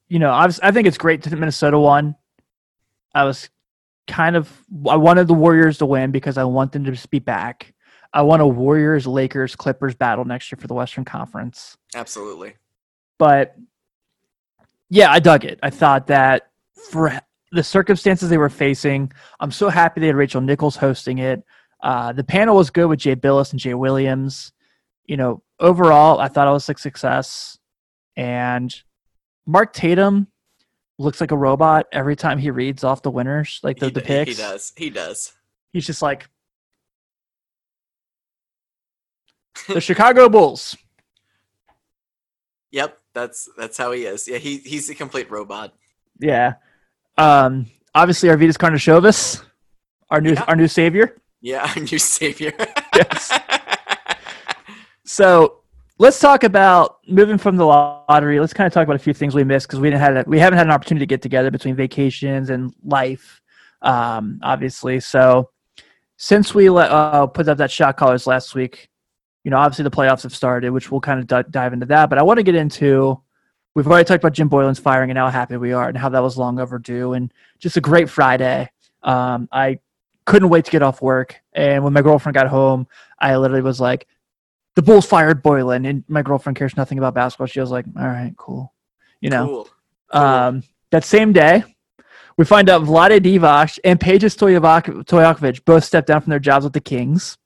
you 0.07 0.21
know, 0.21 0.31
I 0.31 0.47
was, 0.47 0.61
I 0.61 0.71
think 0.71 0.87
it's 0.87 0.97
great 0.97 1.25
that 1.25 1.37
Minnesota 1.37 1.77
won. 1.77 2.15
I 3.13 3.25
was 3.25 3.51
kind 4.07 4.37
of 4.37 4.49
I 4.89 4.95
wanted 4.95 5.27
the 5.27 5.35
Warriors 5.35 5.79
to 5.79 5.87
win 5.87 6.13
because 6.13 6.39
I 6.39 6.45
want 6.45 6.71
them 6.71 6.85
to 6.85 6.93
just 6.93 7.11
be 7.11 7.19
back. 7.19 7.75
I 8.13 8.23
want 8.23 8.41
a 8.41 8.47
Warriors 8.47 9.09
Lakers 9.09 9.57
Clippers 9.57 9.97
battle 9.97 10.25
next 10.25 10.53
year 10.53 10.59
for 10.61 10.69
the 10.69 10.75
Western 10.75 11.05
Conference. 11.05 11.77
Absolutely. 11.97 12.55
But 13.19 13.57
yeah, 14.89 15.11
I 15.11 15.19
dug 15.19 15.45
it. 15.45 15.59
I 15.65 15.71
thought 15.71 16.07
that 16.07 16.53
for 16.93 17.21
the 17.53 17.63
circumstances 17.63 18.29
they 18.29 18.39
were 18.39 18.49
facing, 18.49 19.13
I'm 19.41 19.51
so 19.51 19.69
happy 19.69 20.01
they 20.01 20.09
had 20.09 20.17
Rachel 20.17 20.41
Nichols 20.41 20.77
hosting 20.77 21.19
it. 21.19 21.43
Uh, 21.83 22.13
the 22.13 22.25
panel 22.25 22.57
was 22.57 22.71
good 22.71 22.87
with 22.87 22.99
Jay 22.99 23.15
Bilas 23.15 23.53
and 23.53 23.61
Jay 23.61 23.75
Williams. 23.75 24.53
You 25.05 25.17
know, 25.17 25.43
overall, 25.61 26.19
I 26.19 26.29
thought 26.29 26.49
it 26.49 26.53
was 26.53 26.69
a 26.69 26.75
success. 26.75 27.59
And 28.17 28.75
Mark 29.47 29.73
Tatum 29.73 30.29
looks 30.99 31.21
like 31.21 31.31
a 31.31 31.37
robot 31.37 31.87
every 31.93 32.17
time 32.17 32.39
he 32.39 32.51
reads 32.51 32.83
off 32.83 33.03
the 33.03 33.11
winners, 33.11 33.61
like 33.63 33.79
the, 33.79 33.87
he, 33.87 33.93
the 33.93 34.01
picks. 34.01 34.31
he 34.31 34.37
does. 34.37 34.73
He 34.77 34.91
does. 34.91 35.33
He's 35.73 35.87
just 35.87 36.03
like 36.03 36.29
the 39.69 39.81
Chicago 39.81 40.29
Bulls. 40.29 40.77
Yep, 42.73 42.99
that's 43.15 43.49
that's 43.57 43.79
how 43.79 43.93
he 43.93 44.05
is. 44.05 44.29
Yeah, 44.29 44.37
he 44.37 44.59
he's 44.59 44.91
a 44.91 44.95
complete 44.95 45.31
robot. 45.31 45.73
Yeah. 46.19 46.55
Um, 47.19 47.67
obviously, 47.95 48.29
Arvidas 48.29 48.57
Karnisovas, 48.57 49.43
our 50.11 50.21
new 50.21 50.33
Yeah. 50.33 50.45
our 50.49 50.57
new 50.57 50.69
savior. 50.69 51.17
Yeah, 51.41 51.71
our 51.77 51.83
new 51.83 51.99
savior. 51.99 52.53
Yes. 52.95 53.33
So 55.09 55.61
let's 55.99 56.19
talk 56.19 56.43
about 56.43 56.99
moving 57.09 57.39
from 57.39 57.57
the 57.57 57.65
lottery. 57.65 58.41
Let's 58.41 58.53
kind 58.53 58.67
of 58.67 58.73
talk 58.73 58.85
about 58.85 58.97
a 58.97 58.99
few 58.99 59.15
things 59.15 59.35
we 59.35 59.45
missed 59.45 59.69
because 59.69 59.79
we 59.81 59.89
didn't 59.89 60.01
had 60.01 60.17
a, 60.17 60.25
we 60.27 60.39
haven't 60.39 60.59
had 60.59 60.67
an 60.67 60.73
opportunity 60.73 61.05
to 61.07 61.09
get 61.09 61.23
together 61.23 61.51
between 61.51 61.77
vacations 61.77 62.51
and 62.51 62.75
life, 62.85 63.41
um, 63.83 64.41
obviously. 64.43 64.99
So 64.99 65.51
since 66.17 66.55
we 66.55 66.69
let, 66.71 66.91
uh, 66.91 67.27
put 67.29 67.49
up 67.49 67.59
that 67.59 67.71
shot 67.71 67.97
callers 67.97 68.27
last 68.27 68.55
week, 68.57 68.89
you 69.45 69.51
know, 69.53 69.59
obviously 69.59 69.85
the 69.85 69.91
playoffs 69.93 70.25
have 70.25 70.35
started, 70.35 70.71
which 70.71 70.91
we'll 70.91 71.01
kind 71.01 71.21
of 71.21 71.27
d- 71.29 71.49
dive 71.53 71.73
into 71.73 71.87
that. 71.87 72.11
But 72.11 72.19
I 72.19 72.23
want 72.23 72.39
to 72.39 72.43
get 72.43 72.57
into. 72.57 73.21
We've 73.77 73.87
already 73.87 74.07
talked 74.07 74.25
about 74.25 74.33
Jim 74.33 74.49
Boylen's 74.49 74.79
firing 74.79 75.11
and 75.11 75.19
how 75.19 75.29
happy 75.29 75.59
we 75.59 75.75
are 75.75 75.87
and 75.87 75.99
how 75.99 76.09
that 76.09 76.23
was 76.23 76.39
long 76.39 76.59
overdue 76.59 77.13
and 77.13 77.31
just 77.59 77.77
a 77.77 77.81
great 77.83 78.09
Friday. 78.09 78.71
Um, 79.03 79.51
I 79.53 79.81
couldn't 80.25 80.49
wait 80.49 80.65
to 80.65 80.71
get 80.71 80.83
off 80.83 81.03
work. 81.03 81.43
And 81.53 81.85
when 81.85 81.93
my 81.93 82.01
girlfriend 82.01 82.33
got 82.33 82.49
home, 82.49 82.87
I 83.19 83.37
literally 83.37 83.61
was 83.61 83.79
like, 83.79 84.07
the 84.77 84.83
Bulls 84.83 85.05
fired 85.05 85.43
Boylan. 85.43 85.85
And 85.85 86.05
my 86.09 86.23
girlfriend 86.23 86.57
cares 86.57 86.75
nothing 86.75 86.97
about 86.97 87.13
basketball. 87.13 87.49
She 87.49 87.61
was 87.61 87.71
like, 87.71 87.85
all 87.99 88.07
right, 88.07 88.33
cool. 88.39 88.73
You 89.21 89.29
know, 89.29 89.47
cool. 89.47 90.23
um, 90.23 90.63
that 90.91 91.05
same 91.05 91.35
day, 91.35 91.63
we 92.39 92.47
find 92.47 92.71
out 92.71 92.81
Vlade 92.81 93.21
Divac 93.21 93.79
and 93.85 94.01
Peja 94.01 94.31
Stojakovic 95.05 95.65
both 95.67 95.85
stepped 95.85 96.09
down 96.09 96.23
from 96.23 96.31
their 96.31 96.39
jobs 96.39 96.65
with 96.65 96.73
the 96.73 96.81
Kings. 96.81 97.37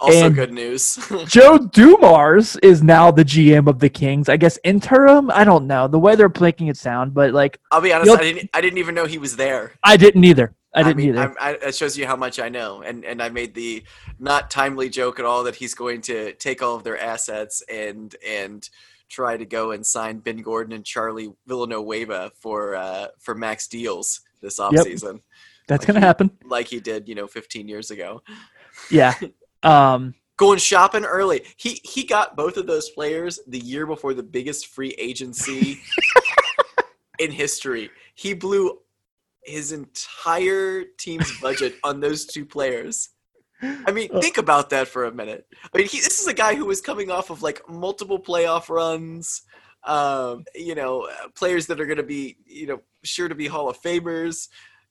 Also 0.00 0.26
and- 0.26 0.34
good 0.34 0.52
news. 0.52 0.98
Joe 1.26 1.58
Dumars 1.58 2.56
is 2.56 2.82
now 2.82 3.10
the 3.10 3.24
GM 3.24 3.68
of 3.68 3.78
the 3.78 3.88
Kings. 3.88 4.28
I 4.28 4.36
guess 4.36 4.58
interim. 4.64 5.30
I 5.30 5.44
don't 5.44 5.66
know 5.66 5.86
the 5.88 5.98
way 5.98 6.16
they're 6.16 6.32
making 6.40 6.66
it 6.68 6.76
sound, 6.76 7.14
but 7.14 7.32
like 7.32 7.58
I'll 7.70 7.80
be 7.80 7.92
honest. 7.92 8.10
I 8.10 8.22
didn't. 8.22 8.50
I 8.54 8.60
didn't 8.60 8.78
even 8.78 8.94
know 8.94 9.06
he 9.06 9.18
was 9.18 9.36
there. 9.36 9.72
I 9.82 9.96
didn't 9.96 10.24
either. 10.24 10.54
I 10.76 10.82
didn't 10.82 10.96
mean, 10.96 11.10
either. 11.10 11.34
I, 11.40 11.52
it 11.52 11.74
shows 11.76 11.96
you 11.96 12.04
how 12.04 12.16
much 12.16 12.40
I 12.40 12.48
know, 12.48 12.82
and 12.82 13.04
and 13.04 13.22
I 13.22 13.28
made 13.28 13.54
the 13.54 13.84
not 14.18 14.50
timely 14.50 14.88
joke 14.88 15.20
at 15.20 15.24
all 15.24 15.44
that 15.44 15.54
he's 15.54 15.74
going 15.74 16.00
to 16.02 16.32
take 16.32 16.62
all 16.62 16.74
of 16.74 16.82
their 16.82 16.98
assets 16.98 17.62
and 17.72 18.14
and 18.26 18.68
try 19.08 19.36
to 19.36 19.44
go 19.44 19.70
and 19.70 19.86
sign 19.86 20.18
Ben 20.18 20.38
Gordon 20.38 20.72
and 20.72 20.84
Charlie 20.84 21.30
Villanueva 21.46 22.32
for 22.40 22.74
uh, 22.74 23.06
for 23.20 23.36
max 23.36 23.68
deals 23.68 24.22
this 24.40 24.58
offseason, 24.58 25.20
That's 25.68 25.82
like 25.82 25.86
gonna 25.86 26.00
he- 26.00 26.06
happen. 26.06 26.30
like 26.44 26.66
he 26.66 26.80
did, 26.80 27.08
you 27.08 27.14
know, 27.14 27.28
15 27.28 27.68
years 27.68 27.92
ago. 27.92 28.22
Yeah. 28.90 29.14
Um. 29.64 30.14
Going 30.36 30.58
shopping 30.58 31.04
early. 31.04 31.44
He 31.56 31.80
he 31.84 32.04
got 32.04 32.36
both 32.36 32.56
of 32.56 32.66
those 32.66 32.90
players 32.90 33.38
the 33.46 33.58
year 33.60 33.86
before 33.86 34.14
the 34.14 34.22
biggest 34.22 34.66
free 34.66 34.90
agency 34.98 35.80
in 37.20 37.30
history. 37.30 37.90
He 38.16 38.34
blew 38.34 38.78
his 39.44 39.70
entire 39.72 40.84
team's 40.98 41.30
budget 41.40 41.76
on 41.84 42.00
those 42.00 42.24
two 42.26 42.44
players. 42.44 43.10
I 43.62 43.92
mean, 43.92 44.10
Uh. 44.12 44.20
think 44.20 44.36
about 44.38 44.70
that 44.70 44.88
for 44.88 45.04
a 45.04 45.12
minute. 45.12 45.46
I 45.72 45.78
mean, 45.78 45.86
he, 45.86 46.00
this 46.00 46.20
is 46.20 46.26
a 46.26 46.34
guy 46.34 46.54
who 46.56 46.66
was 46.66 46.80
coming 46.80 47.10
off 47.10 47.30
of 47.30 47.42
like 47.42 47.62
multiple 47.68 48.18
playoff 48.18 48.68
runs. 48.68 49.42
Um, 49.84 50.44
you 50.54 50.74
know, 50.74 51.02
uh, 51.02 51.28
players 51.36 51.66
that 51.66 51.78
are 51.80 51.86
going 51.86 51.98
to 51.98 52.02
be, 52.02 52.38
you 52.46 52.66
know, 52.66 52.80
sure 53.02 53.28
to 53.28 53.34
be 53.34 53.46
Hall 53.46 53.68
of 53.68 53.80
Famers, 53.82 54.48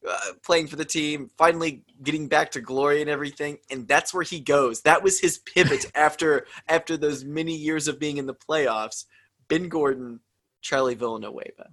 uh, 0.08 0.34
playing 0.44 0.68
for 0.68 0.76
the 0.76 0.86
team, 0.86 1.30
finally 1.38 1.84
getting 2.04 2.28
back 2.28 2.52
to 2.52 2.62
glory 2.62 3.02
and 3.02 3.10
everything, 3.10 3.58
and 3.70 3.88
that's 3.88 4.14
where 4.14 4.24
he 4.24 4.40
goes. 4.40 4.82
That 4.82 5.04
was 5.04 5.20
his 5.20 5.40
pivot 5.40 5.92
after 5.96 6.46
after 6.68 6.98
those 6.98 7.24
many 7.24 7.56
years 7.56 7.88
of 7.88 8.00
being 8.00 8.18
in 8.18 8.26
the 8.26 8.36
playoffs. 8.36 9.06
Ben 9.48 9.70
Gordon 9.70 10.20
Charlie 10.62 10.96
Villanueva. 10.96 11.70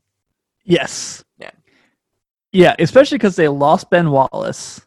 Yes. 0.64 1.24
Yeah. 1.39 1.51
Yeah, 2.53 2.74
especially 2.78 3.18
because 3.18 3.37
they 3.37 3.49
lost 3.49 3.91
Ben 3.91 4.11
Wallace. 4.11 4.81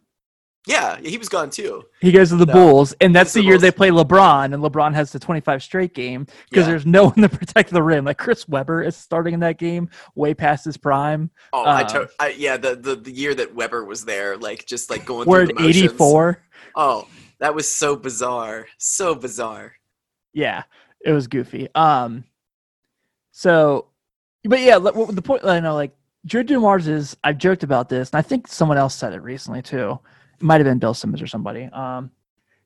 Yeah, 0.66 0.98
he 1.02 1.18
was 1.18 1.28
gone 1.28 1.50
too. 1.50 1.84
He 2.00 2.14
goes 2.14 2.30
to 2.30 2.38
the 2.38 2.46
No. 2.46 2.54
Bulls, 2.54 2.94
and 3.02 3.14
that's 3.14 3.34
the 3.34 3.42
the 3.42 3.48
year 3.48 3.58
they 3.58 3.70
play 3.72 3.90
LeBron, 3.90 4.54
and 4.54 4.64
LeBron 4.64 4.94
has 4.94 5.12
the 5.12 5.20
25 5.20 5.62
straight 5.62 5.94
game 5.94 6.24
because 6.50 6.64
Yeah. 6.64 6.68
there's 6.68 6.86
no 6.86 7.06
one 7.10 7.16
to 7.16 7.28
protect 7.28 7.70
the 7.72 7.84
rim. 7.84 8.06
Like 8.06 8.18
Chris 8.18 8.48
Webber 8.48 8.82
is 8.82 8.96
starting 8.96 9.34
in 9.34 9.42
that 9.42 9.58
game, 9.58 9.90
way 10.16 10.34
past 10.34 10.64
his 10.64 10.78
prime. 10.78 11.30
Oh, 11.52 11.64
I, 11.64 11.82
Um, 11.82 11.88
to- 11.90 12.10
I 12.18 12.30
yeah, 12.30 12.56
the, 12.56 12.76
the 12.78 12.96
the 12.96 13.12
year 13.12 13.36
that 13.36 13.54
Webber 13.54 13.84
was 13.84 14.06
there, 14.06 14.38
like 14.38 14.66
just 14.66 14.90
like 14.90 15.06
going 15.06 15.28
We're 15.28 15.48
through 15.48 15.58
at 15.66 15.76
84. 15.76 16.42
Oh, 16.78 17.08
that 17.40 17.54
was 17.54 17.68
so 17.68 17.98
bizarre, 17.98 18.68
so 18.78 19.16
bizarre. 19.16 19.74
Yeah, 20.32 20.64
it 21.06 21.12
was 21.12 21.28
goofy. 21.28 21.68
Um, 21.76 22.24
so, 23.32 23.88
but 24.46 24.62
yeah, 24.62 24.80
the 24.80 25.22
point 25.22 25.44
I 25.44 25.60
know, 25.60 25.74
like 25.76 25.92
Drew 26.26 26.44
Dumars 26.44 26.88
is. 26.88 27.18
I've 27.24 27.38
joked 27.38 27.64
about 27.64 27.90
this, 27.90 28.12
and 28.12 28.18
I 28.20 28.22
think 28.22 28.48
someone 28.48 28.78
else 28.78 28.96
said 28.96 29.12
it 29.14 29.22
recently 29.22 29.62
too. 29.62 30.00
It 30.34 30.44
might 30.44 30.60
have 30.62 30.66
been 30.66 30.80
Bill 30.80 30.94
Simmons 30.94 31.22
or 31.22 31.28
somebody. 31.28 31.66
Um, 31.66 32.12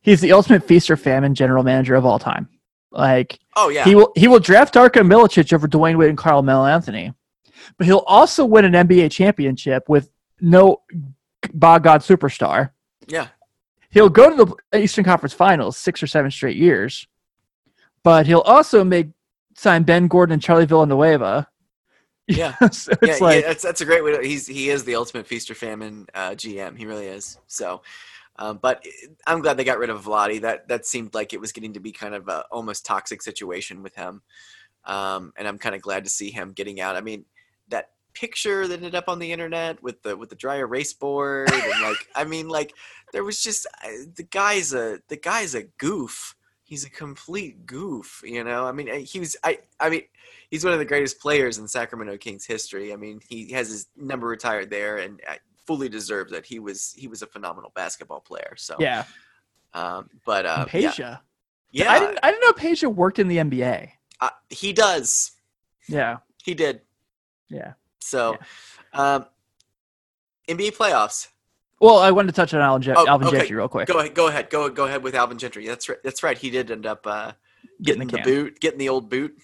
he's 0.02 0.22
the 0.22 0.32
ultimate 0.32 0.64
feast 0.64 0.90
or 0.90 0.98
famine 0.98 1.36
general 1.36 1.64
manager 1.64 1.96
of 1.96 2.06
all 2.06 2.20
time. 2.20 2.50
Like 2.92 3.40
Oh 3.56 3.70
yeah, 3.70 3.84
he 3.84 3.96
will 3.96 4.12
he 4.16 4.28
will 4.28 4.40
draft 4.40 4.74
Darko 4.74 5.02
Milicic 5.06 5.52
over 5.54 5.68
Dwyane 5.68 5.98
Wade 5.98 6.10
and 6.10 6.18
Carmelo 6.18 6.66
Anthony, 6.66 7.14
but 7.78 7.86
he'll 7.86 8.04
also 8.08 8.46
win 8.46 8.66
an 8.66 8.88
NBA 8.88 9.12
championship 9.12 9.90
with 9.90 10.10
no 10.40 10.82
by 11.54 11.80
God 11.80 12.02
superstar. 12.02 12.72
yeah, 13.08 13.28
He'll 13.90 14.10
go 14.10 14.30
to 14.30 14.56
the 14.72 14.80
Eastern 14.80 15.04
Conference 15.04 15.34
Finals 15.34 15.78
six 15.78 16.02
or 16.02 16.08
seven 16.08 16.32
straight 16.32 16.58
years, 16.58 17.08
but 18.04 18.26
he'll 18.26 18.40
also 18.42 18.84
make 18.84 19.10
sign 19.56 19.84
Ben 19.84 20.08
Gordon 20.08 20.34
and 20.34 20.42
Charlie 20.42 20.66
Villanueva. 20.66 21.48
Yeah. 22.36 22.56
so 22.70 22.92
yeah, 23.02 23.16
like 23.22 23.42
yeah. 23.42 23.48
That's 23.48 23.64
that's 23.64 23.80
a 23.80 23.86
great 23.86 24.04
way. 24.04 24.18
To, 24.18 24.22
he's 24.22 24.46
he 24.46 24.70
is 24.70 24.84
the 24.84 24.96
ultimate 24.96 25.28
feast 25.28 25.50
or 25.50 25.56
famine 25.56 26.08
uh, 26.14 26.32
GM. 26.32 26.78
He 26.78 26.86
really 26.86 27.08
is. 27.08 27.40
So, 27.48 27.84
um, 28.36 28.60
but 28.62 28.86
I'm 29.26 29.42
glad 29.42 29.56
they 29.56 29.64
got 29.64 29.78
rid 29.78 29.90
of 29.90 30.04
Vlade. 30.04 30.42
That 30.42 30.68
that 30.68 30.86
seemed 30.86 31.14
like 31.14 31.32
it 31.32 31.40
was 31.40 31.54
getting 31.54 31.74
to 31.74 31.80
be 31.80 31.94
kind 31.94 32.14
of 32.14 32.28
a 32.28 32.44
almost 32.52 32.86
toxic 32.86 33.22
situation 33.22 33.82
with 33.82 33.96
him. 33.96 34.22
Um, 34.84 35.32
and 35.38 35.48
I'm 35.48 35.58
kind 35.58 35.74
of 35.74 35.82
glad 35.82 36.04
to 36.04 36.10
see 36.10 36.30
him 36.30 36.52
getting 36.52 36.82
out. 36.82 36.98
I 36.98 37.02
mean, 37.02 37.24
that 37.70 37.92
picture 38.14 38.68
that 38.68 38.74
ended 38.74 38.96
up 38.96 39.08
on 39.08 39.20
the 39.20 39.32
internet 39.32 39.82
with 39.84 40.02
the 40.02 40.18
with 40.18 40.30
the 40.30 40.36
dry 40.36 40.58
erase 40.58 40.92
board 40.92 41.52
and 41.54 41.82
like 41.84 42.08
I 42.16 42.24
mean 42.24 42.48
like 42.48 42.74
there 43.14 43.24
was 43.24 43.44
just 43.44 43.68
the 44.16 44.28
guy's 44.32 44.74
a 44.74 45.00
the 45.08 45.18
guy's 45.18 45.54
a 45.54 45.64
goof. 45.78 46.36
He's 46.68 46.84
a 46.84 46.90
complete 46.90 47.66
goof, 47.66 48.22
you 48.26 48.44
know. 48.44 48.66
I 48.68 48.74
mean, 48.74 48.94
he 49.06 49.22
was 49.22 49.38
I 49.42 49.60
I 49.80 49.90
mean, 49.90 50.02
he's 50.52 50.66
one 50.66 50.74
of 50.74 50.80
the 50.80 50.86
greatest 50.86 51.22
players 51.22 51.58
in 51.60 51.68
Sacramento 51.68 52.18
Kings 52.18 52.46
history. 52.46 52.92
I 52.92 52.98
mean, 52.98 53.22
he 53.26 53.54
has 53.54 53.70
his 53.70 53.88
number 53.96 54.28
retired 54.28 54.70
there 54.70 54.98
and 54.98 55.22
fully 55.66 55.88
deserves 55.88 56.34
it. 56.34 56.46
He 56.46 56.60
was 56.60 56.94
he 56.98 57.08
was 57.08 57.22
a 57.22 57.28
phenomenal 57.28 57.72
basketball 57.74 58.20
player. 58.20 58.56
So 58.58 58.76
yeah, 58.80 59.06
um, 59.74 60.10
but 60.26 60.46
uh, 60.46 60.66
and 60.74 60.84
yeah, 60.84 60.92
Peja. 60.92 61.20
yeah, 61.72 61.90
I 61.90 62.00
didn't 62.00 62.20
I 62.22 62.32
didn't 62.32 62.42
know 62.42 62.52
Peja 62.52 62.94
worked 62.94 63.20
in 63.20 63.30
the 63.30 63.38
NBA. 63.38 63.90
uh, 64.20 64.30
he 64.50 64.74
does. 64.74 65.32
Yeah, 65.88 66.18
He 66.44 66.54
did. 66.54 66.82
yeah. 67.50 67.74
So, 68.02 68.36
um, 68.94 69.26
NBA 70.50 70.76
playoffs. 70.76 71.28
Well, 71.80 72.00
I 72.00 72.12
wanted 72.12 72.28
to 72.28 72.34
touch 72.34 72.54
on 72.54 72.62
Alvin, 72.62 72.82
Je- 72.82 72.94
Oh, 72.96 73.08
Alvin 73.08 73.28
okay. 73.28 73.38
Gentry 73.38 73.56
real 73.56 73.68
quick. 73.68 73.88
Go 73.88 74.00
ahead. 74.00 74.14
Go 74.16 74.28
ahead. 74.28 74.50
Go 74.50 74.70
go 74.70 74.86
ahead 74.86 75.04
with 75.04 75.14
Alvin 75.16 75.38
Gentry. 75.38 75.68
That's 75.68 75.88
right. 75.88 76.00
That's 76.04 76.24
right. 76.24 76.38
He 76.38 76.50
did 76.50 76.72
end 76.72 76.86
up 76.86 77.06
uh, 77.06 77.34
Getting 77.82 78.08
getting 78.08 78.08
the 78.08 78.18
the, 78.18 78.24
boot, 78.24 78.60
getting 78.60 78.80
the 78.80 78.90
old 78.90 79.10
boot. 79.10 79.38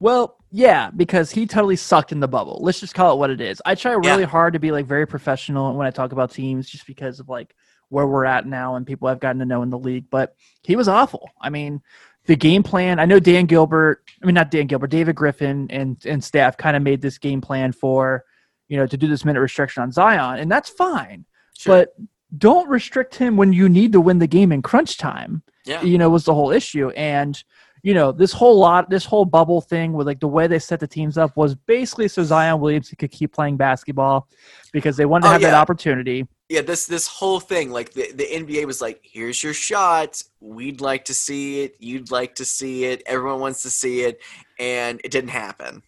Well, 0.00 0.36
yeah, 0.50 0.90
because 0.90 1.30
he 1.30 1.46
totally 1.46 1.76
sucked 1.76 2.12
in 2.12 2.20
the 2.20 2.28
bubble. 2.28 2.58
Let's 2.62 2.78
just 2.78 2.94
call 2.94 3.14
it 3.14 3.18
what 3.18 3.30
it 3.30 3.40
is. 3.40 3.60
I 3.64 3.74
try 3.74 3.92
really 3.92 4.22
Yeah. 4.22 4.28
hard 4.28 4.52
to 4.52 4.58
be 4.58 4.70
like 4.70 4.86
very 4.86 5.06
professional 5.06 5.74
when 5.74 5.86
I 5.86 5.90
talk 5.90 6.12
about 6.12 6.30
teams, 6.30 6.68
just 6.68 6.86
because 6.86 7.18
of 7.20 7.28
like 7.28 7.54
where 7.88 8.06
we're 8.06 8.24
at 8.24 8.46
now 8.46 8.76
and 8.76 8.86
people 8.86 9.08
I've 9.08 9.20
gotten 9.20 9.38
to 9.40 9.44
know 9.44 9.62
in 9.62 9.70
the 9.70 9.78
league. 9.78 10.06
But 10.10 10.36
he 10.62 10.76
was 10.76 10.88
awful. 10.88 11.30
I 11.40 11.50
mean, 11.50 11.80
the 12.26 12.36
game 12.36 12.62
plan. 12.62 13.00
I 13.00 13.04
know 13.04 13.18
Dan 13.18 13.46
Gilbert. 13.46 14.04
I 14.22 14.26
mean, 14.26 14.34
not 14.34 14.50
Dan 14.50 14.66
Gilbert. 14.66 14.90
David 14.90 15.16
Griffin 15.16 15.66
and 15.70 15.96
and 16.06 16.22
staff 16.22 16.56
kind 16.56 16.76
of 16.76 16.82
made 16.82 17.00
this 17.02 17.18
game 17.18 17.40
plan 17.40 17.72
for 17.72 18.24
you 18.68 18.76
know 18.76 18.86
to 18.86 18.96
do 18.96 19.08
this 19.08 19.24
minute 19.24 19.40
restriction 19.40 19.82
on 19.82 19.90
Zion, 19.90 20.38
and 20.38 20.50
that's 20.50 20.68
fine. 20.70 21.24
Sure. 21.64 21.74
But 21.74 21.94
don't 22.36 22.68
restrict 22.68 23.14
him 23.14 23.36
when 23.36 23.52
you 23.52 23.68
need 23.68 23.92
to 23.92 24.00
win 24.00 24.18
the 24.18 24.26
game 24.26 24.52
in 24.52 24.60
crunch 24.62 24.98
time 24.98 25.42
yeah. 25.64 25.82
you 25.82 25.98
know 25.98 26.10
was 26.10 26.24
the 26.24 26.34
whole 26.34 26.50
issue. 26.50 26.90
And 26.90 27.42
you 27.82 27.92
know 27.92 28.12
this 28.12 28.32
whole 28.32 28.58
lot 28.58 28.88
this 28.88 29.04
whole 29.04 29.24
bubble 29.24 29.60
thing 29.60 29.92
with 29.92 30.06
like 30.06 30.20
the 30.20 30.28
way 30.28 30.46
they 30.46 30.58
set 30.58 30.80
the 30.80 30.86
teams 30.86 31.18
up 31.18 31.36
was 31.36 31.54
basically 31.54 32.08
so 32.08 32.24
zion 32.24 32.58
williamson 32.58 32.96
could 32.96 33.10
keep 33.10 33.30
playing 33.34 33.58
basketball 33.58 34.26
because 34.72 34.96
they 34.96 35.04
wanted 35.04 35.24
to 35.24 35.28
Oh, 35.28 35.32
have 35.32 35.42
that 35.42 35.52
opportunity. 35.52 36.26
Yeah 36.48 36.62
this 36.62 36.86
this 36.86 37.06
whole 37.06 37.40
thing 37.40 37.70
like 37.70 37.92
the, 37.92 38.10
the 38.12 38.24
nba 38.24 38.64
was 38.64 38.80
like 38.80 39.00
here's 39.02 39.42
your 39.42 39.52
shot 39.52 40.22
we'd 40.40 40.80
like 40.80 41.04
to 41.06 41.14
see 41.14 41.62
it. 41.62 41.76
You'd 41.78 42.10
like 42.10 42.34
to 42.36 42.44
see 42.44 42.84
it. 42.84 43.02
Everyone 43.06 43.40
wants 43.40 43.62
to 43.62 43.70
see 43.70 44.02
it. 44.02 44.20
And 44.58 45.00
it 45.04 45.10
didn't 45.10 45.30
happen. 45.30 45.82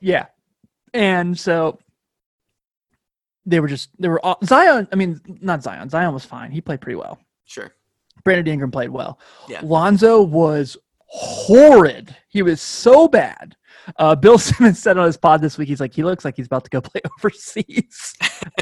Yeah. 0.00 0.26
And 0.94 1.38
so 1.38 1.78
they 3.46 3.60
were 3.60 3.68
just 3.68 3.90
they 3.98 4.08
were 4.08 4.24
all, 4.24 4.38
zion 4.44 4.86
i 4.92 4.96
mean 4.96 5.20
not 5.40 5.62
zion 5.62 5.88
zion 5.88 6.12
was 6.12 6.24
fine 6.24 6.50
he 6.50 6.60
played 6.60 6.80
pretty 6.80 6.96
well 6.96 7.18
sure 7.44 7.72
brandon 8.24 8.46
ingram 8.52 8.70
played 8.70 8.90
well 8.90 9.18
Yeah. 9.48 9.60
lonzo 9.62 10.20
was 10.22 10.76
horrid 11.06 12.14
he 12.28 12.42
was 12.42 12.60
so 12.60 13.08
bad 13.08 13.56
uh, 13.98 14.16
Bill 14.16 14.36
Simmons 14.36 14.80
said 14.80 14.98
on 14.98 15.06
his 15.06 15.16
pod 15.16 15.40
this 15.40 15.56
week, 15.56 15.68
he's 15.68 15.78
like, 15.78 15.94
he 15.94 16.02
looks 16.02 16.24
like 16.24 16.36
he's 16.36 16.46
about 16.46 16.64
to 16.64 16.70
go 16.70 16.80
play 16.90 17.00
overseas. 17.20 18.14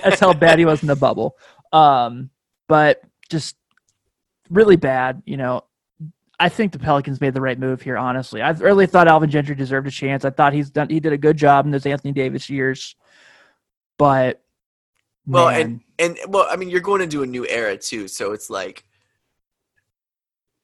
That's 0.03 0.21
how 0.21 0.35
bad 0.35 0.59
he 0.59 0.67
was 0.67 0.83
in 0.83 0.87
the 0.87 0.97
bubble. 0.97 1.39
Um, 1.73 2.29
but 2.69 3.01
just 3.31 3.57
really 4.51 4.77
bad. 4.77 5.23
You 5.25 5.39
know, 5.39 5.65
I 6.39 6.51
think 6.51 6.73
the 6.73 6.79
Pelicans 6.79 7.23
made 7.23 7.33
the 7.33 7.41
right 7.41 7.59
move 7.59 7.81
here. 7.81 7.97
Honestly, 7.97 8.43
I 8.43 8.51
really 8.51 8.87
thought 8.87 9.09
Alvin 9.09 9.31
Gentry 9.31 9.55
deserved 9.55 9.87
a 9.87 9.91
chance. 9.91 10.27
I 10.27 10.31
thought 10.31 10.53
he's 10.53 10.69
done. 10.69 10.91
He 10.91 11.01
did 11.01 11.15
a 11.15 11.19
good 11.19 11.39
job 11.39 11.65
in 11.65 11.73
those 11.73 11.87
Anthony 11.87 12.13
Davis 12.13 12.51
years. 12.51 12.95
But 13.97 14.44
Well, 15.27 15.51
man, 15.51 15.81
and 15.99 16.19
well 16.29 16.47
i 16.51 16.57
mean 16.57 16.69
you're 16.69 16.81
going 16.81 17.01
into 17.01 17.23
a 17.23 17.27
new 17.27 17.47
era 17.49 17.79
too 17.79 18.09
so 18.09 18.33
it's 18.33 18.51
like 18.51 18.85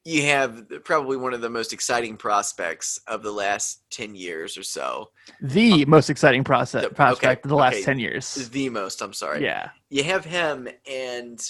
you 0.05 0.23
have 0.23 0.67
probably 0.85 1.17
one 1.17 1.35
of 1.35 1.41
the 1.41 1.51
most 1.51 1.73
exciting 1.73 2.17
prospects 2.17 2.99
of 3.07 3.23
the 3.23 3.33
last 3.33 3.83
10 3.91 4.15
years 4.15 4.57
or 4.57 4.63
so. 4.63 5.11
The 5.43 5.85
most 5.85 6.09
exciting 6.09 6.43
process 6.43 6.85
the- 6.85 6.91
prospect 6.91 7.25
okay, 7.25 7.41
of 7.45 7.49
the 7.49 7.57
last 7.57 7.75
okay. 7.75 7.85
ten 7.85 7.99
years. 7.99 8.49
the 8.49 8.69
most 8.71 9.03
i'm 9.03 9.13
sorry. 9.13 9.43
Yeah, 9.43 9.71
you 9.91 10.03
have 10.05 10.25
him 10.25 10.69
and 10.91 11.41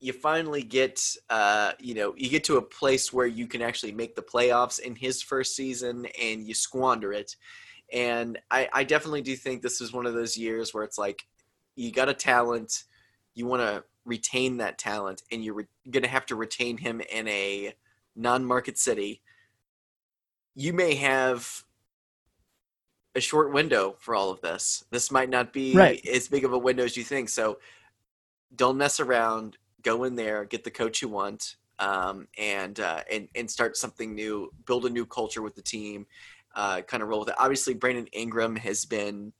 you 0.00 0.12
finally 0.12 0.62
get 0.62 1.00
uh 1.30 1.72
you 1.78 1.94
know 1.94 2.14
you 2.16 2.28
get 2.28 2.44
to 2.44 2.56
a 2.56 2.62
place 2.62 3.12
where 3.12 3.26
you 3.26 3.46
can 3.46 3.62
actually 3.62 3.92
make 3.92 4.14
the 4.14 4.22
playoffs 4.22 4.78
in 4.78 4.94
his 4.94 5.22
first 5.22 5.56
season 5.56 6.06
and 6.20 6.46
you 6.46 6.54
squander 6.54 7.12
it. 7.12 7.36
And 7.92 8.38
i 8.50 8.68
i 8.72 8.84
definitely 8.84 9.22
do 9.22 9.36
think 9.36 9.62
this 9.62 9.80
is 9.80 9.92
one 9.92 10.06
of 10.06 10.14
those 10.14 10.36
years 10.36 10.72
where 10.72 10.84
it's 10.84 10.98
like 10.98 11.22
you 11.76 11.92
got 11.92 12.08
a 12.08 12.14
talent 12.14 12.84
you 13.34 13.46
want 13.46 13.60
to 13.62 13.84
retain 14.04 14.56
that 14.56 14.78
talent 14.78 15.22
and 15.30 15.44
you're 15.44 15.54
re- 15.54 15.66
gonna 15.90 16.08
have 16.08 16.26
to 16.26 16.34
retain 16.36 16.76
him 16.76 17.00
in 17.12 17.28
a 17.28 17.72
non-market 18.14 18.78
city 18.78 19.20
you 20.54 20.72
may 20.72 20.94
have 20.94 21.64
a 23.14 23.20
short 23.20 23.52
window 23.52 23.96
for 23.98 24.14
all 24.14 24.30
of 24.30 24.40
this. 24.42 24.84
This 24.90 25.10
might 25.10 25.30
not 25.30 25.52
be 25.52 25.74
Right. 25.74 26.04
as 26.06 26.28
big 26.28 26.44
of 26.44 26.52
a 26.52 26.58
window 26.58 26.84
as 26.84 26.96
you 26.96 27.04
think. 27.04 27.28
So 27.28 27.58
don't 28.54 28.76
mess 28.76 29.00
around. 29.00 29.56
Go 29.82 30.04
in 30.04 30.16
there, 30.16 30.44
get 30.44 30.64
the 30.64 30.70
coach 30.70 31.00
you 31.00 31.08
want, 31.08 31.56
um, 31.78 32.28
and 32.38 32.78
uh, 32.80 33.02
and 33.10 33.28
and 33.34 33.50
start 33.50 33.76
something 33.76 34.14
new. 34.14 34.50
Build 34.66 34.84
a 34.86 34.90
new 34.90 35.06
culture 35.06 35.42
with 35.42 35.54
the 35.54 35.62
team. 35.62 36.06
Uh, 36.54 36.80
kind 36.82 37.02
of 37.02 37.08
roll 37.08 37.20
with 37.20 37.28
it. 37.28 37.34
Obviously, 37.38 37.74
Brandon 37.74 38.06
Ingram 38.08 38.56
has 38.56 38.84
been 38.84 39.32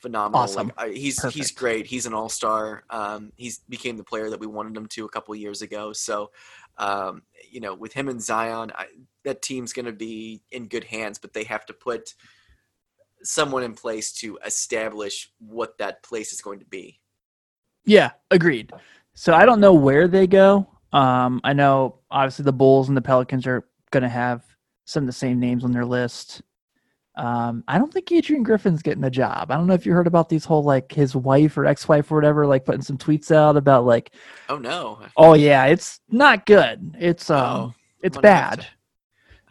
phenomenal. 0.00 0.42
Awesome. 0.42 0.72
Like, 0.76 0.92
he's 0.92 1.22
he's 1.32 1.50
great. 1.50 1.86
He's 1.86 2.06
an 2.06 2.14
all 2.14 2.28
star. 2.28 2.84
Um, 2.90 3.32
he's 3.36 3.58
became 3.68 3.96
the 3.96 4.04
player 4.04 4.30
that 4.30 4.40
we 4.40 4.46
wanted 4.46 4.76
him 4.76 4.86
to 4.86 5.04
a 5.04 5.08
couple 5.08 5.34
years 5.34 5.62
ago. 5.62 5.92
So, 5.92 6.30
um, 6.78 7.22
you 7.50 7.60
know, 7.60 7.74
with 7.74 7.92
him 7.92 8.08
and 8.08 8.22
Zion, 8.22 8.72
I, 8.74 8.86
that 9.24 9.42
team's 9.42 9.72
going 9.72 9.86
to 9.86 9.92
be 9.92 10.42
in 10.50 10.66
good 10.66 10.84
hands. 10.84 11.18
But 11.18 11.32
they 11.32 11.44
have 11.44 11.66
to 11.66 11.72
put 11.72 12.14
someone 13.22 13.62
in 13.62 13.74
place 13.74 14.12
to 14.12 14.38
establish 14.44 15.30
what 15.38 15.78
that 15.78 16.02
place 16.02 16.32
is 16.32 16.40
going 16.40 16.58
to 16.58 16.66
be. 16.66 17.00
Yeah, 17.84 18.12
agreed. 18.30 18.72
So 19.14 19.34
I 19.34 19.44
don't 19.44 19.60
know 19.60 19.74
where 19.74 20.08
they 20.08 20.26
go. 20.26 20.66
Um, 20.92 21.40
I 21.44 21.52
know 21.52 22.00
obviously 22.10 22.44
the 22.44 22.52
Bulls 22.52 22.88
and 22.88 22.96
the 22.96 23.02
Pelicans 23.02 23.46
are 23.46 23.66
going 23.90 24.02
to 24.02 24.08
have 24.08 24.44
some 24.86 25.04
of 25.04 25.06
the 25.06 25.12
same 25.12 25.38
names 25.38 25.64
on 25.64 25.72
their 25.72 25.84
list. 25.84 26.42
Um, 27.20 27.64
I 27.68 27.78
don't 27.78 27.92
think 27.92 28.10
Adrian 28.12 28.42
Griffin's 28.42 28.82
getting 28.82 29.04
a 29.04 29.10
job. 29.10 29.50
I 29.50 29.56
don't 29.56 29.66
know 29.66 29.74
if 29.74 29.84
you 29.84 29.92
heard 29.92 30.06
about 30.06 30.28
these 30.28 30.44
whole 30.44 30.62
like 30.64 30.90
his 30.92 31.14
wife 31.14 31.56
or 31.58 31.66
ex-wife 31.66 32.10
or 32.10 32.14
whatever, 32.14 32.46
like 32.46 32.64
putting 32.64 32.82
some 32.82 32.96
tweets 32.98 33.30
out 33.30 33.56
about 33.56 33.84
like, 33.84 34.12
Oh 34.48 34.56
no! 34.58 35.00
oh 35.16 35.34
yeah, 35.34 35.66
it's 35.66 36.00
not 36.08 36.46
good. 36.46 36.96
It's 36.98 37.28
um, 37.30 37.44
Oh, 37.46 37.74
it's 38.02 38.16
gonna 38.16 38.22
bad. 38.22 38.60
to- 38.60 38.66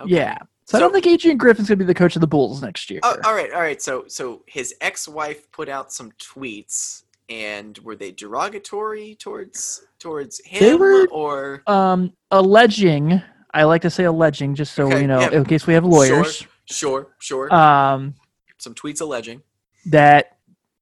Okay. 0.03 0.15
Yeah. 0.15 0.37
So, 0.65 0.77
I 0.77 0.81
don't 0.81 0.93
think 0.93 1.07
Adrian 1.07 1.37
Griffin's 1.37 1.67
going 1.67 1.79
to 1.79 1.83
be 1.83 1.87
the 1.87 1.95
coach 1.95 2.15
of 2.15 2.21
the 2.21 2.27
Bulls 2.27 2.61
next 2.61 2.89
year. 2.91 2.99
Oh, 3.03 3.17
all 3.25 3.33
right, 3.33 3.51
all 3.51 3.59
right. 3.59 3.81
So, 3.81 4.05
so 4.07 4.43
his 4.45 4.73
ex-wife 4.81 5.51
put 5.51 5.67
out 5.67 5.91
some 5.91 6.11
tweets, 6.19 7.03
and 7.27 7.77
were 7.79 7.95
they 7.95 8.11
derogatory 8.11 9.15
towards 9.15 9.83
towards 9.99 10.39
him, 10.45 10.59
They 10.61 10.75
were- 10.75 11.07
or 11.07 11.63
Um, 11.67 12.13
alleging, 12.31 13.21
I 13.53 13.63
like 13.63 13.81
to 13.81 13.89
say 13.89 14.05
alleging, 14.05 14.55
just 14.55 14.73
so 14.73 14.87
Okay, 14.87 15.01
you 15.01 15.07
know, 15.07 15.19
yeah. 15.19 15.31
in 15.31 15.43
case 15.45 15.67
we 15.67 15.73
have 15.73 15.83
lawyers, 15.85 16.35
sure, 16.37 16.47
sure, 16.69 17.15
sure. 17.19 17.53
um, 17.53 18.15
some 18.57 18.73
tweets 18.73 19.01
alleging? 19.01 19.41
that 19.87 20.37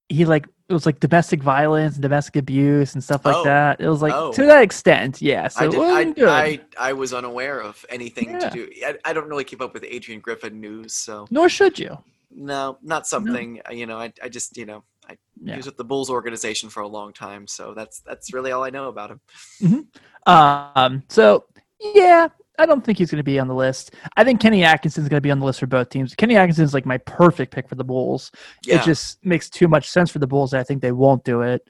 he 0.09 0.25
like 0.25 0.47
it 0.69 0.73
was 0.73 0.85
like 0.85 0.99
domestic 0.99 1.41
violence 1.41 1.93
and 1.95 2.01
domestic 2.01 2.35
abuse 2.35 2.93
and 2.93 3.01
stuff 3.03 3.23
like 3.23 3.35
Oh. 3.35 3.43
that. 3.45 3.79
It 3.79 3.87
was 3.87 4.01
like 4.01 4.11
Oh. 4.13 4.33
to 4.33 4.45
that 4.47 4.63
extent, 4.63 5.21
yeah. 5.21 5.47
So 5.47 5.65
I, 5.65 6.03
did, 6.03 6.23
I. 6.27 6.43
I 6.43 6.59
I 6.89 6.93
was 6.93 7.13
unaware 7.13 7.61
of 7.61 7.85
anything 7.89 8.31
Yeah. 8.31 8.39
to 8.39 8.49
do. 8.49 8.69
I, 8.85 8.95
I 9.05 9.13
don't 9.13 9.29
really 9.29 9.43
keep 9.45 9.61
up 9.61 9.73
with 9.73 9.85
Adrian 9.87 10.19
Griffin 10.19 10.59
news, 10.59 10.93
so 10.93 11.25
Nor 11.29 11.47
should 11.47 11.77
you. 11.79 11.97
no, 12.31 12.77
not 12.81 13.07
something. 13.07 13.61
uh, 13.69 13.71
You 13.73 13.85
know, 13.85 13.97
I 13.97 14.11
I 14.21 14.27
just 14.29 14.57
you 14.57 14.65
know 14.65 14.83
I 15.07 15.17
Yeah. 15.41 15.53
he 15.53 15.57
was 15.57 15.67
with 15.67 15.77
the 15.77 15.85
Bulls 15.85 16.09
organization 16.09 16.69
for 16.69 16.81
a 16.81 16.87
long 16.87 17.13
time, 17.13 17.47
so 17.47 17.73
that's 17.73 18.01
that's 18.01 18.33
really 18.33 18.51
all 18.51 18.63
I 18.65 18.69
know 18.71 18.87
about 18.89 19.11
him. 19.11 19.87
Um, 20.25 21.03
so 21.07 21.45
yeah, 21.79 22.27
I 22.57 22.65
don't 22.65 22.83
think 22.83 22.97
he's 22.97 23.11
going 23.11 23.17
to 23.19 23.23
be 23.23 23.39
on 23.39 23.47
the 23.47 23.53
list. 23.55 23.93
I 24.15 24.23
think 24.23 24.39
Kenny 24.41 24.63
Atkinson's 24.63 25.07
going 25.09 25.17
to 25.17 25.21
be 25.21 25.31
on 25.31 25.39
the 25.39 25.45
list 25.45 25.59
for 25.59 25.67
both 25.67 25.89
teams. 25.89 26.15
Kenny 26.15 26.35
Atkinson's 26.35 26.73
like 26.73 26.85
my 26.85 26.97
perfect 26.99 27.53
pick 27.53 27.69
for 27.69 27.75
the 27.75 27.83
Bulls. 27.83 28.31
Yeah, 28.63 28.81
It 28.81 28.85
just 28.85 29.23
makes 29.25 29.49
too 29.49 29.67
much 29.67 29.89
sense 29.89 30.09
for 30.09 30.19
the 30.19 30.27
Bulls. 30.27 30.53
I 30.53 30.63
think 30.63 30.81
they 30.81 30.91
won't 30.91 31.23
do 31.23 31.41
it. 31.41 31.67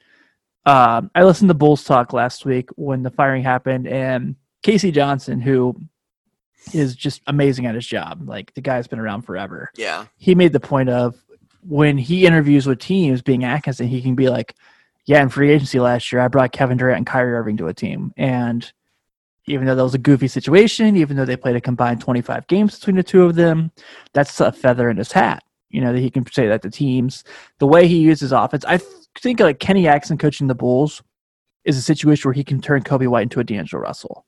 Um, 0.64 1.10
I 1.14 1.24
listened 1.24 1.48
to 1.48 1.54
Bulls 1.54 1.84
talk 1.84 2.12
last 2.12 2.44
week 2.44 2.70
when 2.76 3.02
the 3.02 3.10
firing 3.10 3.42
happened, 3.42 3.86
and 3.86 4.36
K.C. 4.62 4.90
Johnson, 4.90 5.40
who 5.40 5.74
is 6.74 6.94
just 6.94 7.22
amazing 7.26 7.66
at 7.66 7.74
his 7.74 7.86
job, 7.86 8.28
like 8.28 8.52
the 8.54 8.60
guy's 8.60 8.86
been 8.86 8.98
around 8.98 9.22
forever. 9.22 9.70
yeah, 9.76 10.06
He 10.18 10.34
made 10.34 10.52
the 10.52 10.60
point 10.60 10.88
of 10.90 11.16
when 11.62 11.96
he 11.98 12.26
interviews 12.26 12.66
with 12.66 12.78
teams, 12.80 13.22
being 13.22 13.44
Atkinson, 13.44 13.88
he 13.88 14.02
can 14.02 14.14
be 14.14 14.28
like, 14.28 14.54
"Yeah, 15.06 15.22
in 15.22 15.28
free 15.28 15.50
agency 15.50 15.80
last 15.80 16.12
year, 16.12 16.20
I 16.20 16.28
brought 16.28 16.52
Kevin 16.52 16.76
Durant 16.76 16.98
and 16.98 17.06
Kyrie 17.06 17.34
Irving 17.34 17.56
to 17.58 17.68
a 17.68 17.74
team, 17.74 18.12
and 18.16 18.70
even 19.48 19.66
though 19.66 19.74
that 19.74 19.82
was 19.82 19.94
a 19.94 19.98
goofy 19.98 20.28
situation, 20.28 20.96
even 20.96 21.16
though 21.16 21.24
they 21.24 21.36
played 21.36 21.56
a 21.56 21.60
combined 21.60 22.00
25 22.00 22.46
games 22.46 22.78
between 22.78 22.96
the 22.96 23.02
two 23.02 23.24
of 23.24 23.34
them, 23.34 23.70
that's 24.12 24.40
a 24.40 24.52
feather 24.52 24.90
in 24.90 24.96
his 24.96 25.12
hat. 25.12 25.42
You 25.70 25.80
know 25.80 25.92
that 25.92 26.00
he 26.00 26.10
can 26.10 26.24
say 26.30 26.48
that 26.48 26.62
to 26.62 26.70
teams. 26.70 27.24
The 27.58 27.66
way 27.66 27.86
he 27.86 27.98
uses 27.98 28.32
offense, 28.32 28.64
I 28.64 28.78
th- 28.78 28.90
think 29.18 29.40
like 29.40 29.58
Kenny 29.58 29.86
Atkinson 29.86 30.18
coaching 30.18 30.46
the 30.46 30.54
Bulls 30.54 31.02
is 31.64 31.76
a 31.76 31.82
situation 31.82 32.28
where 32.28 32.34
he 32.34 32.44
can 32.44 32.60
turn 32.60 32.82
Coby 32.82 33.06
White 33.06 33.24
into 33.24 33.40
a 33.40 33.44
D'Angelo 33.44 33.82
Russell. 33.82 34.24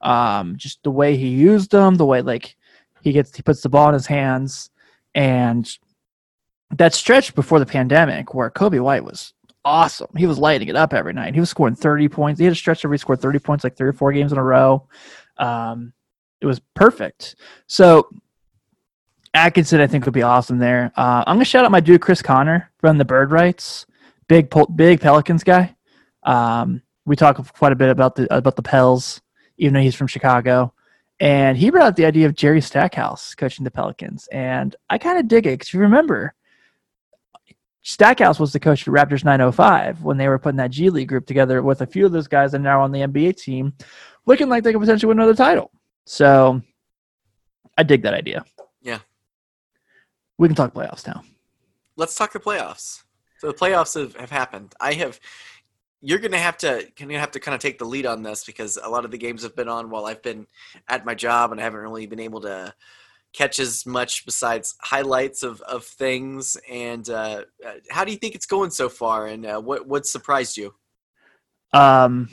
Um, 0.00 0.56
just 0.56 0.82
the 0.82 0.90
way 0.90 1.16
he 1.16 1.28
used 1.28 1.70
them, 1.70 1.96
the 1.96 2.06
way 2.06 2.22
like 2.22 2.56
he 3.02 3.12
gets 3.12 3.36
he 3.36 3.42
puts 3.42 3.60
the 3.60 3.68
ball 3.68 3.88
in 3.88 3.94
his 3.94 4.06
hands, 4.06 4.70
and 5.14 5.70
that 6.70 6.94
stretch 6.94 7.34
before 7.34 7.58
the 7.58 7.66
pandemic 7.66 8.34
where 8.34 8.50
Coby 8.50 8.80
White 8.80 9.04
was 9.04 9.32
awesome. 9.64 10.10
He 10.16 10.26
was 10.26 10.38
lighting 10.38 10.68
it 10.68 10.76
up 10.76 10.92
every 10.92 11.12
night. 11.12 11.34
He 11.34 11.40
was 11.40 11.50
scoring 11.50 11.74
30 11.74 12.08
points. 12.08 12.38
He 12.38 12.44
had 12.44 12.52
a 12.52 12.56
stretch 12.56 12.84
where 12.84 12.92
he 12.92 12.98
scored 12.98 13.20
30 13.20 13.38
points 13.38 13.64
like 13.64 13.76
three 13.76 13.88
or 13.88 13.92
four 13.92 14.12
games 14.12 14.32
in 14.32 14.38
a 14.38 14.42
row. 14.42 14.88
Um, 15.38 15.92
it 16.40 16.46
was 16.46 16.60
perfect. 16.74 17.36
So 17.66 18.08
Atkinson, 19.34 19.80
I 19.80 19.86
think, 19.86 20.04
would 20.04 20.14
be 20.14 20.22
awesome 20.22 20.58
there. 20.58 20.92
Uh, 20.96 21.24
I'm 21.26 21.36
gonna 21.36 21.44
shout 21.44 21.64
out 21.64 21.70
my 21.70 21.80
dude 21.80 22.00
Chris 22.00 22.22
Connor 22.22 22.70
from 22.78 22.98
the 22.98 23.04
Bird 23.04 23.30
Writes, 23.30 23.86
big 24.28 24.52
big 24.74 25.00
Pelicans 25.00 25.44
guy. 25.44 25.76
Um, 26.24 26.82
we 27.04 27.16
talk 27.16 27.36
quite 27.54 27.72
a 27.72 27.76
bit 27.76 27.90
about 27.90 28.16
the 28.16 28.32
about 28.34 28.56
the 28.56 28.62
Pels, 28.62 29.20
even 29.56 29.74
though 29.74 29.80
he's 29.80 29.94
from 29.94 30.06
Chicago. 30.06 30.72
And 31.20 31.56
he 31.56 31.70
brought 31.70 31.86
up 31.86 31.96
the 31.96 32.06
idea 32.06 32.26
of 32.26 32.34
Jerry 32.34 32.62
Stackhouse 32.62 33.34
coaching 33.34 33.64
the 33.64 33.70
Pelicans, 33.70 34.26
and 34.32 34.74
I 34.88 34.98
kind 34.98 35.18
of 35.18 35.28
dig 35.28 35.46
it 35.46 35.58
because 35.58 35.72
you 35.72 35.80
remember 35.80 36.34
Stackhouse 37.82 38.38
was 38.38 38.52
the 38.52 38.60
coach 38.60 38.86
of 38.86 38.92
Raptors 38.92 39.24
905 39.24 40.02
when 40.02 40.18
they 40.18 40.28
were 40.28 40.38
putting 40.38 40.58
that 40.58 40.70
G 40.70 40.90
League 40.90 41.08
group 41.08 41.26
together 41.26 41.62
with 41.62 41.80
a 41.80 41.86
few 41.86 42.04
of 42.04 42.12
those 42.12 42.28
guys 42.28 42.52
that 42.52 42.60
are 42.60 42.64
now 42.64 42.82
on 42.82 42.92
the 42.92 43.00
NBA 43.00 43.36
team, 43.36 43.72
looking 44.26 44.48
like 44.48 44.64
they 44.64 44.72
could 44.72 44.80
potentially 44.80 45.08
win 45.08 45.18
another 45.18 45.34
title. 45.34 45.70
So 46.04 46.60
I 47.78 47.82
dig 47.82 48.02
that 48.02 48.14
idea. 48.14 48.44
Yeah. 48.82 48.98
We 50.36 50.48
can 50.48 50.54
talk 50.54 50.74
playoffs 50.74 51.06
now. 51.06 51.22
let's 51.96 52.14
talk 52.14 52.32
the 52.32 52.40
playoffs. 52.40 53.02
So 53.38 53.46
the 53.46 53.54
playoffs 53.54 53.98
have, 53.98 54.14
have 54.16 54.30
happened. 54.30 54.74
I 54.80 54.92
have. 54.94 55.18
You're 56.02 56.18
gonna 56.18 56.38
have 56.38 56.58
to 56.58 56.86
gonna 56.98 57.18
have 57.18 57.30
to 57.32 57.40
kind 57.40 57.54
of 57.54 57.60
take 57.60 57.78
the 57.78 57.84
lead 57.84 58.06
on 58.06 58.22
this 58.22 58.44
because 58.44 58.78
a 58.82 58.88
lot 58.88 59.04
of 59.04 59.10
the 59.10 59.18
games 59.18 59.42
have 59.42 59.56
been 59.56 59.68
on 59.68 59.90
while 59.90 60.06
I've 60.06 60.22
been 60.22 60.46
at 60.88 61.04
my 61.04 61.14
job 61.14 61.52
and 61.52 61.60
I 61.60 61.64
haven't 61.64 61.80
really 61.80 62.06
been 62.06 62.20
able 62.20 62.40
to 62.42 62.74
catch 63.32 63.58
as 63.58 63.86
much 63.86 64.24
besides 64.24 64.74
highlights 64.80 65.42
of, 65.42 65.60
of 65.62 65.84
things. 65.84 66.56
And 66.68 67.08
uh, 67.08 67.44
uh, 67.64 67.72
how 67.90 68.04
do 68.04 68.12
you 68.12 68.18
think 68.18 68.34
it's 68.34 68.46
going 68.46 68.70
so 68.70 68.88
far? 68.88 69.26
And 69.26 69.46
uh, 69.46 69.60
what 69.60 69.86
what 69.86 70.06
surprised 70.06 70.56
you? 70.56 70.74
Um, 71.72 72.28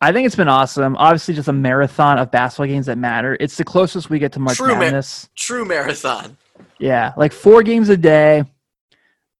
I 0.00 0.12
think 0.12 0.26
it's 0.26 0.36
been 0.36 0.48
awesome. 0.48 0.96
Obviously, 0.96 1.34
just 1.34 1.48
a 1.48 1.52
marathon 1.52 2.18
of 2.18 2.30
basketball 2.30 2.66
games 2.66 2.86
that 2.86 2.96
matter. 2.96 3.36
It's 3.40 3.56
the 3.56 3.64
closest 3.64 4.08
we 4.08 4.18
get 4.18 4.32
to 4.32 4.40
March 4.40 4.56
True. 4.56 4.74
Madness. 4.76 5.28
True 5.36 5.64
marathon. 5.64 6.36
Yeah, 6.78 7.12
like 7.16 7.32
four 7.32 7.62
games 7.62 7.88
a 7.88 7.96
day, 7.96 8.44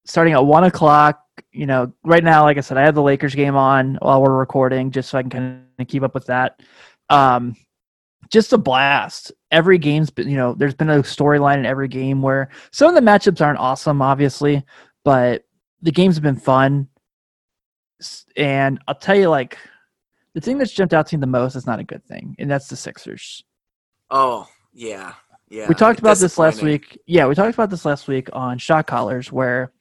starting 0.04 0.34
at 0.34 0.44
one 0.44 0.64
o'clock. 0.64 1.24
You 1.52 1.66
know, 1.66 1.92
right 2.04 2.22
now, 2.22 2.44
like 2.44 2.58
I 2.58 2.60
said, 2.60 2.76
I 2.76 2.82
have 2.82 2.94
the 2.94 3.02
Lakers 3.02 3.34
game 3.34 3.56
on 3.56 3.96
while 4.02 4.22
we're 4.22 4.36
recording, 4.36 4.90
just 4.90 5.08
so 5.08 5.18
I 5.18 5.22
can 5.22 5.30
kind 5.30 5.64
of 5.78 5.88
keep 5.88 6.02
up 6.02 6.14
with 6.14 6.26
that. 6.26 6.60
Um, 7.08 7.56
just 8.30 8.52
a 8.52 8.58
blast. 8.58 9.32
Every 9.50 9.78
game's 9.78 10.10
been, 10.10 10.28
you 10.28 10.36
know, 10.36 10.54
there's 10.54 10.74
been 10.74 10.90
a 10.90 11.02
storyline 11.02 11.58
in 11.58 11.66
every 11.66 11.88
game 11.88 12.22
where 12.22 12.50
some 12.70 12.88
of 12.88 12.94
the 12.94 13.08
matchups 13.08 13.44
aren't 13.44 13.58
awesome, 13.58 14.00
obviously, 14.00 14.64
but 15.04 15.44
the 15.82 15.90
games 15.90 16.16
have 16.16 16.22
been 16.22 16.36
fun. 16.36 16.88
And 18.36 18.80
I'll 18.86 18.94
tell 18.94 19.16
you, 19.16 19.28
like, 19.28 19.58
the 20.34 20.40
thing 20.40 20.58
that's 20.58 20.72
jumped 20.72 20.94
out 20.94 21.06
to 21.08 21.16
me 21.16 21.20
the 21.20 21.26
most 21.26 21.56
is 21.56 21.66
not 21.66 21.80
a 21.80 21.84
good 21.84 22.04
thing, 22.04 22.36
and 22.38 22.50
that's 22.50 22.68
the 22.68 22.76
Sixers. 22.76 23.44
Oh 24.10 24.46
yeah, 24.72 25.14
yeah. 25.48 25.68
we 25.68 25.74
talked 25.74 25.98
about 25.98 26.18
this 26.18 26.38
last 26.38 26.62
week. 26.62 26.98
Yeah, 27.06 27.26
we 27.26 27.34
talked 27.34 27.54
about 27.54 27.70
this 27.70 27.84
last 27.84 28.08
week 28.08 28.28
on 28.32 28.58
Shot 28.58 28.86
Callers, 28.86 29.32
where 29.32 29.72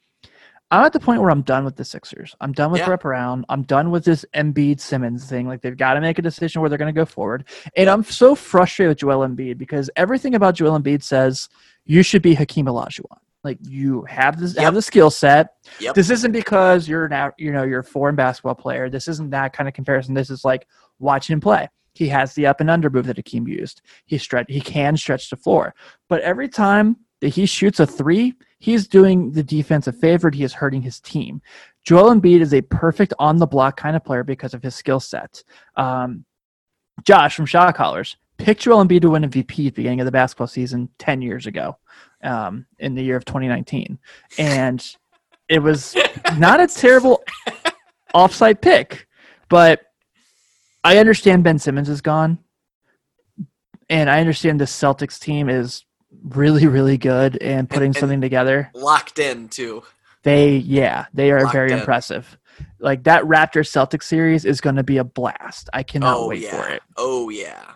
I'm 0.71 0.85
at 0.85 0.93
the 0.93 0.99
point 0.99 1.21
where 1.21 1.31
I'm 1.31 1.41
done 1.41 1.65
with 1.65 1.75
the 1.75 1.83
Sixers. 1.85 2.35
I'm 2.41 2.51
done 2.51 2.71
with 2.71 2.81
Yeah. 2.81 2.89
Rep 2.91 3.03
Around. 3.05 3.45
I'm 3.49 3.63
done 3.63 3.89
with 3.89 4.05
this 4.05 4.23
Embiid 4.35 4.79
Simmons 4.79 5.25
thing. 5.27 5.47
Like 5.47 5.61
they've 5.61 5.75
got 5.75 5.95
to 5.95 6.01
make 6.01 6.19
a 6.19 6.21
decision 6.21 6.61
where 6.61 6.69
they're 6.69 6.77
going 6.77 6.93
to 6.93 6.99
go 6.99 7.05
forward. 7.05 7.45
And 7.75 7.89
I'm 7.89 8.03
so 8.03 8.35
frustrated 8.35 8.89
with 8.89 8.97
Joel 8.99 9.27
Embiid 9.27 9.57
because 9.57 9.89
everything 9.95 10.35
about 10.35 10.55
Joel 10.55 10.79
Embiid 10.79 11.01
says 11.01 11.49
you 11.85 12.03
should 12.03 12.21
be 12.21 12.35
Hakeem 12.35 12.67
Olajuwon. 12.67 13.17
Like 13.43 13.57
you 13.67 14.03
have 14.03 14.39
this 14.39 14.53
Yep. 14.55 14.63
have 14.63 14.73
the 14.75 14.81
skill 14.81 15.09
set. 15.09 15.53
Yep. 15.79 15.95
This 15.95 16.09
isn't 16.11 16.33
because 16.33 16.87
you're 16.89 17.07
now 17.07 17.31
you 17.37 17.51
know 17.51 17.63
you're 17.63 17.79
a 17.79 17.83
foreign 17.83 18.15
basketball 18.15 18.55
player. 18.55 18.89
This 18.89 19.07
isn't 19.07 19.29
that 19.31 19.53
kind 19.53 19.67
of 19.67 19.73
comparison. 19.73 20.13
This 20.13 20.29
is 20.29 20.43
like 20.45 20.67
watching 20.99 21.33
him 21.33 21.39
play. 21.39 21.67
He 21.93 22.09
has 22.09 22.33
the 22.33 22.45
up 22.45 22.59
and 22.61 22.69
under 22.69 22.89
move 22.89 23.07
that 23.07 23.17
Hakeem 23.17 23.47
used. 23.47 23.81
He 24.05 24.17
stretch 24.17 24.45
he 24.49 24.61
can 24.61 24.97
stretch 24.97 25.29
the 25.29 25.35
floor. 25.37 25.73
But 26.09 26.21
every 26.21 26.49
time 26.49 26.97
that 27.21 27.29
he 27.29 27.45
shoots 27.45 27.79
a 27.79 27.87
three, 27.87 28.35
he's 28.59 28.87
doing 28.87 29.31
the 29.31 29.43
defense 29.43 29.87
a 29.87 29.91
favor. 29.91 30.29
He 30.29 30.43
is 30.43 30.53
hurting 30.53 30.81
his 30.81 30.99
team. 30.99 31.41
Joel 31.83 32.13
Embiid 32.13 32.41
is 32.41 32.53
a 32.53 32.61
perfect 32.61 33.13
on 33.17 33.37
the 33.37 33.47
block 33.47 33.77
kind 33.77 33.95
of 33.95 34.03
player 34.03 34.23
because 34.23 34.53
of 34.53 34.61
his 34.61 34.75
skill 34.75 34.99
set. 34.99 35.43
Um, 35.75 36.25
Josh 37.03 37.35
from 37.35 37.45
Shot 37.45 37.75
Callers 37.75 38.17
picked 38.37 38.61
Joel 38.61 38.85
Embiid 38.85 39.01
to 39.01 39.09
win 39.09 39.23
MVP 39.23 39.49
at 39.49 39.55
the 39.55 39.69
beginning 39.71 40.01
of 40.01 40.05
the 40.05 40.11
basketball 40.11 40.47
season 40.47 40.89
10 40.99 41.21
years 41.21 41.47
ago 41.47 41.77
um, 42.23 42.65
in 42.79 42.95
the 42.95 43.03
year 43.03 43.15
of 43.15 43.25
2019. 43.25 43.97
And 44.37 44.85
it 45.47 45.59
was 45.59 45.95
not 46.37 46.59
a 46.59 46.67
terrible 46.67 47.23
offside 48.13 48.61
pick, 48.61 49.07
but 49.49 49.81
I 50.83 50.97
understand 50.97 51.43
Ben 51.43 51.59
Simmons 51.59 51.89
is 51.89 52.01
gone. 52.01 52.39
And 53.89 54.09
I 54.09 54.19
understand 54.19 54.59
the 54.59 54.65
Celtics 54.65 55.19
team 55.19 55.49
is 55.49 55.83
really, 56.23 56.67
really 56.67 56.97
good 56.97 57.37
and 57.41 57.69
putting 57.69 57.87
and- 57.87 57.95
something 57.95 58.21
together. 58.21 58.71
locked 58.73 59.19
in 59.19 59.49
too. 59.49 59.83
They, 60.23 60.57
yeah, 60.57 61.05
they 61.13 61.31
are 61.31 61.41
Locked 61.43 61.53
very 61.53 61.71
in. 61.71 61.79
impressive. 61.79 62.37
Like 62.77 63.03
that 63.05 63.23
Raptor 63.23 63.61
Celtics 63.63 64.03
series 64.03 64.43
is 64.43 64.59
going 64.59 64.75
to 64.75 64.83
be 64.83 64.97
a 64.97 65.03
blast. 65.05 65.69
I 65.71 65.83
cannot 65.83 66.17
oh 66.17 66.27
wait 66.27 66.41
yeah. 66.41 66.61
for 66.61 66.69
it. 66.69 66.81
Oh 66.97 67.29
yeah. 67.29 67.71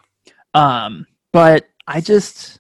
Um, 0.54 1.08
but 1.32 1.66
I 1.88 2.02
just, 2.02 2.60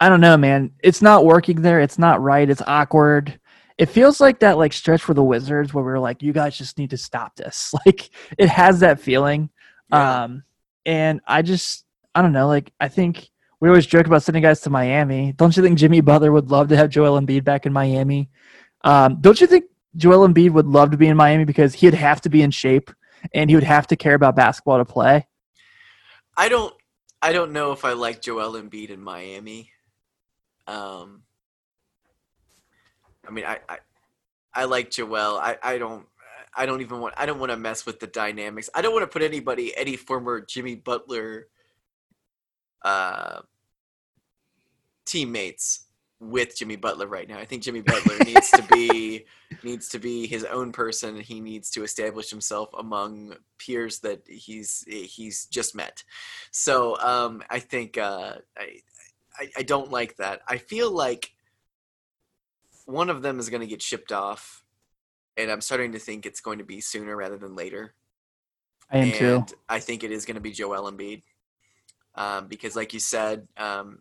I 0.00 0.08
don't 0.08 0.20
know, 0.20 0.36
man. 0.36 0.72
It's 0.82 1.00
not 1.00 1.24
working 1.24 1.62
there. 1.62 1.78
It's 1.80 1.98
not 1.98 2.20
right. 2.20 2.50
It's 2.50 2.62
awkward. 2.66 3.38
It 3.78 3.86
feels 3.86 4.20
like 4.20 4.40
that 4.40 4.58
like 4.58 4.72
stretch 4.72 5.02
for 5.02 5.14
the 5.14 5.22
Wizards 5.22 5.72
where 5.72 5.84
we 5.84 5.92
are 5.92 6.00
like, 6.00 6.20
you 6.22 6.32
guys 6.32 6.58
just 6.58 6.76
need 6.76 6.90
to 6.90 6.96
stop 6.98 7.36
this. 7.36 7.72
Like 7.86 8.10
it 8.36 8.48
has 8.48 8.80
that 8.80 9.00
feeling. 9.00 9.50
Yeah. 9.90 10.24
Um, 10.24 10.42
and 10.84 11.20
I 11.26 11.42
just, 11.42 11.84
I 12.16 12.22
don't 12.22 12.32
know. 12.32 12.48
Like 12.48 12.72
I 12.80 12.88
think 12.88 13.30
we 13.64 13.70
always 13.70 13.86
joke 13.86 14.06
about 14.06 14.22
sending 14.22 14.42
guys 14.42 14.60
to 14.60 14.68
Miami. 14.68 15.32
Don't 15.32 15.56
you 15.56 15.62
think 15.62 15.78
Jimmy 15.78 16.02
Butler 16.02 16.30
would 16.30 16.50
love 16.50 16.68
to 16.68 16.76
have 16.76 16.90
Joel 16.90 17.18
Embiid 17.18 17.44
back 17.44 17.64
in 17.64 17.72
Miami? 17.72 18.28
Um, 18.82 19.22
don't 19.22 19.40
you 19.40 19.46
think 19.46 19.64
Joel 19.96 20.28
Embiid 20.28 20.50
would 20.50 20.66
love 20.66 20.90
to 20.90 20.98
be 20.98 21.08
in 21.08 21.16
Miami 21.16 21.46
because 21.46 21.72
he'd 21.72 21.94
have 21.94 22.20
to 22.20 22.28
be 22.28 22.42
in 22.42 22.50
shape 22.50 22.90
and 23.32 23.48
he 23.48 23.56
would 23.56 23.64
have 23.64 23.86
to 23.86 23.96
care 23.96 24.12
about 24.12 24.36
basketball 24.36 24.76
to 24.76 24.84
play? 24.84 25.26
I 26.36 26.50
don't 26.50 26.74
I 27.22 27.32
don't 27.32 27.52
know 27.52 27.72
if 27.72 27.86
I 27.86 27.94
like 27.94 28.20
Joel 28.20 28.52
Embiid 28.52 28.90
in 28.90 29.00
Miami. 29.00 29.70
Um, 30.66 31.22
I 33.26 33.30
mean, 33.30 33.46
I, 33.46 33.60
I, 33.66 33.78
I 34.52 34.64
like 34.64 34.90
Joel. 34.90 35.38
I, 35.38 35.56
I 35.62 35.78
don't, 35.78 36.04
I 36.54 36.66
don't 36.66 36.82
even 36.82 37.00
want, 37.00 37.14
I 37.16 37.24
don't 37.24 37.38
want 37.38 37.50
to 37.50 37.56
mess 37.56 37.86
with 37.86 37.98
the 37.98 38.08
dynamics. 38.08 38.68
I 38.74 38.82
don't 38.82 38.92
want 38.92 39.04
to 39.04 39.06
put 39.10 39.22
anybody, 39.22 39.74
any 39.74 39.96
former 39.96 40.42
Jimmy 40.42 40.74
Butler, 40.74 41.46
uh, 42.82 43.40
teammates 45.14 45.86
with 46.18 46.56
Jimmy 46.56 46.74
Butler 46.74 47.06
right 47.06 47.28
now. 47.28 47.38
I 47.38 47.44
think 47.44 47.62
Jimmy 47.62 47.82
Butler 47.82 48.18
needs 48.24 48.50
to 48.50 48.62
be 48.64 49.24
needs 49.62 49.88
to 49.90 50.00
be 50.00 50.26
his 50.26 50.44
own 50.44 50.72
person. 50.72 51.20
He 51.20 51.40
needs 51.40 51.70
to 51.70 51.84
establish 51.84 52.30
himself 52.30 52.70
among 52.76 53.36
peers 53.58 54.00
that 54.00 54.22
he's 54.26 54.84
he's 54.88 55.46
just 55.46 55.76
met. 55.76 56.02
So 56.50 56.98
um, 56.98 57.42
I 57.48 57.60
think 57.60 57.96
uh, 57.96 58.34
I, 58.58 58.80
I 59.38 59.48
I 59.58 59.62
don't 59.62 59.92
like 59.92 60.16
that. 60.16 60.40
I 60.48 60.58
feel 60.58 60.90
like 60.90 61.30
one 62.86 63.08
of 63.08 63.22
them 63.22 63.38
is 63.38 63.48
going 63.48 63.62
to 63.62 63.68
get 63.68 63.80
shipped 63.82 64.10
off, 64.10 64.64
and 65.36 65.48
I'm 65.48 65.60
starting 65.60 65.92
to 65.92 66.00
think 66.00 66.26
it's 66.26 66.40
going 66.40 66.58
to 66.58 66.64
be 66.64 66.80
sooner 66.80 67.14
rather 67.16 67.38
than 67.38 67.54
later. 67.54 67.94
I 68.90 68.98
am 68.98 69.04
and 69.04 69.14
too. 69.48 69.56
I 69.68 69.78
think 69.78 70.02
it 70.02 70.10
is 70.10 70.24
going 70.24 70.34
to 70.34 70.40
be 70.40 70.50
Joel 70.50 70.90
Embiid. 70.90 71.22
Um, 72.16 72.46
because, 72.46 72.76
like 72.76 72.94
you 72.94 73.00
said, 73.00 73.48
um, 73.56 73.98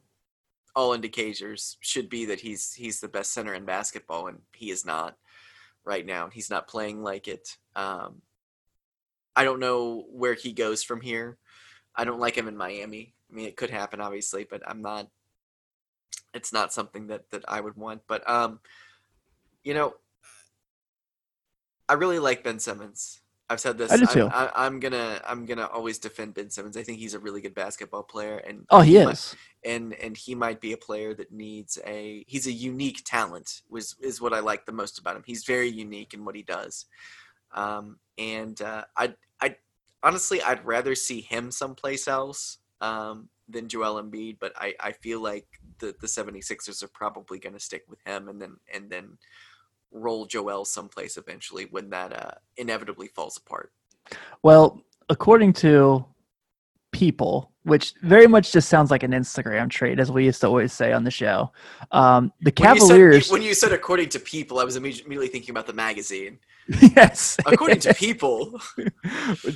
all 0.75 0.93
indicators 0.93 1.77
should 1.81 2.09
be 2.09 2.25
that 2.25 2.39
he's 2.39 2.73
he's 2.73 2.99
the 2.99 3.07
best 3.07 3.31
center 3.31 3.53
in 3.53 3.65
basketball, 3.65 4.27
and 4.27 4.39
he 4.53 4.71
is 4.71 4.85
not 4.85 5.15
right 5.85 6.05
now. 6.05 6.29
He's 6.31 6.49
not 6.49 6.67
playing 6.67 7.03
like 7.03 7.27
it. 7.27 7.57
Um, 7.75 8.21
I 9.35 9.43
don't 9.43 9.59
know 9.59 10.05
where 10.11 10.33
he 10.33 10.53
goes 10.53 10.83
from 10.83 11.01
here. 11.01 11.37
I 11.95 12.05
don't 12.05 12.19
like 12.19 12.35
him 12.35 12.47
in 12.47 12.57
Miami. 12.57 13.13
I 13.29 13.35
mean, 13.35 13.47
it 13.47 13.57
could 13.57 13.69
happen, 13.69 14.01
obviously, 14.01 14.45
but 14.49 14.61
I'm 14.67 14.81
not. 14.81 15.07
It's 16.33 16.53
not 16.53 16.73
something 16.73 17.07
that 17.07 17.29
that 17.31 17.43
I 17.47 17.61
would 17.61 17.75
want. 17.75 18.01
But 18.07 18.27
um, 18.29 18.59
you 19.63 19.73
know, 19.73 19.93
I 21.87 21.93
really 21.93 22.19
like 22.19 22.43
Ben 22.43 22.59
Simmons. 22.59 23.19
I've 23.49 23.59
said 23.59 23.77
this. 23.77 23.91
I 23.91 23.97
do 23.97 24.21
I'm- 24.27 24.31
I, 24.33 24.65
I'm 24.65 24.79
gonna 24.79 25.21
I'm 25.27 25.45
gonna 25.45 25.67
always 25.67 25.99
defend 25.99 26.33
Ben 26.33 26.49
Simmons. 26.49 26.77
I 26.77 26.83
think 26.83 26.99
he's 26.99 27.13
a 27.13 27.19
really 27.19 27.41
good 27.41 27.53
basketball 27.53 28.03
player, 28.03 28.37
and 28.37 28.65
Oh, 28.69 28.79
he 28.81 28.97
might- 29.03 29.11
is. 29.13 29.35
and 29.63 29.93
and 29.95 30.15
he 30.17 30.33
might 30.33 30.61
be 30.61 30.71
a 30.73 30.77
player 30.77 31.13
that 31.15 31.31
needs 31.31 31.77
a 31.85 32.23
he's 32.27 32.47
a 32.47 32.51
unique 32.51 33.03
talent 33.05 33.61
was 33.69 33.95
is 34.01 34.21
what 34.21 34.33
I 34.33 34.39
like 34.39 34.65
the 34.65 34.71
most 34.71 34.97
about 34.97 35.15
him. 35.17 35.23
He's 35.25 35.43
very 35.45 35.67
unique 35.69 36.13
in 36.13 36.23
what 36.25 36.35
he 36.35 36.41
does. 36.43 36.85
Um, 37.53 37.99
and 38.17 38.59
uh, 38.61 38.85
I 38.97 39.13
I 39.41 39.57
honestly 40.01 40.41
I'd 40.41 40.65
rather 40.65 40.95
see 40.95 41.21
him 41.21 41.51
someplace 41.51 42.07
else 42.07 42.59
um, 42.81 43.29
than 43.49 43.67
Joel 43.67 44.01
Embiid, 44.01 44.37
but 44.39 44.53
I, 44.57 44.73
I 44.79 44.91
feel 44.93 45.21
like 45.21 45.47
the 45.79 45.93
the 45.99 46.07
76ers 46.07 46.81
are 46.81 46.87
probably 46.87 47.39
going 47.39 47.53
to 47.53 47.59
stick 47.59 47.83
with 47.89 47.99
him 48.05 48.29
and 48.29 48.41
then 48.41 48.55
and 48.73 48.89
then 48.89 49.17
roll 49.93 50.25
Joel 50.25 50.65
someplace 50.65 51.17
eventually 51.17 51.67
when 51.71 51.89
that 51.91 52.11
uh, 52.13 52.31
inevitably 52.57 53.07
falls 53.07 53.37
apart. 53.37 53.71
Well, 54.41 54.81
according 55.09 55.53
to 55.53 56.05
people, 56.91 57.51
which 57.63 57.93
very 58.01 58.27
much 58.27 58.51
just 58.51 58.67
sounds 58.69 58.91
like 58.91 59.03
an 59.03 59.11
Instagram 59.11 59.69
trait, 59.69 59.99
as 59.99 60.11
we 60.11 60.25
used 60.25 60.41
to 60.41 60.47
always 60.47 60.73
say 60.73 60.91
on 60.91 61.03
the 61.03 61.11
show, 61.11 61.51
um, 61.91 62.31
the 62.41 62.51
When 62.57 62.73
you 62.75 62.79
said- 62.81 62.87
Cavaliers. 62.87 63.31
when 63.31 63.41
you 63.41 63.53
said 63.53 63.71
according 63.71 64.09
to 64.09 64.19
people, 64.19 64.59
I 64.59 64.63
was 64.65 64.75
immediately 64.75 65.27
thinking 65.27 65.51
about 65.51 65.65
the 65.67 65.73
magazine. 65.73 66.39
yes. 66.95 67.37
According 67.45 67.79
to 67.81 67.93
people, 68.05 68.59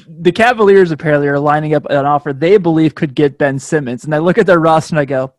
the 0.07 0.31
Cavaliers 0.33 0.91
apparently 0.91 1.27
are 1.27 1.39
lining 1.39 1.73
up 1.73 1.85
an 1.89 2.05
offer 2.05 2.33
they 2.33 2.57
believe 2.57 2.95
could 2.95 3.13
get 3.15 3.37
Ben 3.37 3.59
Simmons, 3.59 4.03
and 4.05 4.13
I 4.15 4.19
look 4.19 4.37
at 4.37 4.45
their 4.45 4.59
roster 4.59 4.93
and 4.95 4.99
I 4.99 5.05
go, 5.05 5.33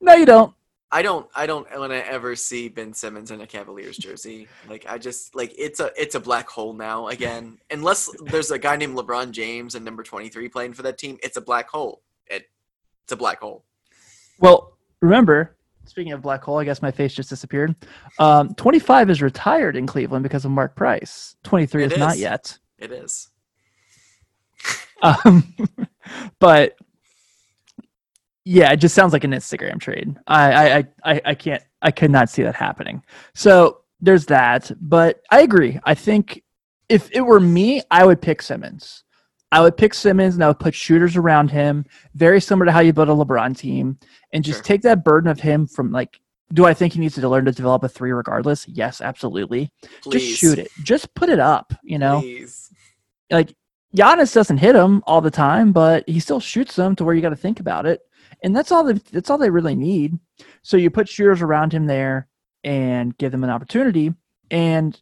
"No, 0.00 0.14
you 0.14 0.24
don't." 0.26 0.54
I 0.92 1.02
don't 1.02 1.28
I 1.34 1.46
don't 1.46 1.68
want 1.78 1.92
to 1.92 2.06
ever 2.06 2.34
see 2.34 2.68
Ben 2.68 2.92
Simmons 2.92 3.30
in 3.30 3.40
a 3.40 3.46
Cavaliers 3.46 3.96
jersey. 3.96 4.48
Like 4.68 4.86
I 4.88 4.98
just 4.98 5.34
like 5.36 5.54
it's 5.56 5.78
a 5.78 5.92
it's 5.96 6.16
a 6.16 6.20
black 6.20 6.48
hole 6.48 6.72
now 6.72 7.08
again. 7.08 7.58
Unless 7.70 8.10
there's 8.24 8.50
a 8.50 8.58
guy 8.58 8.76
named 8.76 8.96
LeBron 8.96 9.30
James 9.30 9.76
and 9.76 9.84
number 9.84 10.02
23 10.02 10.48
playing 10.48 10.72
for 10.74 10.82
that 10.82 10.98
team, 10.98 11.18
it's 11.22 11.36
a 11.36 11.40
black 11.40 11.68
hole. 11.68 12.02
It, 12.26 12.50
it's 13.04 13.12
a 13.12 13.16
black 13.16 13.40
hole. 13.40 13.64
Well, 14.40 14.76
remember, 15.00 15.56
speaking 15.84 16.12
of 16.12 16.22
black 16.22 16.42
hole, 16.42 16.58
I 16.58 16.64
guess 16.64 16.82
my 16.82 16.90
face 16.90 17.14
just 17.14 17.28
disappeared. 17.28 17.76
Um, 18.18 18.54
25 18.54 19.10
is 19.10 19.22
retired 19.22 19.76
in 19.76 19.86
Cleveland 19.86 20.24
because 20.24 20.44
of 20.44 20.50
Mark 20.50 20.74
Price. 20.74 21.36
23 21.44 21.84
is 21.84 21.96
not 21.98 22.18
yet. 22.18 22.58
It 22.78 22.90
is. 22.90 23.28
Um, 25.02 25.54
but 26.38 26.76
yeah, 28.50 28.72
it 28.72 28.78
just 28.78 28.96
sounds 28.96 29.12
like 29.12 29.22
an 29.22 29.30
Instagram 29.30 29.80
trade. 29.80 30.16
I, 30.26 30.78
I, 30.78 30.84
I, 31.04 31.20
I, 31.24 31.34
can't, 31.36 31.62
I 31.82 31.92
could 31.92 32.10
not 32.10 32.28
see 32.28 32.42
that 32.42 32.56
happening. 32.56 33.04
So 33.32 33.82
there's 34.00 34.26
that. 34.26 34.72
But 34.80 35.20
I 35.30 35.42
agree. 35.42 35.78
I 35.84 35.94
think 35.94 36.42
if 36.88 37.08
it 37.12 37.20
were 37.20 37.38
me, 37.38 37.80
I 37.92 38.04
would 38.04 38.20
pick 38.20 38.42
Simmons. 38.42 39.04
I 39.52 39.60
would 39.60 39.76
pick 39.76 39.94
Simmons 39.94 40.34
and 40.34 40.42
I 40.42 40.48
would 40.48 40.58
put 40.58 40.74
shooters 40.74 41.16
around 41.16 41.52
him, 41.52 41.84
very 42.16 42.40
similar 42.40 42.66
to 42.66 42.72
how 42.72 42.80
you 42.80 42.92
build 42.92 43.08
a 43.08 43.12
LeBron 43.12 43.56
team, 43.56 44.00
and 44.32 44.42
just 44.42 44.58
Sure. 44.58 44.64
take 44.64 44.82
that 44.82 45.04
burden 45.04 45.30
of 45.30 45.38
him 45.38 45.68
from 45.68 45.92
like. 45.92 46.18
Do 46.52 46.66
I 46.66 46.74
think 46.74 46.94
he 46.94 46.98
needs 46.98 47.14
to 47.14 47.28
learn 47.28 47.44
to 47.44 47.52
develop 47.52 47.84
a 47.84 47.88
three 47.88 48.10
regardless? 48.10 48.66
Yes, 48.66 49.00
absolutely. 49.00 49.70
Please 50.02 50.26
Just 50.26 50.40
shoot 50.40 50.58
it. 50.58 50.72
Just 50.82 51.14
put 51.14 51.28
it 51.28 51.38
up. 51.38 51.72
You 51.84 52.00
know, 52.00 52.20
Please. 52.20 52.68
like 53.30 53.54
Giannis 53.96 54.34
doesn't 54.34 54.58
hit 54.58 54.74
him 54.74 55.02
all 55.06 55.20
the 55.20 55.30
time, 55.30 55.70
but 55.72 56.02
he 56.08 56.18
still 56.18 56.40
shoots 56.40 56.74
them 56.74 56.96
to 56.96 57.04
where 57.04 57.14
you 57.14 57.22
got 57.22 57.30
to 57.30 57.36
think 57.36 57.60
about 57.60 57.86
it, 57.86 58.00
and 58.42 58.54
that's 58.54 58.70
all. 58.72 58.84
They, 58.84 58.94
that's 58.94 59.30
all 59.30 59.38
they 59.38 59.50
really 59.50 59.74
need. 59.74 60.18
So 60.62 60.76
you 60.76 60.90
put 60.90 61.08
shooters 61.08 61.42
around 61.42 61.72
him 61.72 61.86
there 61.86 62.28
and 62.64 63.16
give 63.18 63.32
them 63.32 63.44
an 63.44 63.50
opportunity, 63.50 64.14
and 64.50 65.00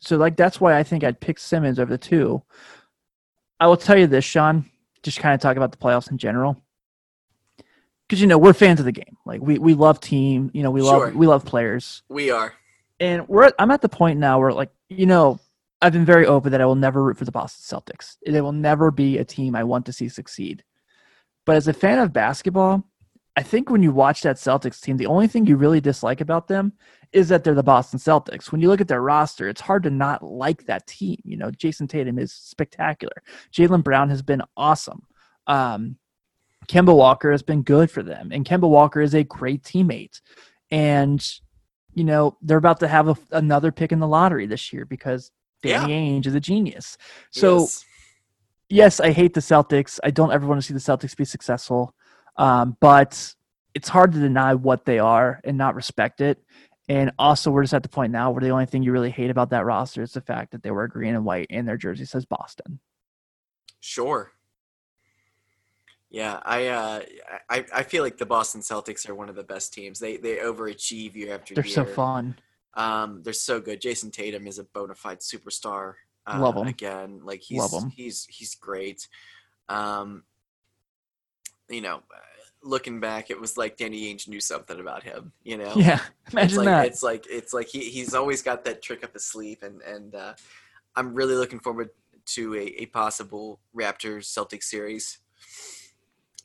so 0.00 0.16
like 0.16 0.36
that's 0.36 0.60
why 0.60 0.76
I 0.78 0.82
think 0.82 1.04
I'd 1.04 1.20
pick 1.20 1.38
Simmons 1.38 1.78
over 1.78 1.90
the 1.90 1.98
two. 1.98 2.42
I 3.58 3.66
will 3.66 3.76
tell 3.76 3.98
you 3.98 4.06
this, 4.06 4.24
Sean. 4.24 4.66
Just 5.02 5.20
kind 5.20 5.34
of 5.34 5.40
talk 5.40 5.56
about 5.56 5.70
the 5.72 5.78
playoffs 5.78 6.10
in 6.10 6.18
general, 6.18 6.60
because 8.08 8.20
you 8.20 8.26
know 8.26 8.38
we're 8.38 8.52
fans 8.52 8.80
of 8.80 8.86
the 8.86 8.92
game. 8.92 9.16
Like 9.24 9.40
we 9.40 9.58
we 9.58 9.74
love 9.74 10.00
team. 10.00 10.50
You 10.52 10.62
know 10.62 10.70
we 10.70 10.80
Sure. 10.82 11.06
love 11.06 11.14
we 11.16 11.26
love 11.26 11.44
players 11.44 12.02
We 12.08 12.30
are. 12.30 12.52
and 13.00 13.26
we're 13.28 13.44
at, 13.44 13.54
I'm 13.58 13.70
at 13.70 13.82
the 13.82 13.88
point 13.88 14.18
now 14.18 14.38
where 14.40 14.52
like 14.52 14.70
you 14.88 15.06
know 15.06 15.38
I've 15.82 15.92
been 15.92 16.04
very 16.04 16.26
open 16.26 16.52
that 16.52 16.60
I 16.60 16.66
will 16.66 16.74
never 16.74 17.02
root 17.02 17.18
for 17.18 17.24
the 17.24 17.30
Boston 17.32 17.78
Celtics. 17.80 18.16
They 18.26 18.40
will 18.40 18.52
never 18.52 18.90
be 18.90 19.18
a 19.18 19.24
team 19.24 19.54
I 19.54 19.62
want 19.64 19.86
to 19.86 19.92
see 19.92 20.08
succeed. 20.08 20.64
But 21.46 21.56
as 21.56 21.68
a 21.68 21.72
fan 21.72 21.98
of 21.98 22.12
basketball, 22.12 22.84
I 23.36 23.42
think 23.42 23.70
when 23.70 23.82
you 23.82 23.92
watch 23.92 24.22
that 24.22 24.36
Celtics 24.36 24.80
team, 24.80 24.96
the 24.96 25.06
only 25.06 25.28
thing 25.28 25.46
you 25.46 25.56
really 25.56 25.80
dislike 25.80 26.20
about 26.20 26.48
them 26.48 26.72
is 27.12 27.28
that 27.28 27.44
they're 27.44 27.54
the 27.54 27.62
Boston 27.62 27.98
Celtics. 27.98 28.50
When 28.50 28.60
you 28.60 28.68
look 28.68 28.80
at 28.80 28.88
their 28.88 29.02
roster, 29.02 29.48
it's 29.48 29.60
hard 29.60 29.84
to 29.84 29.90
not 29.90 30.22
like 30.22 30.66
that 30.66 30.86
team. 30.86 31.18
You 31.24 31.36
know, 31.36 31.50
Jayson 31.50 31.88
Tatum 31.88 32.18
is 32.18 32.32
spectacular. 32.32 33.22
Jaylen 33.52 33.84
Brown 33.84 34.10
has 34.10 34.22
been 34.22 34.42
awesome. 34.56 35.02
Um, 35.46 35.96
Kemba 36.66 36.96
Walker 36.96 37.30
has 37.30 37.42
been 37.42 37.62
good 37.62 37.90
for 37.90 38.02
them, 38.02 38.30
and 38.32 38.44
Kemba 38.44 38.68
Walker 38.68 39.00
is 39.00 39.14
a 39.14 39.22
great 39.22 39.62
teammate. 39.62 40.20
And 40.70 41.24
you 41.94 42.04
know 42.04 42.36
they're 42.42 42.58
about 42.58 42.80
to 42.80 42.88
have 42.88 43.08
a, 43.08 43.16
another 43.30 43.70
pick 43.70 43.92
in 43.92 44.00
the 44.00 44.08
lottery 44.08 44.46
this 44.46 44.72
year 44.72 44.84
because 44.84 45.30
Danny 45.62 45.92
Ainge 46.20 46.26
is 46.26 46.34
a 46.34 46.40
genius. 46.40 46.98
So 47.30 47.60
Yes. 47.60 47.85
Yes, 48.68 49.00
I 49.00 49.12
hate 49.12 49.34
the 49.34 49.40
Celtics. 49.40 50.00
I 50.02 50.10
don't 50.10 50.32
ever 50.32 50.46
want 50.46 50.60
to 50.60 50.66
see 50.66 50.74
the 50.74 50.80
Celtics 50.80 51.16
be 51.16 51.24
successful, 51.24 51.94
um, 52.36 52.76
but 52.80 53.34
it's 53.74 53.88
hard 53.88 54.12
to 54.12 54.18
deny 54.18 54.54
what 54.54 54.84
they 54.84 54.98
are 54.98 55.40
and 55.44 55.56
not 55.56 55.74
respect 55.74 56.20
it. 56.20 56.42
And 56.88 57.12
also, 57.18 57.50
we're 57.50 57.62
just 57.62 57.74
at 57.74 57.82
the 57.82 57.88
point 57.88 58.12
now 58.12 58.30
where 58.30 58.40
the 58.40 58.50
only 58.50 58.66
thing 58.66 58.82
you 58.82 58.92
really 58.92 59.10
hate 59.10 59.30
about 59.30 59.50
that 59.50 59.64
roster 59.64 60.02
is 60.02 60.12
the 60.12 60.20
fact 60.20 60.52
that 60.52 60.62
they 60.62 60.70
wear 60.70 60.86
green 60.86 61.14
and 61.14 61.24
white 61.24 61.48
and 61.50 61.66
their 61.66 61.76
jersey 61.76 62.04
says 62.04 62.24
Boston. 62.24 62.80
Sure. 63.80 64.32
Yeah, 66.08 66.40
I 66.44 66.68
uh 66.68 67.02
I, 67.50 67.64
I 67.74 67.82
feel 67.82 68.02
like 68.02 68.16
the 68.16 68.26
Boston 68.26 68.60
Celtics 68.60 69.08
are 69.08 69.14
one 69.14 69.28
of 69.28 69.34
the 69.34 69.42
best 69.42 69.72
teams. 69.74 69.98
They 69.98 70.16
they 70.16 70.36
overachieve 70.36 71.14
year 71.14 71.34
after 71.34 71.54
They're 71.54 71.66
year. 71.66 71.74
so 71.74 71.84
fun. 71.84 72.38
Um, 72.74 73.22
they're 73.22 73.32
so 73.32 73.60
good. 73.60 73.80
Jayson 73.80 74.12
Tatum 74.12 74.46
is 74.46 74.58
a 74.58 74.64
bona 74.64 74.94
fide 74.94 75.20
superstar. 75.20 75.94
Uh, 76.26 76.40
Love 76.40 76.56
him. 76.56 76.66
again. 76.66 77.20
Like 77.22 77.40
he's 77.42 77.60
Love 77.60 77.82
him. 77.84 77.90
he's 77.90 78.26
he's 78.28 78.54
great. 78.56 79.06
Um, 79.68 80.24
you 81.68 81.80
know, 81.80 82.00
looking 82.62 83.00
back, 83.00 83.30
it 83.30 83.40
was 83.40 83.56
like 83.56 83.76
Danny 83.76 84.12
Ainge 84.12 84.28
knew 84.28 84.40
something 84.40 84.78
about 84.80 85.02
him. 85.02 85.32
You 85.44 85.58
know, 85.58 85.72
Yeah, 85.76 86.00
it's 86.24 86.32
imagine 86.32 86.58
like 86.58 86.66
that. 86.66 86.86
it's 86.86 87.02
like 87.02 87.26
it's 87.28 87.52
like 87.52 87.68
he, 87.68 87.90
he's 87.90 88.14
always 88.14 88.42
got 88.42 88.64
that 88.64 88.82
trick 88.82 89.04
up 89.04 89.12
his 89.14 89.24
sleeve, 89.24 89.62
and 89.62 89.82
and 89.82 90.14
uh, 90.14 90.34
I'm 90.94 91.14
really 91.14 91.34
looking 91.34 91.60
forward 91.60 91.90
to 92.26 92.54
a, 92.56 92.82
a 92.82 92.86
possible 92.86 93.60
Raptors 93.76 94.24
Celtics 94.26 94.64
series. 94.64 95.18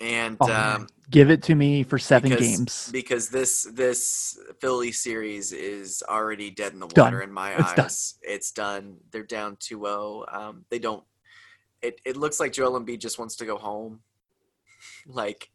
And 0.02 0.36
Oh, 0.42 0.52
um, 0.52 0.88
Give 1.12 1.30
it 1.30 1.44
to 1.44 1.56
me 1.56 1.84
for 1.84 2.00
seven 2.00 2.30
because- 2.32 2.46
games. 2.48 2.90
because 2.92 3.30
this 3.30 3.64
this 3.74 4.40
Philly 4.62 4.92
series 4.92 5.52
is 5.52 6.02
already 6.10 6.50
dead 6.50 6.74
in 6.74 6.80
the 6.80 6.88
Done. 6.88 7.06
water 7.06 7.22
in 7.22 7.32
my 7.32 7.52
It's 7.54 7.64
eyes. 7.72 7.76
done. 7.76 8.32
It's 8.34 8.52
done. 8.52 8.98
They're 9.12 9.24
down 9.24 9.58
2-0. 9.58 10.26
Um, 10.34 10.66
they 10.70 10.80
don't. 10.80 11.04
It 11.82 12.00
it 12.06 12.16
looks 12.18 12.40
like 12.40 12.54
Joel 12.54 12.80
Embiid 12.80 13.00
just 13.00 13.20
wants 13.20 13.36
to 13.38 13.46
go 13.46 13.58
home. 13.58 14.02
Like 15.06 15.50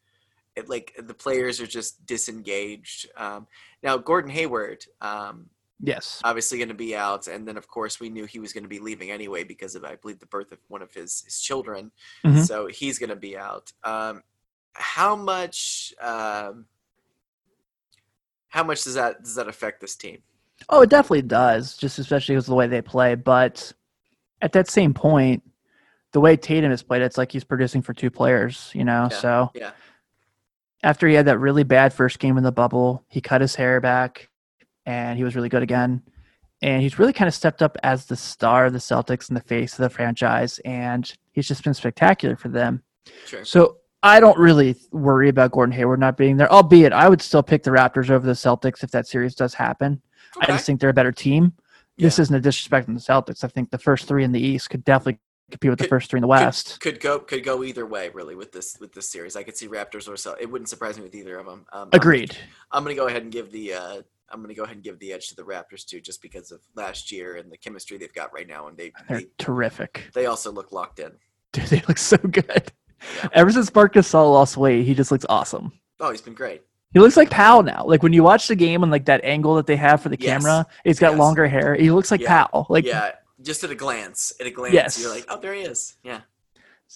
it, 0.57 0.68
like 0.68 0.94
the 0.99 1.14
players 1.14 1.61
are 1.61 1.66
just 1.66 2.05
disengaged. 2.07 3.09
Um, 3.16 3.47
now 3.82 3.97
Gordon 3.97 4.30
Hayward, 4.30 4.84
um, 5.01 5.51
Yes. 5.80 6.20
obviously 6.24 6.57
going 6.59 6.68
to 6.68 6.74
be 6.74 6.94
out, 6.97 7.26
and 7.28 7.47
then 7.49 7.57
of 7.57 7.66
course 7.68 7.99
we 8.01 8.09
knew 8.11 8.24
he 8.26 8.38
was 8.40 8.53
going 8.53 8.64
to 8.64 8.68
be 8.68 8.78
leaving 8.78 9.11
anyway 9.11 9.42
because 9.44 9.74
of 9.74 9.84
I 9.84 9.97
believe 9.97 10.18
the 10.18 10.26
birth 10.26 10.53
of 10.53 10.59
one 10.68 10.82
of 10.82 10.92
his 10.94 11.22
his 11.22 11.40
children. 11.40 11.92
Mhm. 12.24 12.47
So 12.47 12.66
he's 12.66 12.99
going 12.99 13.11
to 13.11 13.16
be 13.16 13.36
out. 13.38 13.72
Um, 13.84 14.22
how 14.78 15.16
much? 15.16 15.94
Um, 16.00 16.66
how 18.48 18.64
much 18.64 18.84
does 18.84 18.94
that 18.94 19.22
does 19.22 19.34
that 19.34 19.48
affect 19.48 19.80
this 19.80 19.96
team? 19.96 20.18
Oh, 20.68 20.82
it 20.82 20.90
definitely 20.90 21.22
does, 21.22 21.76
just 21.76 21.98
especially 21.98 22.34
because 22.34 22.44
of 22.46 22.50
the 22.52 22.56
way 22.56 22.66
they 22.66 22.82
play. 22.82 23.14
But 23.14 23.72
at 24.40 24.52
that 24.52 24.68
same 24.68 24.94
point, 24.94 25.42
the 26.12 26.20
way 26.20 26.36
Tatum 26.36 26.70
has 26.70 26.82
played, 26.82 27.02
it's 27.02 27.18
like 27.18 27.30
he's 27.30 27.44
producing 27.44 27.82
for 27.82 27.92
two 27.92 28.10
players, 28.10 28.70
you 28.74 28.84
know? 28.84 29.08
Yeah, 29.10 29.18
So 29.18 29.50
yeah. 29.54 29.70
after 30.82 31.06
he 31.06 31.14
had 31.14 31.26
that 31.26 31.38
really 31.38 31.62
bad 31.62 31.92
first 31.92 32.18
game 32.18 32.38
in 32.38 32.42
the 32.44 32.52
bubble, 32.52 33.04
he 33.08 33.20
cut 33.20 33.42
his 33.42 33.54
hair 33.54 33.80
back 33.80 34.30
and 34.86 35.18
he 35.18 35.24
was 35.24 35.36
really 35.36 35.50
good 35.50 35.62
again. 35.62 36.02
And 36.62 36.80
he's 36.80 36.98
really 36.98 37.12
kind 37.12 37.28
of 37.28 37.34
stepped 37.34 37.60
up 37.60 37.76
as 37.82 38.06
the 38.06 38.16
star 38.16 38.64
of 38.64 38.72
the 38.72 38.78
Celtics 38.78 39.28
and 39.28 39.36
the 39.36 39.42
face 39.42 39.74
of 39.74 39.82
the 39.82 39.90
franchise. 39.90 40.58
And 40.64 41.12
he's 41.32 41.46
just 41.46 41.62
been 41.62 41.74
spectacular 41.74 42.34
for 42.34 42.48
them. 42.48 42.82
Sure. 43.26 43.44
So 43.44 43.76
I 44.03 44.20
don't 44.20 44.38
really 44.38 44.76
worry 44.92 45.28
about 45.28 45.53
Gordon 45.53 45.72
Hayward 45.72 46.01
not 46.01 46.16
being 46.16 46.36
there, 46.36 46.51
albeit 46.53 46.92
I 46.92 47.09
would 47.09 47.20
still 47.22 47.42
pick 47.42 47.62
the 47.62 47.70
Raptors 47.70 48.11
over 48.11 48.26
the 48.26 48.32
Celtics 48.34 48.84
if 48.84 48.90
that 48.92 49.09
series 49.09 49.34
does 49.34 49.55
happen. 49.55 50.01
I 50.40 50.47
just 50.47 50.66
think 50.66 50.80
they're 50.80 50.90
a 50.90 50.94
better 50.94 51.12
team. 51.12 51.53
This 51.99 52.18
isn't 52.18 52.34
a 52.34 52.40
disrespect 52.40 52.88
on 52.88 52.94
the 52.94 53.01
Celtics. 53.01 53.42
I 53.42 53.49
think 53.49 53.70
the 53.70 53.78
first 53.78 54.07
three 54.07 54.22
in 54.22 54.32
the 54.32 54.40
East 54.40 54.68
could 54.68 54.84
definitely 54.84 55.18
compete 55.51 55.70
with 55.70 55.78
the 55.78 55.88
first 55.88 56.11
three 56.11 56.18
in 56.18 56.22
the 56.22 56.28
West. 56.28 56.78
Could, 56.80 56.94
could 56.94 57.01
go 57.01 57.18
could 57.18 57.42
go 57.42 57.64
either 57.64 57.86
way 57.86 58.11
really 58.11 58.34
with 58.34 58.53
this 58.53 58.76
with 58.78 58.92
this 58.92 59.09
series. 59.09 59.34
I 59.34 59.42
could 59.42 59.57
see 59.57 59.66
Raptors 59.66 60.07
or 60.09 60.16
so. 60.16 60.36
It 60.38 60.51
wouldn't 60.51 60.68
surprise 60.68 60.99
me 60.99 61.05
with 61.05 61.14
either 61.14 61.38
of 61.38 61.47
them. 61.47 61.64
Um, 61.72 61.80
I'm- 61.80 61.88
Agreed. 61.94 62.36
I'm 62.70 62.84
gonna 62.84 62.97
go 62.97 63.07
ahead 63.07 63.22
and 63.22 63.32
give 63.32 63.51
the 63.51 63.72
uh, 63.74 64.03
I'm 64.30 64.42
gonna 64.42 64.55
go 64.55 64.64
ahead 64.64 64.76
and 64.76 64.84
give 64.84 64.99
the 64.99 65.12
edge 65.12 65.28
to 65.28 65.36
the 65.36 65.42
Raptors 65.42 65.86
too, 65.86 66.01
just 66.03 66.20
because 66.20 66.51
of 66.51 66.61
last 66.74 67.11
year 67.11 67.36
and 67.36 67.51
the 67.51 67.57
chemistry 67.57 67.97
they've 67.97 68.12
got 68.12 68.32
right 68.34 68.47
now, 68.47 68.68
and 68.68 68.76
they 68.76 68.92
They're 69.09 69.20
they, 69.20 69.26
terrific. 69.38 70.11
they 70.14 70.26
also 70.26 70.53
look 70.53 70.72
locked 70.72 70.99
in. 70.99 71.12
Dude, 71.53 71.66
they 71.66 71.82
look 71.88 71.97
so 71.99 72.18
good. 72.18 72.72
Yeah. 73.22 73.28
Ever 73.32 73.51
since 73.53 73.74
Marc 73.74 73.94
Gasol 73.94 74.32
lost 74.32 74.57
weight, 74.57 74.84
he 74.84 74.94
just 74.94 75.11
looks 75.11 75.26
awesome. 75.28 75.72
Oh, 76.01 76.11
he's 76.11 76.20
been 76.20 76.34
great. 76.34 76.62
He 76.92 77.01
looks 77.01 77.16
like 77.16 77.30
Powell 77.30 77.62
now. 77.62 77.84
Like 77.86 78.03
when 78.03 78.12
you 78.12 78.22
watch 78.22 78.49
the 78.49 78.55
game 78.55 78.82
and 78.82 78.90
like 78.92 79.05
that 79.07 79.22
angle 79.24 79.55
that 79.57 79.66
they 79.66 79.76
have 79.76 80.01
for 80.03 80.09
the 80.09 80.16
Yes. 80.18 80.42
camera, 80.42 80.66
he's 80.84 80.99
got 80.99 81.11
Yes. 81.11 81.18
longer 81.18 81.47
hair. 81.47 81.74
He 81.74 81.90
looks 81.90 82.11
like 82.11 82.20
Yeah. 82.22 82.47
Powell. 82.47 82.66
Like 82.70 82.84
yeah, 82.86 83.12
just 83.42 83.62
at 83.64 83.70
a 83.70 83.74
glance, 83.74 84.32
at 84.40 84.47
a 84.47 84.51
glance, 84.51 84.74
Yes. 84.74 85.01
you're 85.01 85.11
like, 85.14 85.26
oh, 85.28 85.38
there 85.38 85.53
he 85.55 85.62
is. 85.62 85.97
Yeah, 86.03 86.20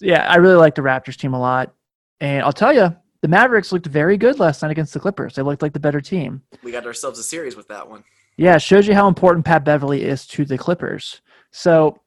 yeah, 0.00 0.26
I 0.30 0.36
really 0.36 0.54
like 0.56 0.74
the 0.74 0.82
Raptors 0.82 1.16
team 1.16 1.34
a 1.34 1.40
lot. 1.40 1.74
And 2.20 2.42
I'll 2.42 2.52
tell 2.52 2.72
you, 2.72 2.94
the 3.22 3.28
Mavericks 3.28 3.72
looked 3.72 3.86
very 3.86 4.16
good 4.16 4.38
last 4.38 4.62
night 4.62 4.70
against 4.70 4.94
the 4.94 5.00
Clippers. 5.00 5.34
They 5.34 5.42
looked 5.42 5.60
like 5.62 5.72
the 5.74 5.80
better 5.80 6.00
team. 6.00 6.42
we 6.62 6.72
got 6.72 6.86
ourselves 6.86 7.18
a 7.18 7.22
series 7.22 7.56
with 7.56 7.68
that 7.68 7.88
one. 7.88 8.04
Yeah, 8.36 8.56
it 8.56 8.62
shows 8.62 8.86
you 8.86 8.94
how 8.94 9.08
important 9.08 9.44
Pat 9.44 9.64
Beverley 9.64 10.02
is 10.04 10.26
to 10.28 10.44
the 10.46 10.56
Clippers. 10.56 11.20
So, 11.50 12.00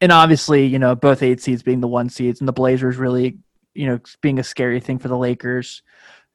and 0.00 0.12
obviously, 0.12 0.66
you 0.66 0.78
know, 0.78 0.94
both 0.94 1.22
eight 1.22 1.40
seeds 1.40 1.62
being 1.62 1.80
the 1.80 1.88
one 1.88 2.08
seeds 2.08 2.40
and 2.40 2.48
the 2.48 2.52
Blazers 2.52 2.96
really, 2.96 3.38
you 3.74 3.86
know, 3.86 3.98
being 4.20 4.38
a 4.38 4.44
scary 4.44 4.80
thing 4.80 4.98
for 4.98 5.08
the 5.08 5.16
Lakers. 5.16 5.82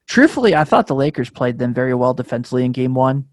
Truthfully, 0.06 0.54
I 0.54 0.64
thought 0.64 0.86
the 0.86 0.94
Lakers 0.94 1.30
played 1.30 1.58
them 1.58 1.72
very 1.72 1.94
well 1.94 2.14
defensively 2.14 2.64
in 2.64 2.72
game 2.72 2.94
one. 2.94 3.26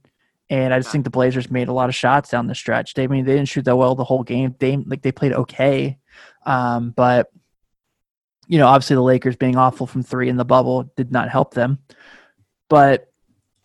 And 0.50 0.74
I 0.74 0.80
just 0.80 0.92
think 0.92 1.06
the 1.06 1.10
Blazers 1.10 1.50
made 1.50 1.70
a 1.70 1.74
lot 1.74 1.88
of 1.88 1.96
shots 1.96 2.30
down 2.30 2.48
the 2.48 2.56
stretch. 2.56 2.94
They 2.94 3.04
I 3.04 3.08
mean 3.08 3.26
they 3.26 3.36
didn't 3.36 3.50
shoot 3.50 3.66
that 3.66 3.78
well 3.78 3.96
the 3.96 4.04
whole 4.04 4.24
game. 4.24 4.56
They 4.60 4.78
like 4.78 5.02
they 5.02 5.12
played 5.12 5.34
okay. 5.34 5.98
Um, 6.46 6.92
but 6.92 7.32
you 8.48 8.58
know, 8.58 8.68
obviously 8.68 8.96
the 8.96 9.02
Lakers 9.02 9.38
being 9.38 9.56
awful 9.56 9.88
from 9.88 10.04
three 10.04 10.28
in 10.28 10.36
the 10.36 10.44
bubble 10.44 10.92
did 10.98 11.12
not 11.12 11.30
help 11.30 11.54
them. 11.54 11.80
But 12.68 13.11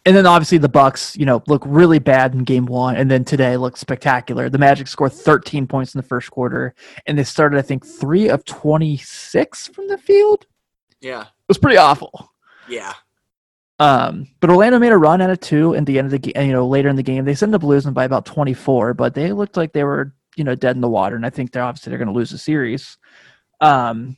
and 0.07 0.17
then 0.17 0.25
obviously 0.27 0.57
the 0.59 0.69
Bucks, 0.69 1.17
you 1.17 1.27
know, 1.27 1.43
look 1.49 1.63
really 1.67 1.99
bad 1.99 2.33
in 2.33 2.45
game 2.45 2.65
one, 2.65 2.97
and 2.97 3.11
then 3.11 3.25
today 3.25 3.57
look 3.57 3.77
spectacular. 3.77 4.49
The 4.49 4.57
Magic 4.59 4.87
scored 4.87 5.13
13 5.13 5.67
points 5.67 5.95
in 5.95 5.99
the 5.99 6.07
first 6.07 6.31
quarter, 6.31 6.75
and 7.07 7.19
they 7.19 7.25
started, 7.25 7.59
I 7.59 7.63
think, 7.63 7.85
three 7.85 8.29
of 8.31 8.45
26 8.45 9.69
from 9.69 9.89
the 9.89 9.99
field. 9.99 10.47
Yeah, 11.01 11.23
it 11.23 11.49
was 11.49 11.59
pretty 11.59 11.77
awful. 11.77 12.33
yeah, 12.69 12.95
Um, 13.79 14.29
but 14.41 14.49
Orlando 14.49 14.79
made 14.79 14.93
a 14.93 14.97
run 14.97 15.21
at 15.21 15.29
it 15.29 15.43
too. 15.43 15.75
In 15.75 15.85
the 15.85 15.99
end 15.99 16.07
of 16.07 16.13
the 16.13 16.19
game, 16.19 16.47
you 16.47 16.53
know, 16.53 16.67
later 16.67 16.89
in 16.89 16.97
the 16.97 17.03
game, 17.03 17.25
they 17.25 17.33
ended 17.33 17.55
up 17.55 17.63
losing 17.63 17.93
by 17.93 18.05
about 18.05 18.25
24, 18.27 18.95
but 18.95 19.13
they 19.15 19.33
looked 19.33 19.57
like 19.57 19.73
they 19.73 19.85
were, 19.85 20.15
you 20.37 20.45
know, 20.45 20.55
dead 20.55 20.77
in 20.77 20.81
the 20.83 20.89
water. 20.89 21.17
And 21.17 21.27
I 21.27 21.31
think 21.31 21.51
they're 21.51 21.63
obviously 21.63 21.91
they're 21.91 21.99
going 21.99 22.09
to 22.09 22.15
lose 22.15 22.31
the 22.31 22.39
series. 22.39 22.97
Um, 23.61 24.17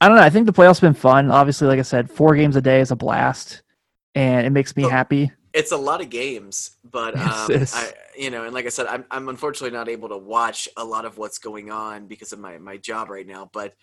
I 0.00 0.06
don't 0.08 0.16
know. 0.16 0.22
I 0.22 0.30
think 0.30 0.46
the 0.46 0.52
playoffs 0.52 0.80
have 0.80 0.92
been 0.92 0.94
fun. 0.94 1.30
Obviously, 1.30 1.66
like 1.68 1.78
I 1.78 1.82
said, 1.82 2.10
four 2.10 2.34
games 2.36 2.56
a 2.56 2.60
day 2.62 2.80
is 2.80 2.90
a 2.90 2.96
blast, 2.96 3.62
and 4.18 4.46
it 4.46 4.50
makes 4.50 4.76
me 4.76 4.82
Oh. 4.84 4.90
happy. 4.90 5.32
it's 5.54 5.72
a 5.72 5.76
lot 5.76 6.00
of 6.00 6.10
games, 6.10 6.76
but 6.84 7.14
Yes, 7.14 7.48
um, 7.48 7.52
it 7.52 7.62
is. 7.62 7.74
I, 7.74 7.92
you 8.16 8.30
know, 8.30 8.44
and 8.44 8.52
like 8.54 8.66
I 8.66 8.68
said, 8.68 8.86
I'm 8.86 9.04
I'm 9.10 9.28
unfortunately 9.28 9.76
not 9.76 9.88
able 9.88 10.08
to 10.10 10.16
watch 10.18 10.68
a 10.76 10.84
lot 10.84 11.04
of 11.04 11.16
what's 11.18 11.38
going 11.38 11.70
on 11.70 12.06
because 12.06 12.32
of 12.32 12.38
my 12.38 12.58
my 12.58 12.76
job 12.76 13.08
right 13.10 13.26
now. 13.26 13.48
But 13.52 13.74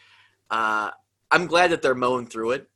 uh, 0.52 0.92
I'm 1.32 1.48
glad 1.48 1.72
that 1.72 1.82
they're 1.82 1.96
mowing 1.96 2.28
through 2.28 2.52
it. 2.52 2.70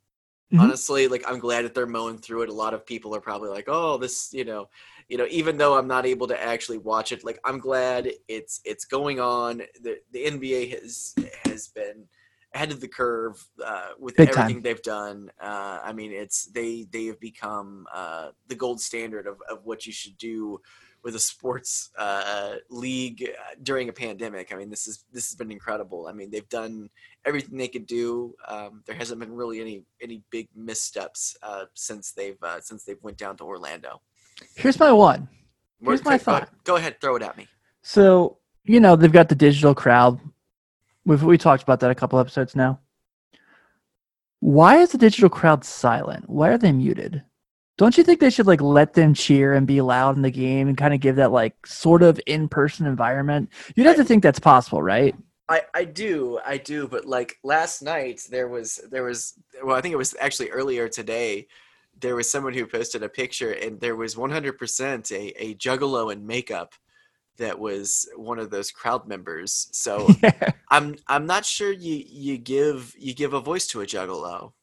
Mhm. 0.54 0.60
Honestly, 0.62 1.08
like 1.08 1.24
I'm 1.30 1.40
glad 1.40 1.66
that 1.66 1.76
they're 1.76 1.86
mowing 2.00 2.18
through 2.18 2.42
it. 2.44 2.50
A 2.50 2.54
lot 2.54 2.74
of 2.74 2.86
people 2.86 3.16
are 3.16 3.22
probably 3.22 3.50
like, 3.50 3.66
"Oh, 3.68 3.98
this," 4.00 4.34
you 4.34 4.44
know, 4.46 4.70
you 5.08 5.18
know, 5.18 5.28
even 5.30 5.58
though 5.58 5.78
I'm 5.78 5.88
not 5.88 6.06
able 6.08 6.28
to 6.28 6.44
actually 6.44 6.80
watch 6.80 7.12
it, 7.12 7.24
like 7.24 7.40
I'm 7.46 7.60
glad 7.60 8.10
it's 8.28 8.60
it's 8.66 8.86
going 8.86 9.20
on. 9.20 9.62
The 9.84 10.00
the 10.12 10.26
NBA 10.26 10.62
has 10.82 11.14
has 11.46 11.68
been 11.70 12.08
ahead 12.54 12.72
of 12.72 12.82
the 12.82 12.88
curve 12.88 13.44
uh, 13.64 13.90
with 14.00 14.16
Big 14.16 14.32
time. 14.32 14.44
everything 14.44 14.62
they've 14.64 14.82
done. 14.82 15.32
Uh, 15.42 15.80
I 15.84 15.94
mean, 15.94 16.12
it's 16.12 16.46
they 16.46 16.88
they 16.92 17.06
have 17.06 17.20
become 17.20 17.86
uh, 17.94 18.30
the 18.48 18.56
gold 18.56 18.82
standard 18.82 19.28
of, 19.28 19.38
of 19.50 19.66
what 19.66 19.86
you 19.86 19.94
should 19.94 20.18
do 20.18 20.60
with 21.04 21.16
a 21.16 21.20
sports 21.20 21.92
uh, 21.98 22.56
league 22.70 23.24
uh, 23.24 23.56
during 23.64 23.88
a 23.90 23.94
pandemic. 23.94 24.52
I 24.52 24.58
mean, 24.58 24.70
this 24.70 24.88
is 24.88 25.06
this 25.12 25.30
has 25.30 25.36
been 25.36 25.52
incredible. 25.52 26.08
I 26.08 26.14
mean, 26.14 26.30
they've 26.32 26.50
done 26.50 26.90
everything 27.26 27.58
they 27.58 27.68
could 27.68 27.86
do. 27.86 28.34
Um, 28.48 28.84
there 28.86 28.96
hasn't 28.96 29.20
been 29.20 29.34
really 29.34 29.62
any 29.62 29.84
any 30.02 30.24
big 30.30 30.50
missteps 30.56 31.38
uh, 31.44 31.66
since 31.74 32.12
they've 32.12 32.42
uh, 32.44 32.60
since 32.62 32.84
they've 32.84 33.02
went 33.02 33.18
down 33.18 33.38
to 33.38 33.44
Orlando. 33.44 34.02
Here's 34.56 34.80
my 34.80 34.92
one. 34.92 35.28
Here's 35.82 36.02
Go- 36.02 36.10
my 36.10 36.18
thought. 36.18 36.50
Go 36.64 36.76
ahead, 36.76 37.00
throw 37.00 37.16
it 37.16 37.24
at 37.24 37.38
me. 37.38 37.48
So, 37.82 38.38
you 38.64 38.80
know, 38.80 38.96
they've 38.96 39.12
got 39.12 39.30
the 39.30 39.36
digital 39.36 39.74
crowd. 39.74 40.20
We've 41.10 41.24
we 41.24 41.40
talked 41.40 41.64
about 41.64 41.80
that 41.80 41.90
a 41.90 41.96
couple 41.96 42.20
episodes 42.20 42.56
now. 42.56 42.82
Why 44.42 44.78
is 44.78 44.92
the 44.92 45.00
digital 45.00 45.28
crowd 45.28 45.66
silent? 45.66 46.30
Why 46.30 46.50
are 46.50 46.58
they 46.60 46.72
muted? 46.72 47.24
Don't 47.80 47.98
you 47.98 48.04
think 48.04 48.20
they 48.20 48.30
should 48.30 48.46
like 48.46 48.62
let 48.62 48.94
them 48.94 49.16
cheer 49.16 49.56
and 49.56 49.66
be 49.66 49.82
loud 49.82 50.18
in 50.18 50.22
the 50.22 50.30
game 50.30 50.68
and 50.68 50.78
kind 50.78 50.94
of 50.94 51.00
give 51.00 51.16
that 51.16 51.32
like 51.32 51.66
sort 51.66 52.04
of 52.04 52.22
in-person 52.28 52.86
environment? 52.86 53.50
You'd 53.76 53.88
have 53.88 53.96
to 53.96 54.04
think 54.04 54.22
that's 54.22 54.38
possible, 54.38 54.84
right? 54.84 55.16
I, 55.50 55.64
I 55.74 55.86
do 55.86 56.40
I 56.46 56.58
do 56.58 56.88
but 56.88 57.06
like 57.06 57.38
last 57.44 57.82
night 57.82 58.28
there 58.30 58.48
was 58.48 58.80
there 58.92 59.04
was 59.04 59.34
well 59.64 59.76
I 59.76 59.82
think 59.82 59.94
it 59.94 59.98
was 59.98 60.16
actually 60.22 60.52
earlier 60.52 60.88
today 60.88 61.48
there 62.00 62.16
was 62.16 62.30
someone 62.30 62.54
who 62.54 62.68
posted 62.68 63.02
a 63.02 63.10
picture 63.10 63.54
and 63.54 63.82
there 63.82 63.96
was 63.96 64.14
100% 64.14 65.12
a, 65.12 65.44
a 65.44 65.56
juggalo 65.56 66.14
in 66.14 66.28
makeup 66.28 66.76
that 67.40 67.58
was 67.58 68.08
one 68.16 68.40
of 68.40 68.50
those 68.50 68.72
crowd 68.72 69.08
members 69.08 69.68
so 69.72 70.08
I'm 70.70 70.96
I'm 71.08 71.26
not 71.26 71.46
sure 71.46 71.72
you 71.72 72.04
you 72.08 72.38
give 72.38 72.94
you 72.98 73.14
give 73.14 73.34
a 73.34 73.40
voice 73.42 73.68
to 73.68 73.82
a 73.82 73.86
juggalo 73.86 74.54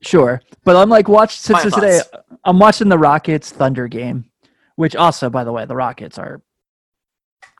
Sure, 0.00 0.40
but 0.64 0.76
I'm 0.76 0.88
like 0.88 1.08
watch 1.08 1.38
so, 1.38 1.54
My 1.54 1.62
so 1.62 1.70
today. 1.70 2.00
I'm 2.44 2.58
watching 2.58 2.88
the 2.88 2.98
Rockets 2.98 3.50
Thunder 3.50 3.88
game, 3.88 4.26
which 4.76 4.94
also, 4.94 5.28
by 5.28 5.42
the 5.42 5.52
way, 5.52 5.64
the 5.64 5.74
Rockets 5.74 6.18
are 6.18 6.40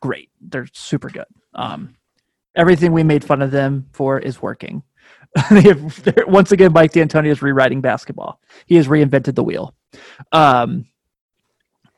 great. 0.01 0.31
They're 0.41 0.69
super 0.73 1.09
good. 1.09 1.27
Um, 1.55 1.97
everything 2.55 2.93
we 2.93 3.03
made 3.03 3.25
fun 3.25 3.43
of 3.43 3.51
them 3.51 3.89
for 3.93 4.21
is 4.21 4.41
working. 4.41 4.83
they 5.51 5.63
have, 5.63 6.27
once 6.27 6.53
again, 6.53 6.73
Mike 6.73 6.93
D'Antoni 6.93 7.29
is 7.29 7.43
rewriting 7.43 7.81
basketball. 7.81 8.41
He 8.67 8.77
has 8.77 8.87
reinvented 8.87 9.35
the 9.35 9.45
wheel. 9.45 9.75
Um, 10.33 10.87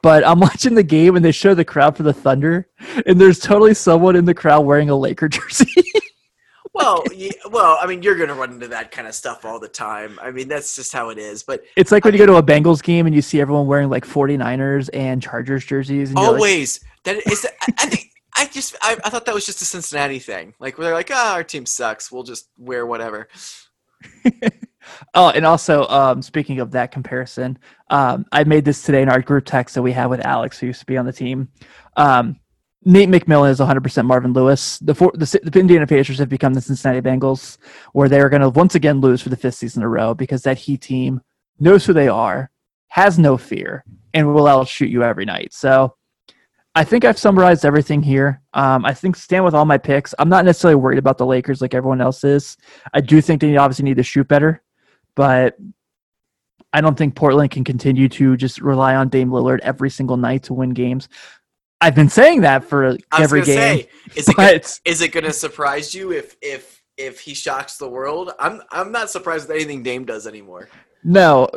but 0.02 0.26
I'm 0.26 0.40
watching 0.48 0.74
the 0.74 0.82
game 0.82 1.16
and 1.16 1.24
they 1.24 1.32
show 1.32 1.54
the 1.54 1.64
crowd 1.64 1.96
for 1.96 2.02
the 2.02 2.12
Thunder, 2.12 2.68
and 3.06 3.20
there's 3.20 3.38
totally 3.38 3.74
someone 3.74 4.16
in 4.16 4.24
the 4.24 4.34
crowd 4.34 4.60
wearing 4.60 4.90
a 4.90 4.96
Laker 4.96 5.28
jersey. 5.36 5.66
well 6.72 7.02
ye- 7.12 7.32
well 7.50 7.78
I 7.80 7.86
mean 7.86 8.02
you're 8.02 8.16
gonna 8.16 8.34
run 8.34 8.52
into 8.52 8.68
that 8.68 8.92
kind 8.92 9.08
of 9.08 9.14
stuff 9.14 9.44
all 9.44 9.58
the 9.58 9.66
time 9.68 10.18
I 10.22 10.30
mean 10.30 10.46
that's 10.46 10.76
just 10.76 10.92
how 10.92 11.08
it 11.10 11.18
is 11.18 11.42
but 11.42 11.64
It's 11.76 11.90
like 11.90 12.04
I 12.04 12.08
when 12.08 12.14
you 12.14 12.18
go 12.18 12.26
to 12.26 12.36
a 12.36 12.42
Bengals 12.42 12.80
game 12.82 13.06
and 13.06 13.14
you 13.14 13.22
see 13.22 13.40
everyone 13.40 13.66
wearing 13.66 13.90
like 13.90 14.06
49ers 14.06 14.88
and 14.94 15.20
Chargers 15.20 15.64
jerseys. 15.64 16.10
And 16.10 16.18
you're 16.18 16.28
like, 16.28 16.34
Always. 16.36 16.80
that 17.04 17.16
is. 17.26 17.44
I, 17.44 17.72
I 17.78 17.86
think. 17.86 18.10
I 18.36 18.46
just. 18.46 18.76
I, 18.82 18.96
I 19.04 19.10
thought 19.10 19.26
that 19.26 19.34
was 19.34 19.44
just 19.44 19.60
a 19.60 19.64
Cincinnati 19.64 20.20
thing. 20.20 20.54
Like 20.60 20.78
where 20.78 20.86
they're 20.86 20.94
like, 20.94 21.10
ah, 21.12 21.34
our 21.34 21.44
team 21.44 21.66
sucks. 21.66 22.10
We'll 22.12 22.22
just 22.22 22.48
wear 22.56 22.86
whatever. 22.86 23.28
Oh, 25.14 25.30
and 25.30 25.44
also, 25.44 25.86
um, 25.88 26.22
speaking 26.22 26.60
of 26.60 26.70
that 26.72 26.90
comparison, 26.92 27.58
um, 27.90 28.26
I 28.32 28.44
made 28.44 28.64
this 28.64 28.82
today 28.82 29.02
in 29.02 29.08
our 29.08 29.20
group 29.20 29.44
text 29.44 29.74
that 29.74 29.82
we 29.82 29.92
have 29.92 30.10
with 30.10 30.20
Alex, 30.20 30.58
who 30.58 30.66
used 30.66 30.80
to 30.80 30.86
be 30.86 30.96
on 30.96 31.06
the 31.06 31.12
team. 31.12 31.48
Um, 31.96 32.38
Nate 32.84 33.10
McMillan 33.10 33.50
is 33.50 33.60
100% 33.60 34.06
Marvin 34.06 34.32
Lewis. 34.32 34.78
The, 34.78 34.94
four, 34.94 35.12
the, 35.14 35.40
the 35.42 35.60
Indiana 35.60 35.86
Pacers 35.86 36.18
have 36.18 36.30
become 36.30 36.54
the 36.54 36.60
Cincinnati 36.62 37.00
Bengals, 37.00 37.58
where 37.92 38.08
they 38.08 38.20
are 38.20 38.30
going 38.30 38.42
to 38.42 38.48
once 38.48 38.74
again 38.74 39.00
lose 39.00 39.20
for 39.20 39.28
the 39.28 39.36
fifth 39.36 39.56
season 39.56 39.82
in 39.82 39.86
a 39.86 39.88
row 39.88 40.14
because 40.14 40.42
that 40.42 40.58
Heat 40.58 40.80
team 40.80 41.20
knows 41.58 41.84
who 41.84 41.92
they 41.92 42.08
are, 42.08 42.50
has 42.88 43.18
no 43.18 43.36
fear, 43.36 43.84
and 44.14 44.32
will 44.32 44.46
outshoot 44.46 44.88
you 44.88 45.02
every 45.02 45.26
night. 45.26 45.52
So 45.52 45.94
I 46.74 46.84
think 46.84 47.04
I've 47.04 47.18
summarized 47.18 47.64
everything 47.64 48.02
here. 48.02 48.40
Um, 48.54 48.84
I 48.84 48.94
think 48.94 49.16
stand 49.16 49.44
with 49.44 49.54
all 49.54 49.64
my 49.64 49.78
picks. 49.78 50.14
I'm 50.18 50.28
not 50.28 50.44
necessarily 50.44 50.76
worried 50.76 50.98
about 50.98 51.18
the 51.18 51.26
Lakers 51.26 51.60
like 51.60 51.74
everyone 51.74 52.00
else 52.00 52.22
is. 52.22 52.56
I 52.94 53.00
do 53.00 53.20
think 53.20 53.40
they 53.40 53.56
obviously 53.56 53.84
need 53.84 53.96
to 53.96 54.02
shoot 54.02 54.28
better, 54.28 54.62
but 55.20 55.58
I 56.72 56.80
don't 56.80 56.96
think 56.96 57.14
Portland 57.14 57.50
can 57.50 57.62
continue 57.62 58.08
to 58.08 58.38
just 58.38 58.58
rely 58.58 58.94
on 58.94 59.10
Dame 59.10 59.28
Lillard 59.28 59.58
every 59.58 59.90
single 59.90 60.16
night 60.16 60.44
to 60.44 60.54
win 60.54 60.70
games. 60.70 61.10
I've 61.82 61.94
been 61.94 62.08
saying 62.08 62.40
that 62.40 62.64
for 62.64 62.96
every 63.12 63.42
game. 63.42 63.80
Say, 63.84 63.88
is 64.16 64.30
it 64.30 64.36
gonna, 64.36 64.60
is 64.86 65.00
it 65.02 65.12
going 65.12 65.24
to 65.24 65.32
surprise 65.34 65.94
you 65.94 66.10
if 66.10 66.36
if 66.40 66.82
if 66.96 67.20
he 67.20 67.34
shocks 67.34 67.76
the 67.76 67.86
world? 67.86 68.32
I'm 68.38 68.62
I'm 68.70 68.90
not 68.92 69.10
surprised 69.10 69.46
with 69.46 69.56
anything 69.56 69.82
Dame 69.82 70.06
does 70.06 70.26
anymore. 70.26 70.70
No, 71.04 71.50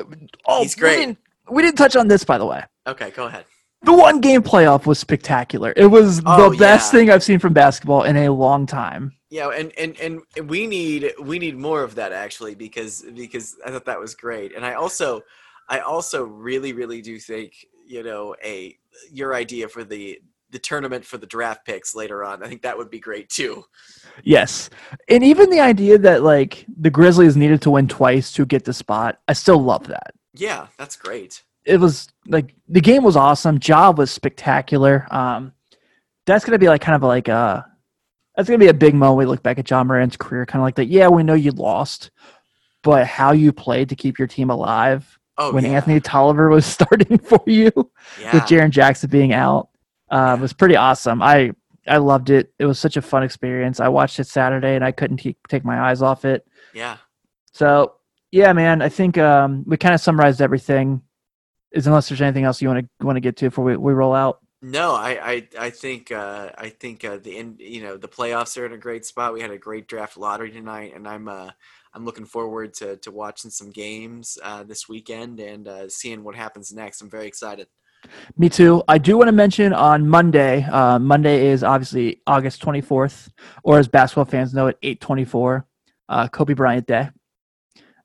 oh, 0.45 0.61
he's 0.61 0.75
great. 0.75 0.99
We 0.99 1.05
didn't, 1.05 1.17
we 1.49 1.61
didn't 1.61 1.77
touch 1.77 1.95
on 1.95 2.09
this, 2.09 2.25
by 2.25 2.37
the 2.37 2.45
way. 2.45 2.65
Okay, 2.85 3.11
go 3.11 3.27
ahead. 3.27 3.45
The 3.83 3.93
one 3.93 4.19
game 4.19 4.43
playoff 4.43 4.85
was 4.85 4.99
spectacular. 4.99 5.71
It 5.77 5.85
was 5.85 6.21
oh, 6.25 6.49
the 6.49 6.57
best 6.57 6.93
yeah. 6.93 6.99
thing 6.99 7.11
I've 7.11 7.23
seen 7.23 7.39
from 7.39 7.53
basketball 7.53 8.03
in 8.03 8.17
a 8.17 8.29
long 8.29 8.65
time. 8.65 9.13
Yeah, 9.33 9.49
and, 9.49 9.71
and 9.79 9.97
and 9.99 10.47
we 10.47 10.67
need 10.67 11.11
we 11.19 11.39
need 11.39 11.57
more 11.57 11.81
of 11.81 11.95
that 11.95 12.11
actually 12.11 12.53
because 12.53 13.03
because 13.15 13.55
I 13.65 13.71
thought 13.71 13.85
that 13.85 13.99
was 13.99 14.13
great. 14.13 14.55
And 14.55 14.63
I 14.63 14.75
also 14.75 15.21
I 15.67 15.79
also 15.79 16.23
really 16.23 16.71
really 16.71 17.01
do 17.01 17.17
think, 17.17 17.65
you 17.83 18.03
know, 18.03 18.35
a 18.43 18.77
your 19.11 19.33
idea 19.33 19.69
for 19.69 19.83
the 19.83 20.19
the 20.51 20.59
tournament 20.59 21.03
for 21.03 21.17
the 21.17 21.25
draft 21.25 21.65
picks 21.65 21.95
later 21.95 22.23
on. 22.23 22.43
I 22.43 22.47
think 22.47 22.61
that 22.61 22.77
would 22.77 22.91
be 22.91 22.99
great 22.99 23.27
too. 23.27 23.65
Yes. 24.23 24.69
And 25.09 25.23
even 25.23 25.49
the 25.49 25.61
idea 25.61 25.97
that 25.97 26.21
like 26.21 26.67
the 26.67 26.91
Grizzlies 26.91 27.35
needed 27.35 27.59
to 27.63 27.71
win 27.71 27.87
twice 27.87 28.31
to 28.33 28.45
get 28.45 28.65
the 28.65 28.73
spot, 28.73 29.19
I 29.27 29.33
still 29.33 29.57
love 29.57 29.87
that. 29.87 30.13
Yeah, 30.35 30.67
that's 30.77 30.95
great. 30.95 31.43
It 31.65 31.79
was 31.79 32.07
like 32.27 32.53
the 32.67 32.81
game 32.81 33.03
was 33.03 33.15
awesome. 33.15 33.59
Job 33.59 33.97
was 33.97 34.11
spectacular. 34.11 35.07
Um 35.09 35.53
that's 36.27 36.45
gonna 36.45 36.59
be 36.59 36.67
like 36.67 36.81
kind 36.81 36.95
of 36.95 37.01
like 37.01 37.29
a 37.29 37.72
that's 38.35 38.47
gonna 38.49 38.59
be 38.59 38.67
a 38.67 38.73
big 38.73 38.95
moment 38.95 39.17
we 39.17 39.25
look 39.25 39.43
back 39.43 39.59
at 39.59 39.69
Ja 39.69 39.83
Morant's 39.83 40.17
career, 40.17 40.45
kind 40.45 40.61
of 40.61 40.63
like 40.63 40.75
that. 40.75 40.85
Yeah, 40.87 41.07
we 41.07 41.23
know 41.23 41.33
you 41.33 41.51
lost, 41.51 42.11
but 42.83 43.05
how 43.07 43.31
you 43.31 43.51
played 43.53 43.89
to 43.89 43.95
keep 43.95 44.17
your 44.19 44.27
team 44.27 44.49
alive 44.49 45.17
Oh, 45.37 45.51
when 45.51 45.65
yeah. 45.65 45.71
Anthony 45.71 45.99
Tolliver 45.99 46.49
was 46.49 46.65
starting 46.77 47.17
for 47.17 47.41
you, 47.47 47.71
yeah. 48.19 48.33
with 48.33 48.43
Jaren 48.43 48.69
Jackson 48.69 49.09
being 49.09 49.33
out, 49.33 49.69
uh, 50.09 50.37
was 50.39 50.53
pretty 50.53 50.75
awesome. 50.75 51.21
I 51.21 51.51
I 51.87 51.97
loved 51.97 52.29
it. 52.29 52.53
It 52.59 52.65
was 52.65 52.79
such 52.79 52.97
a 52.97 53.01
fun 53.01 53.23
experience. 53.23 53.79
I 53.79 53.89
watched 53.89 54.19
it 54.19 54.27
Saturday 54.27 54.75
and 54.75 54.85
I 54.85 54.91
couldn't 54.91 55.17
t- 55.17 55.35
take 55.49 55.65
my 55.65 55.89
eyes 55.89 56.01
off 56.01 56.23
it. 56.23 56.45
Yeah. 56.73 56.97
So 57.51 57.95
yeah, 58.31 58.53
man, 58.53 58.81
I 58.81 58.89
think 58.89 59.17
um, 59.17 59.63
we 59.67 59.75
kind 59.77 59.93
of 59.93 60.01
summarized 60.01 60.41
everything. 60.41 61.01
Is 61.71 61.87
unless 61.87 62.07
there's 62.07 62.21
anything 62.21 62.43
else 62.43 62.61
you 62.61 62.67
want 62.67 62.87
to 62.99 63.05
want 63.05 63.15
to 63.15 63.21
get 63.21 63.35
to 63.37 63.45
before 63.45 63.65
we, 63.65 63.75
we 63.75 63.93
roll 63.93 64.13
out. 64.13 64.39
No, 64.63 64.93
I 64.93 65.09
I, 65.31 65.47
I 65.59 65.69
think 65.71 66.09
uh, 66.09 66.49
I 66.57 66.69
think 66.69 67.03
uh, 67.03 67.17
the 67.21 67.37
end, 67.37 67.57
you 67.59 67.81
know 67.81 67.97
the 67.97 68.07
playoffs 68.07 68.57
are 68.57 68.65
in 68.65 68.71
a 68.71 68.77
great 68.77 69.05
spot. 69.05 69.33
We 69.33 69.41
had 69.41 69.51
a 69.51 69.57
great 69.57 69.87
draft 69.87 70.15
lottery 70.15 70.51
tonight, 70.51 70.93
and 70.95 71.05
I'm 71.05 71.27
uh, 71.27 71.49
I'm 71.93 72.05
looking 72.05 72.25
forward 72.25 72.73
to, 72.75 72.95
to 72.95 73.11
watching 73.11 73.51
some 73.51 73.71
games 73.71 74.37
uh, 74.41 74.63
this 74.63 74.87
weekend 74.87 75.41
and 75.41 75.67
uh, 75.67 75.89
seeing 75.89 76.23
what 76.23 76.35
happens 76.35 76.71
next. 76.71 77.01
I'm 77.01 77.09
very 77.09 77.27
excited. 77.27 77.67
Me 78.37 78.47
too. 78.47 78.81
I 78.87 78.97
do 78.97 79.17
want 79.17 79.27
to 79.27 79.33
mention 79.33 79.73
on 79.73 80.07
Monday. 80.07 80.63
Uh, 80.63 80.97
Monday 80.97 81.47
is 81.47 81.61
obviously 81.61 82.21
August 82.25 82.61
24th, 82.61 83.29
or 83.63 83.79
as 83.79 83.89
basketball 83.89 84.25
fans 84.25 84.53
know 84.53 84.67
it, 84.67 84.77
824, 84.81 85.67
uh, 86.07 86.27
Kobe 86.29 86.53
Bryant 86.53 86.87
Day. 86.87 87.09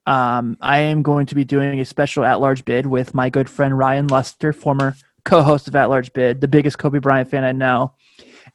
Um, 0.07 0.57
I 0.61 0.79
am 0.79 1.03
going 1.03 1.27
to 1.27 1.35
be 1.35 1.45
doing 1.45 1.81
a 1.81 1.85
special 1.85 2.25
at 2.25 2.41
large 2.41 2.65
bid 2.65 2.87
with 2.87 3.15
my 3.15 3.31
good 3.31 3.49
friend 3.49 3.77
Ryan 3.77 4.07
Lester, 4.07 4.53
former 4.53 4.95
co 5.29 5.43
host 5.43 5.69
of 5.69 5.77
At 5.77 5.91
Large 5.91 6.13
Bid, 6.15 6.41
the 6.41 6.49
biggest 6.49 6.79
Kobe 6.79 6.99
Bryant 6.99 7.31
fan 7.31 7.45
I 7.45 7.53
know. 7.53 7.93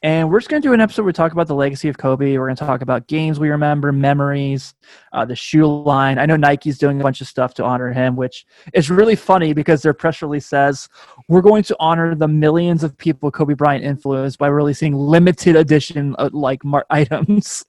And 0.01 0.29
we're 0.29 0.39
just 0.39 0.49
going 0.49 0.61
to 0.61 0.67
do 0.67 0.73
an 0.73 0.81
episode 0.81 1.03
where 1.03 1.07
we 1.07 1.13
talk 1.13 1.31
about 1.31 1.47
the 1.47 1.55
legacy 1.55 1.87
of 1.87 1.97
Kobe. 1.97 2.35
We're 2.37 2.47
going 2.47 2.55
to 2.57 2.65
talk 2.65 2.81
about 2.81 3.07
games 3.07 3.39
we 3.39 3.49
remember, 3.49 3.91
memories, 3.91 4.73
uh, 5.13 5.23
the 5.23 5.35
shoe 5.35 5.65
line. 5.65 6.17
I 6.17 6.25
know 6.25 6.35
Nike's 6.35 6.79
doing 6.79 6.99
a 6.99 7.03
bunch 7.03 7.21
of 7.21 7.27
stuff 7.27 7.53
to 7.55 7.63
honor 7.63 7.93
him, 7.93 8.15
which 8.15 8.45
is 8.73 8.89
really 8.89 9.15
funny 9.15 9.53
because 9.53 9.83
their 9.83 9.93
press 9.93 10.21
release 10.21 10.47
says 10.47 10.89
we're 11.29 11.41
going 11.41 11.63
to 11.63 11.75
honor 11.79 12.15
the 12.15 12.27
millions 12.27 12.83
of 12.83 12.97
people 12.97 13.29
Kobe 13.29 13.53
Bryant 13.53 13.85
influenced 13.85 14.39
by 14.39 14.47
releasing 14.47 14.95
limited 14.95 15.55
edition 15.55 16.15
uh, 16.17 16.29
like 16.33 16.65
mar- 16.65 16.87
items. 16.89 17.63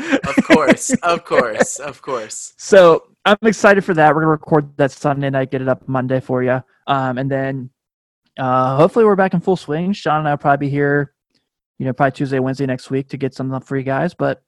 of 0.00 0.36
course, 0.44 0.92
of 1.02 1.24
course, 1.24 1.78
of 1.78 2.00
course. 2.02 2.54
So 2.56 3.04
I'm 3.26 3.36
excited 3.42 3.84
for 3.84 3.94
that. 3.94 4.14
We're 4.14 4.22
gonna 4.22 4.32
record 4.32 4.76
that 4.78 4.90
Sunday 4.90 5.30
night, 5.30 5.50
get 5.50 5.62
it 5.62 5.68
up 5.68 5.86
Monday 5.86 6.20
for 6.20 6.42
you, 6.42 6.62
um, 6.88 7.18
and 7.18 7.30
then 7.30 7.70
uh, 8.38 8.76
hopefully 8.76 9.04
we're 9.04 9.16
back 9.16 9.34
in 9.34 9.40
full 9.40 9.56
swing. 9.56 9.92
Sean 9.92 10.20
and 10.20 10.28
I 10.28 10.32
will 10.32 10.38
probably 10.38 10.66
be 10.66 10.70
here 10.70 11.14
you 11.78 11.84
know, 11.86 11.92
probably 11.92 12.12
Tuesday, 12.12 12.38
Wednesday 12.38 12.66
next 12.66 12.90
week 12.90 13.08
to 13.08 13.16
get 13.16 13.34
something 13.34 13.54
up 13.54 13.64
for 13.64 13.76
you 13.76 13.82
guys. 13.82 14.14
But 14.14 14.42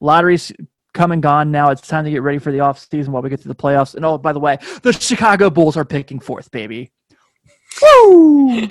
lottery's 0.00 0.52
come 0.94 1.12
and 1.12 1.22
gone 1.22 1.50
now. 1.50 1.70
It's 1.70 1.86
time 1.86 2.04
to 2.04 2.10
get 2.10 2.22
ready 2.22 2.38
for 2.38 2.50
the 2.50 2.60
off 2.60 2.78
season 2.78 3.12
while 3.12 3.22
we 3.22 3.30
get 3.30 3.42
to 3.42 3.48
the 3.48 3.54
playoffs. 3.54 3.94
And 3.94 4.04
oh, 4.04 4.18
by 4.18 4.32
the 4.32 4.40
way, 4.40 4.58
the 4.82 4.92
Chicago 4.92 5.50
Bulls 5.50 5.76
are 5.76 5.84
picking 5.84 6.20
fourth, 6.20 6.50
baby. 6.50 6.90
Woo! 7.82 8.68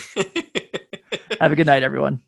Have 1.40 1.52
a 1.52 1.56
good 1.56 1.68
night, 1.68 1.84
everyone. 1.84 2.22